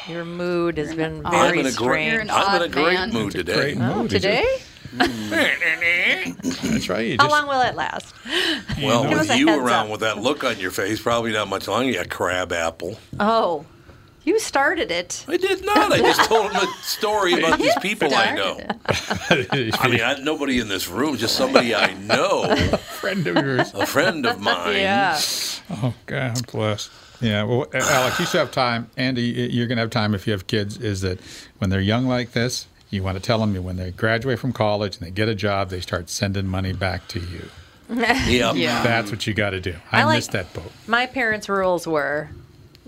Your 0.08 0.24
mood 0.24 0.78
has 0.78 0.94
been 0.94 1.24
odd- 1.24 1.34
I'm 1.34 1.40
very 1.48 1.60
in 1.60 1.66
a 1.66 1.72
great. 1.72 2.06
You're 2.06 2.14
strange. 2.22 2.30
an 2.30 2.36
I'm 2.36 2.62
in 2.62 2.68
a 2.70 2.72
great 2.72 2.94
man. 2.94 3.12
mood 3.12 3.32
today. 3.32 3.54
great 3.74 3.78
Oh, 3.78 4.02
mood. 4.02 4.12
Is 4.12 4.22
today? 4.22 4.58
That's 4.98 6.88
right. 6.88 7.06
You 7.08 7.16
How 7.20 7.28
long 7.28 7.46
will 7.46 7.60
it 7.60 7.74
last? 7.76 8.14
Well, 8.82 9.04
with 9.10 9.36
you 9.36 9.48
around 9.50 9.86
up. 9.86 9.90
with 9.90 10.00
that 10.00 10.18
look 10.18 10.44
on 10.44 10.58
your 10.58 10.70
face, 10.70 11.00
probably 11.00 11.32
not 11.32 11.48
much 11.48 11.68
longer. 11.68 11.90
You 11.90 12.04
crab 12.08 12.52
apple. 12.52 12.98
Oh, 13.20 13.66
you 14.28 14.38
started 14.38 14.90
it. 14.90 15.24
I 15.26 15.36
did 15.36 15.64
not. 15.64 15.92
I 15.92 15.98
just 15.98 16.28
told 16.28 16.52
him 16.52 16.56
a 16.56 16.66
story 16.82 17.32
about 17.32 17.58
these 17.64 17.74
people 17.80 18.14
I 18.14 18.34
know. 18.34 18.60
I 18.90 19.88
mean, 19.88 20.00
I, 20.00 20.18
nobody 20.22 20.60
in 20.60 20.68
this 20.68 20.88
room, 20.88 21.16
just 21.16 21.34
somebody 21.36 21.74
I 21.74 21.94
know, 21.94 22.42
A 22.48 22.76
friend 22.78 23.26
of 23.26 23.36
yours. 23.36 23.72
a 23.74 23.86
friend 23.86 24.24
of 24.26 24.40
mine. 24.48 24.76
Yeah. 24.76 25.18
Oh 25.70 25.94
God 26.06 26.46
bless. 26.52 26.90
Yeah. 27.20 27.42
Well, 27.44 27.66
Alex, 27.74 28.20
you 28.20 28.26
still 28.26 28.40
have 28.40 28.52
time. 28.52 28.90
Andy, 28.96 29.22
you're 29.22 29.66
going 29.66 29.76
to 29.76 29.82
have 29.82 29.90
time 29.90 30.14
if 30.14 30.26
you 30.26 30.32
have 30.32 30.46
kids. 30.46 30.76
Is 30.78 31.00
that 31.00 31.18
when 31.58 31.70
they're 31.70 31.80
young 31.80 32.06
like 32.06 32.30
this, 32.32 32.66
you 32.90 33.02
want 33.02 33.16
to 33.16 33.22
tell 33.22 33.38
them 33.40 33.60
when 33.64 33.76
they 33.76 33.90
graduate 33.90 34.38
from 34.38 34.52
college 34.52 34.96
and 34.98 35.06
they 35.06 35.10
get 35.10 35.28
a 35.28 35.34
job, 35.34 35.70
they 35.70 35.80
start 35.80 36.08
sending 36.10 36.46
money 36.46 36.72
back 36.72 37.08
to 37.08 37.18
you. 37.20 37.48
Yeah. 37.90 38.52
Yeah. 38.52 38.82
That's 38.82 39.10
what 39.10 39.26
you 39.26 39.34
got 39.34 39.50
to 39.50 39.60
do. 39.60 39.74
I, 39.90 40.02
I 40.02 40.04
like- 40.04 40.16
missed 40.18 40.32
that 40.32 40.52
boat. 40.54 40.70
My 40.86 41.06
parents' 41.06 41.48
rules 41.48 41.86
were 41.88 42.28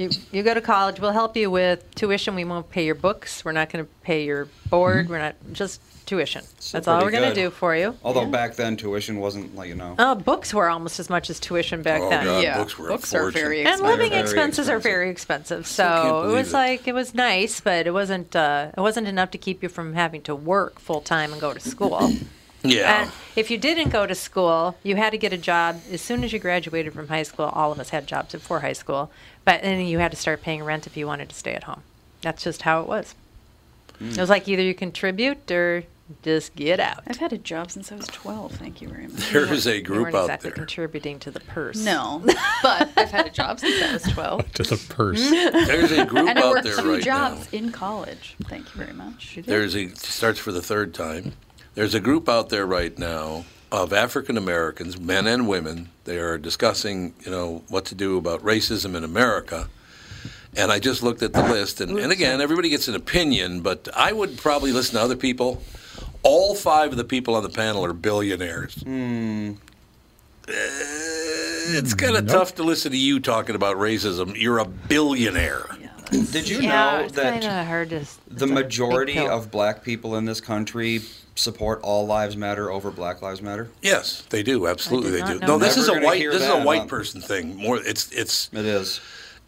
you, 0.01 0.11
you 0.33 0.43
go 0.43 0.55
to 0.55 0.61
college, 0.61 0.99
we'll 1.01 1.13
help 1.13 1.37
you 1.37 1.51
with 1.51 1.95
tuition. 1.95 2.35
We 2.35 2.45
won't 2.45 2.69
pay 2.71 2.85
your 2.85 2.95
books. 2.95 3.45
We're 3.45 3.53
not 3.53 3.71
going 3.71 3.85
to 3.85 3.91
pay 4.03 4.25
your 4.25 4.49
board. 4.71 5.09
We're 5.09 5.19
not 5.19 5.37
just 5.53 5.81
tuition. 6.07 6.43
That's 6.73 6.89
all 6.89 7.01
pretty 7.01 7.05
we're 7.05 7.11
going 7.21 7.31
to 7.35 7.41
good. 7.41 7.51
do 7.51 7.51
for 7.51 7.77
you. 7.77 7.97
although 8.03 8.27
back 8.27 8.57
then 8.57 8.77
tuition 8.77 9.21
wasn't 9.21 9.55
like 9.55 9.69
you 9.69 9.77
know. 9.77 9.95
Oh, 9.99 10.15
books 10.17 10.53
were 10.53 10.69
almost 10.69 10.99
as 10.99 11.09
much 11.09 11.31
as 11.31 11.39
tuition 11.39 11.83
back 11.83 12.01
Oh, 12.03 12.11
then. 12.11 12.25
God, 12.25 12.43
Yeah, 12.43 12.59
books 12.59 12.77
were 12.79 12.89
a 12.89 12.93
books 12.93 13.15
are 13.15 13.21
fortune. 13.23 13.41
very 13.41 13.59
And 13.61 13.69
expensive. 13.69 13.87
living 13.99 14.11
Very 14.11 14.23
expenses 14.23 14.69
are 14.69 14.77
expensive. 14.77 14.83
very 14.83 15.11
expensive. 15.11 15.67
So 15.67 15.85
it 15.87 16.23
believe 16.23 16.37
was 16.39 16.49
it. 16.51 16.53
like 16.55 16.89
it 16.89 16.95
was 16.95 17.15
nice, 17.15 17.61
but 17.61 17.87
it 17.87 17.93
wasn't 17.93 18.35
uh, 18.35 18.73
it 18.77 18.81
wasn't 18.81 19.07
enough 19.07 19.31
to 19.33 19.39
keep 19.39 19.63
you 19.63 19.69
from 19.69 19.95
having 19.95 20.23
to 20.23 20.35
work 20.35 20.81
full 20.81 21.01
time 21.01 21.31
and 21.33 21.41
go 21.41 21.53
to 21.55 21.61
school. 21.61 22.11
Yeah. 22.62 23.03
And 23.03 23.12
if 23.37 23.51
you 23.51 23.59
didn't 23.59 23.90
go 23.90 24.07
to 24.07 24.14
school, 24.14 24.77
you 24.83 24.96
had 24.96 25.11
to 25.11 25.18
get 25.18 25.33
a 25.33 25.38
job 25.38 25.81
as 25.90 26.01
soon 26.01 26.25
as 26.25 26.33
you 26.33 26.38
graduated 26.38 26.92
from 26.92 27.09
high 27.09 27.23
school. 27.23 27.46
All 27.46 27.73
of 27.73 27.81
us 27.81 27.90
had 27.90 28.07
jobs 28.07 28.33
before 28.33 28.61
high 28.61 28.73
school, 28.75 29.11
but 29.44 29.62
then 29.62 29.85
you 29.87 29.99
had 29.99 30.11
to 30.11 30.16
start 30.16 30.42
paying 30.42 30.62
rent 30.62 30.87
if 30.87 30.96
you 30.96 31.07
wanted 31.07 31.29
to 31.31 31.35
stay 31.35 31.55
at 31.55 31.64
home. 31.64 31.83
That's 32.23 32.42
just 32.42 32.62
how 32.62 32.83
it 32.83 32.87
was. 32.88 33.14
Hmm. 33.99 34.11
It 34.11 34.18
was 34.18 34.31
like 34.31 34.49
either 34.49 34.62
you 34.62 34.75
contribute 34.75 35.51
or 35.51 35.85
just 36.23 36.55
get 36.57 36.81
out. 36.81 37.03
I've 37.07 37.18
had 37.18 37.33
a 37.33 37.38
job 37.38 37.70
since 37.70 37.92
I 37.92 37.94
was 37.94 38.07
12. 38.09 38.53
Thank 38.53 38.83
you 38.83 38.88
very 38.88 39.07
much. 39.07 39.31
There 39.31 39.51
is 39.53 39.66
a 39.66 39.81
group 39.81 40.14
out 40.14 40.25
exactly 40.25 40.51
there. 40.51 40.57
contributing 40.57 41.18
to 41.20 41.31
the 41.31 41.40
purse. 41.40 41.77
No, 41.85 42.20
but 42.62 42.90
I've 42.96 43.11
had 43.11 43.27
a 43.27 43.31
job 43.31 43.61
since 43.61 43.81
I 43.83 43.92
was 43.92 44.03
12. 44.03 44.53
To 44.55 44.62
the 44.64 44.94
purse. 44.94 45.31
There's 45.31 45.92
a 45.92 46.05
group 46.07 46.29
And 46.29 46.38
I 46.38 46.42
out 46.42 46.51
worked 46.51 46.64
there 46.64 46.77
two 46.77 47.01
jobs 47.01 47.49
in 47.53 47.70
college. 47.70 48.35
Thank 48.44 48.75
you 48.75 48.83
very 48.83 48.92
much. 48.92 49.38
There's 49.44 49.77
a 49.77 49.88
starts 49.90 50.38
for 50.38 50.53
the 50.53 50.62
third 50.62 50.94
time. 50.94 51.33
There's 51.81 51.95
a 51.95 52.01
group 52.01 52.29
out 52.29 52.51
there 52.51 52.66
right 52.66 52.99
now 52.99 53.47
of 53.73 53.95
African 53.95 54.37
Americans, 54.37 55.01
men 55.01 55.27
and 55.27 55.49
women. 55.49 55.88
They 56.05 56.19
are 56.19 56.37
discussing, 56.37 57.14
you 57.25 57.31
know, 57.31 57.62
what 57.69 57.87
to 57.87 57.95
do 57.95 58.19
about 58.19 58.43
racism 58.43 58.95
in 58.95 59.03
America. 59.03 59.66
And 60.55 60.71
I 60.71 60.79
just 60.79 61.03
looked 61.03 61.23
at 61.23 61.33
the 61.33 61.43
list, 61.43 61.81
and, 61.81 61.99
and 61.99 62.12
again, 62.12 62.43
everybody 62.43 62.69
gets 62.69 62.87
an 62.88 62.95
opinion, 62.95 63.62
but 63.62 63.88
I 63.97 64.12
would 64.12 64.37
probably 64.37 64.73
listen 64.73 64.97
to 64.97 65.01
other 65.01 65.16
people. 65.16 65.62
All 66.23 66.55
five 66.55 66.90
of 66.90 66.99
the 66.99 67.05
people 67.05 67.35
on 67.35 67.43
the 67.43 67.49
panel 67.49 67.83
are 67.87 67.95
billionaires. 67.95 68.74
Hmm. 68.83 69.53
Uh, 70.47 70.53
it's 70.53 71.95
kind 71.95 72.14
of 72.14 72.26
tough 72.26 72.57
to 72.57 72.62
listen 72.62 72.93
to 72.93 72.99
you 72.99 73.20
talking 73.20 73.55
about 73.55 73.78
racism. 73.78 74.39
You're 74.39 74.59
a 74.59 74.66
billionaire. 74.66 75.64
Did 76.11 76.47
you 76.47 76.61
yeah, 76.61 77.03
know 77.03 77.09
that 77.09 77.66
hard 77.66 77.91
to. 77.91 77.95
the 77.95 78.01
it's 78.03 78.18
a 78.43 78.47
big 78.47 78.51
majority 78.51 79.18
of 79.18 79.51
black 79.51 79.83
people 79.83 80.16
in 80.16 80.26
this 80.26 80.43
country 80.43 81.01
support 81.41 81.80
all 81.82 82.07
lives 82.07 82.36
matter 82.36 82.70
over 82.70 82.91
Black 82.91 83.22
Lives 83.22 83.43
Matter? 83.43 83.68
Yes, 83.82 84.22
they 84.30 84.43
do. 84.43 84.66
Absolutely, 84.66 85.11
they 85.11 85.22
do. 85.26 85.38
No, 85.41 85.59
this 85.59 85.74
that. 85.74 85.80
is 85.82 85.88
a 85.88 85.93
Never 85.95 86.01
gonna 86.01 86.07
white. 86.07 86.30
This 86.30 86.43
is 86.43 86.49
a 86.49 86.62
white 86.62 86.76
about- 86.78 86.88
person 86.88 87.20
thing. 87.20 87.57
More, 87.57 87.78
it's 87.78 88.11
it's 88.12 88.49
It 88.53 88.64
is. 88.66 89.01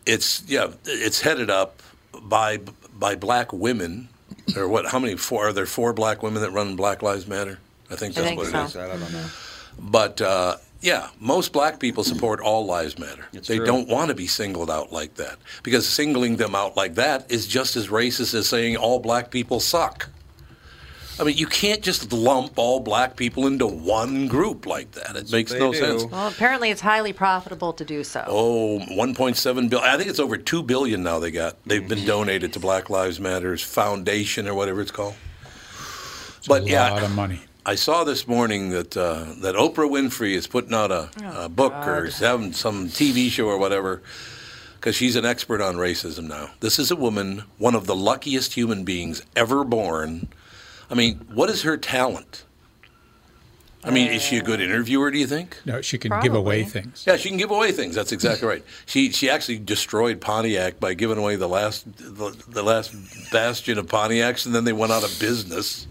it's 0.06 0.42
yeah, 0.46 0.68
it's 0.84 1.20
headed 1.20 1.50
up 1.50 1.82
by 2.22 2.58
by 2.98 3.14
black 3.14 3.52
women. 3.52 4.08
Or 4.56 4.66
what? 4.68 4.86
How 4.86 4.98
many? 4.98 5.16
Four? 5.16 5.48
Are 5.48 5.52
there 5.52 5.66
four 5.66 5.92
black 5.92 6.22
women 6.22 6.42
that 6.42 6.50
run 6.50 6.74
Black 6.76 7.02
Lives 7.02 7.26
Matter? 7.28 7.58
I 7.90 7.96
think 7.96 8.16
I 8.18 8.22
that's 8.22 8.26
think 8.28 8.40
what 8.40 8.48
so. 8.50 8.60
it 8.60 8.64
is. 8.64 8.76
I 8.76 8.86
don't 8.98 9.12
know. 9.12 9.26
But 9.78 10.20
uh, 10.20 10.56
yeah, 10.80 11.08
most 11.20 11.52
black 11.52 11.78
people 11.78 12.02
support 12.04 12.40
all 12.40 12.66
lives 12.66 12.98
matter. 12.98 13.24
It's 13.32 13.46
they 13.48 13.58
true. 13.58 13.66
don't 13.66 13.88
want 13.88 14.08
to 14.08 14.14
be 14.14 14.26
singled 14.26 14.70
out 14.70 14.92
like 14.92 15.14
that 15.14 15.36
because 15.62 15.88
singling 15.88 16.36
them 16.36 16.54
out 16.54 16.76
like 16.76 16.94
that 16.96 17.30
is 17.30 17.46
just 17.46 17.76
as 17.76 17.88
racist 17.88 18.34
as 18.34 18.48
saying 18.48 18.76
all 18.76 18.98
black 18.98 19.30
people 19.30 19.60
suck. 19.60 20.08
I 21.20 21.24
mean, 21.24 21.36
you 21.36 21.46
can't 21.46 21.82
just 21.82 22.12
lump 22.12 22.52
all 22.56 22.80
black 22.80 23.16
people 23.16 23.46
into 23.46 23.66
one 23.66 24.28
group 24.28 24.66
like 24.66 24.92
that. 24.92 25.14
It 25.14 25.30
makes 25.30 25.52
they 25.52 25.58
no 25.58 25.72
do. 25.72 25.78
sense. 25.78 26.04
Well, 26.04 26.28
apparently 26.28 26.70
it's 26.70 26.80
highly 26.80 27.12
profitable 27.12 27.72
to 27.74 27.84
do 27.84 28.02
so. 28.02 28.24
Oh, 28.26 28.78
1.7 28.90 29.68
billion. 29.70 29.88
I 29.88 29.96
think 29.98 30.08
it's 30.08 30.18
over 30.18 30.36
2 30.36 30.62
billion 30.62 31.02
now 31.02 31.18
they 31.18 31.30
got. 31.30 31.62
They've 31.64 31.86
been 31.86 32.04
donated 32.06 32.54
to 32.54 32.60
Black 32.60 32.88
Lives 32.90 33.20
Matters 33.20 33.62
Foundation 33.62 34.48
or 34.48 34.54
whatever 34.54 34.80
it's 34.80 34.90
called. 34.90 35.14
but 36.48 36.62
a 36.62 36.66
yeah, 36.66 36.90
lot 36.90 37.02
of 37.02 37.14
money. 37.14 37.40
I 37.64 37.76
saw 37.76 38.02
this 38.04 38.26
morning 38.26 38.70
that 38.70 38.96
uh, 38.96 39.34
that 39.42 39.54
Oprah 39.54 39.88
Winfrey 39.88 40.32
is 40.34 40.46
putting 40.48 40.74
out 40.74 40.90
a, 40.90 41.10
Oh, 41.22 41.44
a 41.44 41.48
book 41.48 41.72
or 41.86 42.06
having 42.10 42.52
some 42.52 42.88
TV 42.88 43.28
show 43.30 43.46
or 43.46 43.58
whatever 43.58 44.02
because 44.76 44.96
she's 44.96 45.14
an 45.14 45.24
expert 45.24 45.60
on 45.60 45.76
racism 45.76 46.24
now. 46.26 46.50
This 46.58 46.80
is 46.80 46.90
a 46.90 46.96
woman, 46.96 47.44
one 47.58 47.76
of 47.76 47.86
the 47.86 47.94
luckiest 47.94 48.54
human 48.54 48.82
beings 48.82 49.22
ever 49.36 49.62
born. 49.62 50.26
I 50.92 50.94
mean, 50.94 51.26
what 51.32 51.48
is 51.48 51.62
her 51.62 51.78
talent? 51.78 52.44
I 53.82 53.90
mean, 53.90 54.12
is 54.12 54.22
she 54.22 54.36
a 54.36 54.42
good 54.42 54.60
um, 54.60 54.66
interviewer? 54.66 55.10
Do 55.10 55.18
you 55.18 55.26
think? 55.26 55.58
No, 55.64 55.80
she 55.80 55.98
can 55.98 56.20
give 56.20 56.34
away 56.34 56.62
things. 56.62 57.02
Yeah, 57.04 57.16
she 57.16 57.30
can 57.30 57.38
give 57.38 57.50
away 57.50 57.72
things. 57.72 57.96
That's 57.96 58.12
exactly 58.12 58.46
right. 58.46 58.62
She 58.86 59.10
she 59.10 59.28
actually 59.28 59.58
destroyed 59.58 60.20
Pontiac 60.20 60.78
by 60.78 60.94
giving 60.94 61.18
away 61.18 61.34
the 61.34 61.48
last 61.48 61.86
the, 61.96 62.30
the 62.46 62.62
last 62.62 62.94
bastion 63.32 63.78
of 63.78 63.86
Pontiacs, 63.86 64.46
and 64.46 64.54
then 64.54 64.64
they 64.64 64.72
went 64.72 64.92
out 64.92 65.02
of 65.02 65.18
business. 65.18 65.88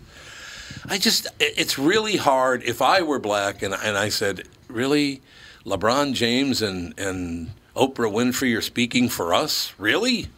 I 0.86 1.00
just 1.00 1.28
it's 1.40 1.78
really 1.78 2.16
hard. 2.16 2.64
If 2.64 2.82
I 2.82 3.02
were 3.02 3.20
black 3.20 3.62
and 3.62 3.74
and 3.74 3.98
I 3.98 4.08
said, 4.08 4.48
really, 4.70 5.22
LeBron 5.66 6.14
James 6.14 6.62
and 6.62 6.98
and 6.98 7.52
Oprah 7.76 8.12
Winfrey 8.12 8.56
are 8.56 8.62
speaking 8.62 9.10
for 9.10 9.34
us, 9.34 9.74
really? 9.78 10.30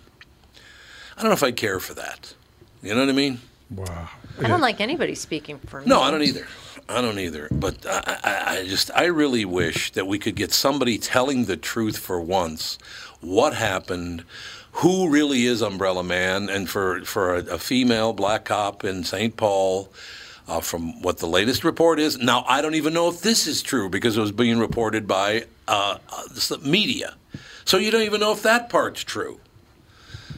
I 1.17 1.21
don't 1.21 1.29
know 1.29 1.33
if 1.33 1.43
I'd 1.43 1.57
care 1.57 1.79
for 1.79 1.93
that. 1.93 2.33
You 2.81 2.95
know 2.95 3.01
what 3.01 3.09
I 3.09 3.13
mean? 3.13 3.41
Wow. 3.69 4.09
I 4.39 4.47
don't 4.47 4.61
like 4.61 4.81
anybody 4.81 5.15
speaking 5.15 5.59
for 5.59 5.81
me. 5.81 5.87
No, 5.87 6.01
I 6.01 6.11
don't 6.11 6.23
either. 6.23 6.47
I 6.89 7.01
don't 7.01 7.19
either. 7.19 7.47
But 7.51 7.85
I, 7.85 8.17
I, 8.23 8.57
I 8.57 8.67
just, 8.67 8.91
I 8.95 9.05
really 9.05 9.45
wish 9.45 9.91
that 9.91 10.07
we 10.07 10.19
could 10.19 10.35
get 10.35 10.51
somebody 10.51 10.97
telling 10.97 11.45
the 11.45 11.57
truth 11.57 11.97
for 11.97 12.19
once. 12.19 12.77
What 13.21 13.53
happened? 13.53 14.23
Who 14.77 15.09
really 15.09 15.45
is 15.45 15.61
Umbrella 15.61 16.03
Man? 16.03 16.49
And 16.49 16.69
for 16.69 17.01
for 17.05 17.35
a, 17.35 17.39
a 17.45 17.57
female 17.59 18.11
black 18.11 18.45
cop 18.45 18.83
in 18.83 19.03
St. 19.03 19.37
Paul, 19.37 19.91
uh, 20.47 20.59
from 20.61 21.01
what 21.01 21.19
the 21.19 21.27
latest 21.27 21.63
report 21.63 21.99
is. 21.99 22.17
Now 22.17 22.43
I 22.47 22.61
don't 22.61 22.75
even 22.75 22.93
know 22.93 23.07
if 23.07 23.21
this 23.21 23.47
is 23.47 23.61
true 23.61 23.89
because 23.89 24.17
it 24.17 24.21
was 24.21 24.31
being 24.31 24.59
reported 24.59 25.07
by 25.07 25.45
uh, 25.67 25.97
uh, 26.09 26.23
the 26.27 26.59
media. 26.63 27.15
So 27.65 27.77
you 27.77 27.91
don't 27.91 28.01
even 28.01 28.19
know 28.19 28.33
if 28.33 28.43
that 28.43 28.69
part's 28.69 29.03
true. 29.03 29.39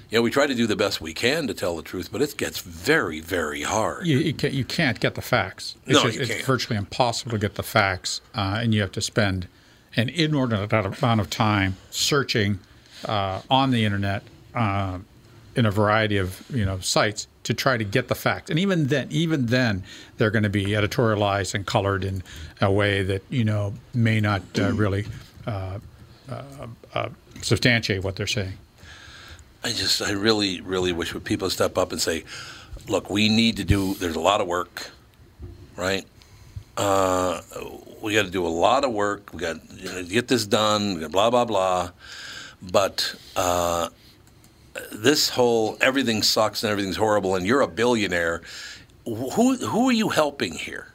You 0.10 0.20
know, 0.20 0.22
we 0.22 0.30
try 0.32 0.46
to 0.48 0.54
do 0.56 0.68
the 0.68 0.76
best 0.76 1.02
we 1.02 1.14
can 1.14 1.48
to 1.48 1.54
tell 1.54 1.76
the 1.76 1.82
truth, 1.82 2.10
but 2.12 2.22
it 2.22 2.38
gets 2.38 2.60
very, 2.60 3.20
very 3.20 3.64
hard. 3.64 4.06
You, 4.06 4.18
you, 4.20 4.34
can't, 4.34 4.54
you 4.54 4.64
can't 4.64 5.00
get 5.00 5.16
the 5.16 5.22
facts. 5.22 5.76
It's, 5.86 5.96
No, 5.98 6.04
just- 6.04 6.16
you 6.16 6.22
it's 6.22 6.32
can't. 6.32 6.46
virtually 6.46 6.78
impossible 6.78 7.32
to 7.32 7.38
get 7.40 7.56
the 7.56 7.64
facts, 7.64 8.22
uh, 8.36 8.60
and 8.62 8.74
you 8.74 8.82
have 8.82 8.92
to 8.94 9.02
spend 9.02 9.48
an 9.96 10.10
inordinate 10.10 10.72
amount 10.72 11.22
of 11.22 11.30
time 11.30 11.78
searching 11.90 12.60
uh, 13.06 13.42
on 13.50 13.72
the 13.72 13.84
internet 13.86 14.24
uh, 14.54 15.00
in 15.56 15.66
a 15.66 15.72
variety 15.72 16.18
of 16.18 16.44
you 16.54 16.66
know 16.66 16.80
sites 16.80 17.28
to 17.44 17.54
try 17.54 17.78
to 17.78 17.84
get 17.84 18.08
the 18.10 18.16
facts. 18.16 18.50
And 18.50 18.60
even 18.60 18.88
then, 18.88 19.08
even 19.10 19.46
then, 19.48 19.84
they're 20.18 20.32
going 20.32 20.44
to 20.44 20.50
be 20.50 20.66
editorialized 20.68 21.54
and 21.54 21.66
colored 21.66 22.04
in 22.04 22.24
a 22.62 22.72
way 22.72 23.04
that 23.04 23.22
you 23.30 23.44
know 23.46 23.74
may 23.94 24.20
not 24.20 24.42
uh, 24.60 24.74
really 24.74 25.06
uh, 25.48 25.80
uh, 26.30 26.44
uh, 26.94 27.10
substantiate 27.42 28.04
what 28.04 28.16
they're 28.18 28.28
saying. 28.28 28.54
I 29.66 29.70
just, 29.72 30.00
I 30.02 30.12
really, 30.12 30.62
really 30.62 30.94
wish 30.94 31.16
would 31.16 31.24
people 31.24 31.50
step 31.50 31.76
up 31.76 31.92
and 31.92 32.00
say, 32.00 32.24
look, 32.88 33.10
we 33.10 33.30
need 33.30 33.58
to 33.58 33.64
do. 33.64 33.96
There's 33.96 34.16
a 34.16 34.20
lot 34.20 34.40
of 34.40 34.46
work, 34.48 34.92
right? 35.76 36.06
Uh, 36.78 37.42
we 38.00 38.14
got 38.14 38.26
to 38.26 38.32
do 38.32 38.46
a 38.46 38.48
lot 38.48 38.86
of 38.86 38.94
work. 38.94 39.34
We 39.34 39.40
got 39.40 39.58
to 39.80 40.04
get 40.04 40.28
this 40.28 40.46
done. 40.46 41.08
Blah 41.10 41.32
blah 41.32 41.46
blah. 41.46 41.92
But 42.62 43.16
uh, 43.36 43.90
this 44.92 45.30
whole 45.30 45.78
everything 45.82 46.22
sucks 46.22 46.64
and 46.64 46.72
everything's 46.72 46.98
horrible, 46.98 47.36
and 47.36 47.44
you're 47.44 47.62
a 47.62 47.68
billionaire. 47.68 48.44
Who 49.06 49.56
who 49.56 49.90
are 49.90 49.94
you 49.94 50.10
helping 50.10 50.54
here? 50.54 50.94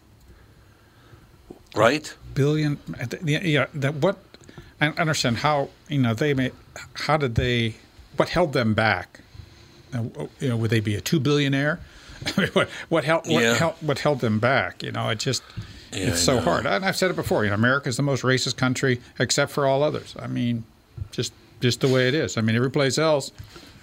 Right? 1.75 2.15
billion 2.35 2.79
yeah 3.25 3.67
that 3.75 3.95
what 3.95 4.17
i 4.81 4.87
understand 4.87 5.39
how 5.39 5.69
you 5.89 5.99
know 5.99 6.15
they 6.15 6.33
may 6.33 6.51
how 6.95 7.17
did 7.17 7.35
they 7.35 7.75
what 8.17 8.29
held 8.31 8.53
them 8.53 8.75
back? 8.75 9.21
You 9.95 10.49
know 10.49 10.57
would 10.57 10.71
they 10.71 10.81
be 10.81 10.95
a 10.95 11.01
two 11.01 11.19
billionaire? 11.21 11.81
I 12.37 12.41
mean, 12.43 12.51
what 12.53 12.69
what 12.89 13.05
held 13.05 13.27
what, 13.27 13.43
Yeah. 13.43 13.55
held 13.55 13.75
what 13.81 13.99
held 13.99 14.21
them 14.21 14.39
back? 14.39 14.83
You 14.83 14.93
know 14.93 15.09
it 15.09 15.19
just 15.19 15.43
Yeah, 15.93 16.09
it's 16.11 16.21
so 16.21 16.41
hard. 16.41 16.67
And 16.67 16.85
i've 16.85 16.97
said 16.97 17.11
it 17.11 17.17
before 17.17 17.45
you 17.45 17.51
know 17.51 17.55
america's 17.57 17.97
the 17.97 18.03
most 18.03 18.23
racist 18.23 18.57
country 18.57 19.01
except 19.19 19.51
for 19.53 19.67
all 19.67 19.83
others. 19.83 20.15
I 20.19 20.27
mean 20.27 20.65
just 21.11 21.33
just 21.61 21.81
the 21.81 21.89
way 21.89 22.09
it 22.09 22.15
is. 22.15 22.37
I 22.37 22.41
mean 22.43 22.55
every 22.57 22.71
place 22.71 22.99
else 22.99 23.33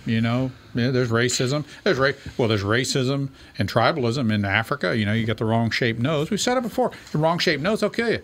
you 0.05 0.21
know 0.21 0.51
yeah, 0.73 0.91
there's 0.91 1.09
racism. 1.09 1.65
There's 1.83 1.97
ra- 1.97 2.11
well 2.37 2.47
there's 2.47 2.63
racism 2.63 3.29
and 3.59 3.69
tribalism 3.69 4.31
in 4.31 4.45
africa. 4.45 4.95
You 4.95 5.05
know 5.05 5.13
you 5.13 5.25
get 5.25 5.37
the 5.37 5.45
wrong 5.45 5.69
shaped 5.71 5.99
nose. 5.99 6.29
We've 6.29 6.39
said 6.39 6.55
it 6.57 6.63
before. 6.63 6.91
The 7.11 7.17
wrong 7.17 7.39
shaped 7.39 7.61
nose 7.61 7.81
they'll 7.81 7.89
kill 7.89 8.11
you 8.11 8.21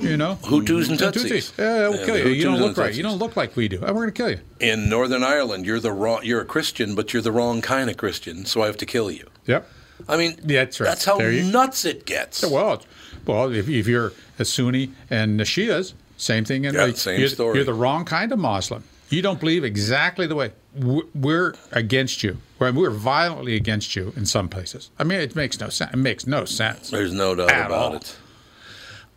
you 0.00 0.16
know, 0.16 0.36
Hutus 0.42 0.88
and 0.88 0.98
The 0.98 1.10
Tutsis. 1.12 1.52
Yeah, 1.58 1.78
they'll 1.78 1.94
Yeah, 1.96 2.04
kill 2.06 2.18
you. 2.18 2.28
You 2.32 2.44
don't 2.44 2.60
look 2.60 2.76
right. 2.76 2.94
You 2.94 3.02
don't 3.02 3.18
look 3.18 3.36
like 3.36 3.56
we 3.56 3.68
do. 3.68 3.76
And 3.84 3.88
we're 3.94 4.02
going 4.02 4.12
to 4.12 4.12
kill 4.12 4.30
you. 4.30 4.40
In 4.60 4.88
Northern 4.88 5.22
Ireland, 5.22 5.66
you're 5.66 5.80
the 5.80 5.92
wrong. 5.92 6.20
You're 6.24 6.40
a 6.40 6.44
Christian, 6.44 6.94
but 6.94 7.12
you're 7.12 7.22
the 7.22 7.32
wrong 7.32 7.60
kind 7.62 7.88
of 7.90 7.96
Christian, 7.96 8.44
so 8.44 8.62
I 8.62 8.66
have 8.66 8.76
to 8.78 8.86
kill 8.86 9.10
you. 9.10 9.28
Yep. 9.46 9.68
I 10.08 10.16
mean, 10.16 10.38
Yeah, 10.44 10.64
that's 10.64 10.80
right. 10.80 10.88
That's 10.88 11.04
how 11.04 11.20
you- 11.20 11.44
nuts 11.44 11.84
it 11.84 12.06
gets. 12.06 12.42
Well, 12.44 12.82
well, 13.26 13.52
if, 13.52 13.68
if 13.68 13.86
you're 13.86 14.12
a 14.38 14.44
Sunni 14.44 14.90
and 15.10 15.38
the 15.38 15.44
Shias, 15.44 15.92
same 16.16 16.44
thing. 16.44 16.64
In 16.64 16.74
Yeah, 16.74 16.84
like, 16.84 16.96
same 16.96 17.20
you're, 17.20 17.28
story. 17.28 17.56
You're 17.56 17.64
the 17.64 17.74
wrong 17.74 18.04
kind 18.04 18.32
of 18.32 18.38
Muslim. 18.38 18.82
You 19.10 19.20
don't 19.22 19.38
believe 19.38 19.62
exactly 19.62 20.26
the 20.26 20.34
way 20.34 20.52
we're 21.14 21.54
against 21.72 22.22
you. 22.22 22.38
We're 22.58 22.72
we're 22.72 22.90
violently 22.90 23.56
against 23.56 23.94
you 23.94 24.12
in 24.16 24.24
some 24.24 24.48
places. 24.48 24.90
I 24.98 25.04
mean, 25.04 25.20
it 25.20 25.36
makes 25.36 25.60
no 25.60 25.68
sense. 25.68 25.92
It 25.92 25.96
makes 25.98 26.26
no 26.26 26.44
sense. 26.46 26.90
There's 26.90 27.12
no 27.12 27.34
doubt 27.34 27.50
about 27.50 27.70
all. 27.72 27.94
it. 27.96 28.16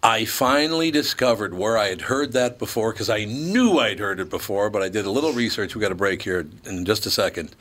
I 0.06 0.26
finally 0.26 0.92
discovered 0.92 1.56
where 1.56 1.78
I 1.80 1.88
had 1.88 2.02
heard 2.02 2.34
that 2.34 2.60
before 2.60 2.92
because 2.92 3.10
I 3.10 3.26
knew 3.26 3.80
I'd 3.80 3.98
heard 4.00 4.20
it 4.20 4.30
before, 4.30 4.70
but 4.70 4.84
I 4.84 4.90
did 4.90 5.06
a 5.06 5.10
little 5.10 5.34
research. 5.34 5.74
We 5.74 5.82
got 5.82 5.92
a 5.92 5.96
break 5.96 6.22
here 6.22 6.46
in 6.64 6.86
just 6.86 7.08
a 7.08 7.10
second. 7.10 7.56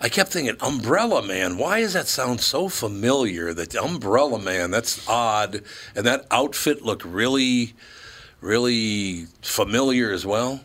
I 0.00 0.08
kept 0.08 0.32
thinking, 0.32 0.56
Umbrella 0.60 1.22
Man, 1.22 1.56
why 1.56 1.80
does 1.80 1.92
that 1.92 2.08
sound 2.08 2.40
so 2.40 2.68
familiar? 2.68 3.54
That 3.54 3.74
Umbrella 3.76 4.38
Man, 4.40 4.72
that's 4.72 5.06
odd. 5.08 5.62
And 5.94 6.04
that 6.04 6.26
outfit 6.30 6.82
looked 6.82 7.04
really, 7.04 7.74
really 8.40 9.26
familiar 9.40 10.10
as 10.12 10.26
well. 10.26 10.60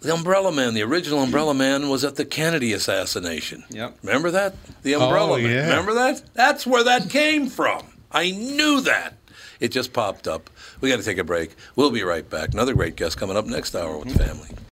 The 0.00 0.12
Umbrella 0.12 0.52
Man, 0.52 0.74
the 0.74 0.82
original 0.82 1.22
Umbrella 1.22 1.54
Man, 1.54 1.88
was 1.88 2.04
at 2.04 2.16
the 2.16 2.26
Kennedy 2.26 2.74
assassination. 2.74 3.64
Yep. 3.70 3.96
Remember 4.02 4.30
that? 4.30 4.54
The 4.82 4.92
Umbrella 4.94 5.38
Oh, 5.38 5.42
Man. 5.42 5.50
yeah. 5.50 5.68
Remember 5.70 5.94
that? 5.94 6.22
That's 6.34 6.66
where 6.66 6.84
that 6.84 7.08
came 7.08 7.48
from. 7.48 7.82
I 8.12 8.30
knew 8.30 8.82
that. 8.82 9.14
It 9.60 9.68
just 9.68 9.92
popped 9.92 10.28
up. 10.28 10.50
We 10.80 10.90
got 10.90 10.98
to 10.98 11.04
take 11.04 11.18
a 11.18 11.24
break. 11.24 11.54
We'll 11.74 11.90
be 11.90 12.02
right 12.02 12.28
back. 12.28 12.52
Another 12.52 12.74
great 12.74 12.96
guest 12.96 13.16
coming 13.18 13.36
up 13.36 13.46
next 13.46 13.74
hour 13.74 13.98
with 13.98 14.12
the 14.12 14.18
family. 14.24 14.65